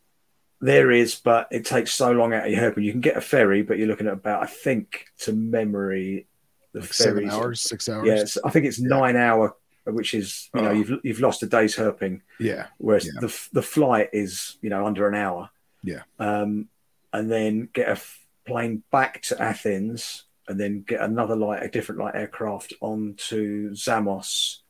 [0.60, 2.84] There is, but it takes so long out of your herping.
[2.84, 6.26] You can get a ferry, but you're looking at about I think to memory
[6.72, 8.06] the Like seven hours, six hours.
[8.06, 8.88] Yes, I think it's Yeah.
[8.88, 9.54] nine hour,
[9.84, 10.72] which is you know Oh.
[10.72, 12.68] you've you've lost a day's herping Yeah.
[12.78, 13.20] whereas Yeah.
[13.20, 15.50] the the flight is you know under an hour.
[15.82, 16.02] Yeah.
[16.18, 16.68] Um,
[17.12, 18.00] and then get a
[18.46, 24.62] plane back to Athens, and then get another light, a different light aircraft onto Samos.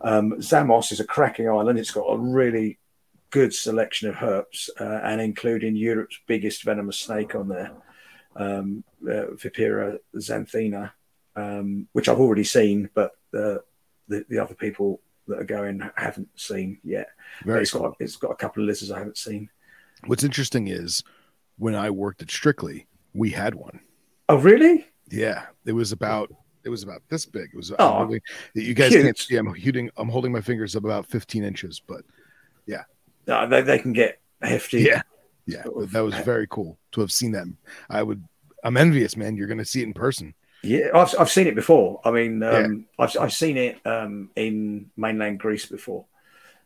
[0.00, 1.78] Um, Samos is a cracking island.
[1.78, 2.78] It's got a really
[3.30, 7.72] good selection of herps, uh, and including Europe's biggest venomous snake on there,
[8.36, 10.92] um, uh, Vipera xanthina,
[11.36, 13.58] um, which I've already seen, but uh,
[14.08, 17.08] the the other people that are going haven't seen yet.
[17.44, 17.82] Very it's cool.
[17.82, 19.50] got it's got a couple of lizards I haven't seen.
[20.06, 21.02] What's interesting is
[21.58, 23.80] when I worked at Strictly, we had one.
[24.28, 24.86] Oh, really?
[25.10, 26.32] Yeah, it was about
[26.64, 27.50] it was about this big.
[27.52, 27.72] It was.
[27.78, 28.20] Oh, holding-
[28.54, 29.36] you guys can't see.
[29.36, 29.90] I'm holding.
[29.96, 32.02] I'm holding my fingers up about 15 inches, but
[32.66, 32.82] No,
[33.46, 34.80] they, they can get hefty.
[34.80, 35.02] yeah,
[35.46, 37.58] yeah, that was very cool to have seen them.
[37.90, 38.24] I would.
[38.64, 39.36] I'm envious, man.
[39.36, 40.34] You're going to see it in person.
[40.62, 40.88] yeah.
[40.94, 42.00] I've, I've seen it before.
[42.04, 46.06] I mean, um, I've I've seen it um, in mainland Greece before.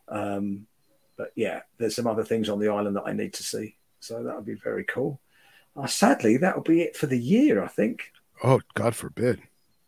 [0.08, 0.66] Um,
[1.16, 3.76] but yeah, there's some other things on the island that I need to see.
[4.00, 5.20] So that would be very cool.
[5.76, 7.62] Uh, sadly, that will be it for the year.
[7.62, 8.12] I think
[8.44, 9.40] Oh, God forbid.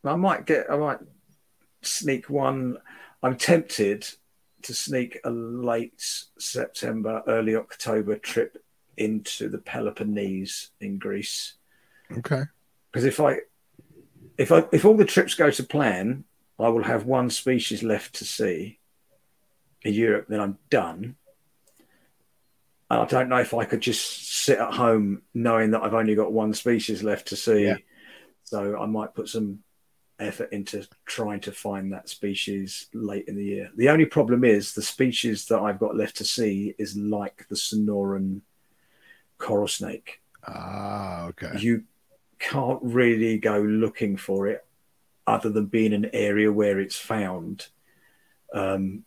[0.04, 0.70] I might get.
[0.70, 0.98] I might
[1.82, 2.76] sneak one.
[3.22, 4.06] I'm tempted
[4.64, 6.02] to sneak a late
[6.38, 8.62] September, early October trip
[8.96, 11.54] into the Peloponnese in Greece.
[12.18, 12.42] Okay.
[12.92, 13.38] because if I
[14.38, 16.24] if I if all the trips go to plan,
[16.58, 18.78] I will have one species left to see
[19.82, 20.26] in Europe.
[20.28, 21.16] Then I'm done.
[22.90, 26.14] And I don't know if I could just sit at home knowing that I've only
[26.14, 27.64] got one species left to see.
[27.64, 27.76] Yeah.
[28.44, 29.60] So I might put some
[30.20, 33.70] effort into trying to find that species late in the year.
[33.76, 37.56] The only problem is the species that I've got left to see is like the
[37.56, 38.40] Sonoran
[39.38, 41.52] coral snake Ah, okay.
[41.58, 41.84] you
[42.38, 44.64] can't really go looking for it
[45.26, 47.68] other than being in an area where it's found.
[48.52, 49.04] Um,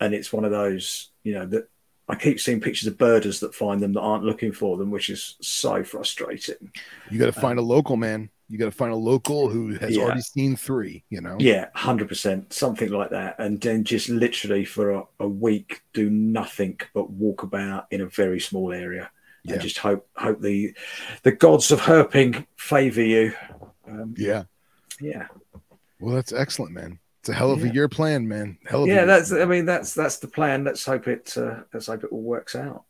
[0.00, 1.68] and it's one of those, you know, that
[2.08, 5.10] I keep seeing pictures of birders that find them that aren't looking for them, which
[5.10, 6.72] is so frustrating.
[7.10, 8.30] You got to find a local man.
[8.48, 10.04] You got to find a local who has Yeah.
[10.04, 11.04] already seen three.
[11.10, 11.36] You know.
[11.38, 13.36] Yeah, 100%, something like that.
[13.38, 18.06] And then just literally for a, a week do nothing but walk about in a
[18.06, 19.10] very small area.
[19.44, 19.54] Yeah.
[19.54, 20.74] And just hope hope the
[21.22, 23.34] the gods of herping favor you.
[23.86, 24.44] Um, Yeah.
[25.00, 25.28] yeah.
[26.00, 26.98] Well, that's excellent, man.
[27.20, 28.56] It's a hell of a year plan, man.
[28.66, 29.42] Hell of yeah that's plan.
[29.42, 32.54] i mean that's that's the plan let's hope it uh, let's hope it all works
[32.54, 32.84] out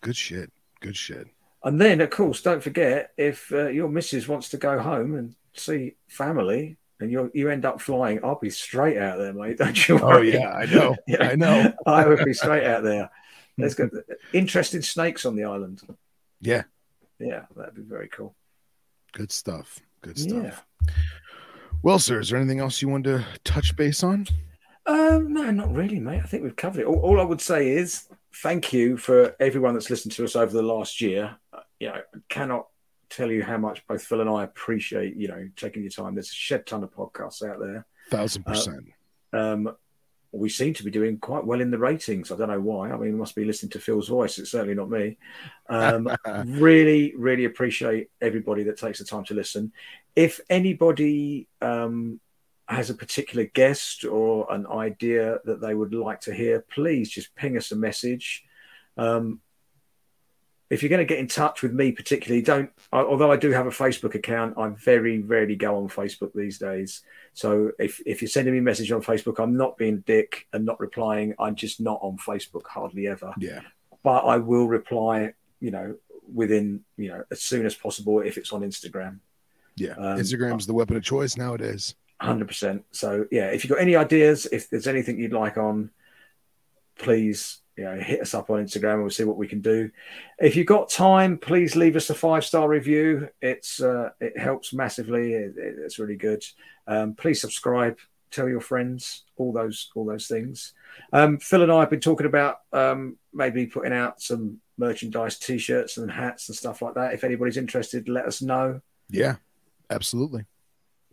[0.00, 0.50] good shit.
[0.80, 1.26] Good shit.
[1.64, 5.34] And then of course don't forget if uh, your missus wants to go home and
[5.54, 9.58] see family and you you end up flying, I'll be straight out there, mate.
[9.62, 10.96] Don't you Oh yeah, I know.
[11.06, 11.28] Yeah.
[11.28, 11.72] I know.
[11.86, 13.10] I would be straight out there.
[13.56, 13.90] There's got
[14.32, 15.80] interesting snakes on the island.
[16.40, 16.62] Yeah,
[17.18, 18.34] Yeah, that'd be very cool.
[19.12, 19.80] good stuff.
[20.02, 20.64] Good stuff.
[20.86, 20.92] Yeah.
[21.82, 24.26] Well, sir, is there anything else you wanted to touch base on?
[24.86, 26.20] Um, no, not really, mate.
[26.22, 26.86] I think we've covered it.
[26.86, 28.08] All, all I would say is
[28.42, 31.36] thank you for everyone that's listened to us over the last year.
[31.80, 32.66] Uh, you know, I cannot
[33.10, 36.14] tell you how much both Phil and I appreciate, you know, taking your time.
[36.14, 37.86] There's a shed ton of podcasts out there.
[38.10, 38.86] Thousand Uh, percent.
[39.32, 39.76] Um,
[40.30, 42.30] we seem to be doing quite well in the ratings.
[42.30, 42.90] I don't know why.
[42.90, 44.38] I mean, must be listening to Phil's voice.
[44.38, 45.16] It's certainly not me.
[45.70, 46.08] Um,
[46.46, 49.72] really, really appreciate everybody that takes the time to listen.
[50.14, 52.20] If anybody um,
[52.66, 57.34] has a particular guest or an idea that they would like to hear, please just
[57.34, 58.44] ping us a message.
[58.98, 59.40] Um,
[60.70, 62.70] if you're going to get in touch with me, particularly, don't.
[62.92, 66.58] I- Although I do have a Facebook account, I very rarely go on Facebook these
[66.58, 67.02] days.
[67.32, 70.64] So if if you're sending me a message on Facebook, I'm not being dick and
[70.64, 71.34] not replying.
[71.38, 73.60] I'm just not on Facebook hardly ever yeah.
[74.02, 75.96] but I will reply, you know,
[76.32, 79.20] within, you know, as soon as possible if it's on Instagram.
[79.76, 79.92] Yeah.
[79.92, 81.94] Um, Instagram's the weapon of choice nowadays.
[82.20, 82.82] 100%.
[82.90, 85.90] So, yeah, if you've got any ideas, if there's anything you'd like on,
[86.98, 89.88] please, you know, hit us up on Instagram and we'll see what we can do.
[90.38, 93.28] If you've got time, please leave us a five star review.
[93.40, 95.32] It's, uh, it helps massively.
[95.34, 96.42] It, it- it's really good.
[96.88, 97.98] Um, please subscribe,
[98.32, 100.72] tell your friends, all those, all those things.
[101.12, 105.98] Um, Phil and I have been talking about um, maybe putting out some merchandise, t-shirts
[105.98, 107.14] and hats and stuff like that.
[107.14, 108.80] If anybody's interested, let us know.
[109.08, 109.36] Yeah.
[109.90, 110.44] Absolutely.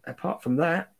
[0.07, 0.91] Apart from that,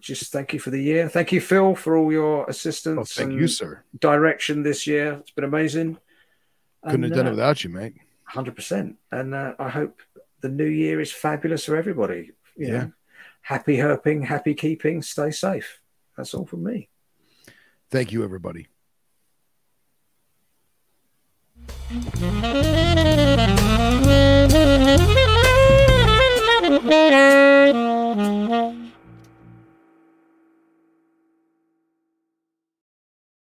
[0.00, 1.08] just thank you for the year.
[1.08, 3.18] Thank you, Phil, for all your oh, assistance.
[3.18, 3.84] Oh, thank you, sir.
[3.98, 5.14] Direction this year.
[5.20, 5.98] It's been amazing.
[6.84, 7.94] Couldn't and, have done it uh, without you, mate.
[8.24, 8.96] Hundred percent.
[9.12, 10.00] And uh, I hope
[10.40, 12.32] the new year is fabulous for everybody.
[12.56, 12.72] You yeah.
[12.72, 12.92] Know?
[13.42, 15.02] Happy herping, happy keeping.
[15.02, 15.80] Stay safe.
[16.16, 16.88] That's all from me.
[17.90, 18.68] Thank you, everybody.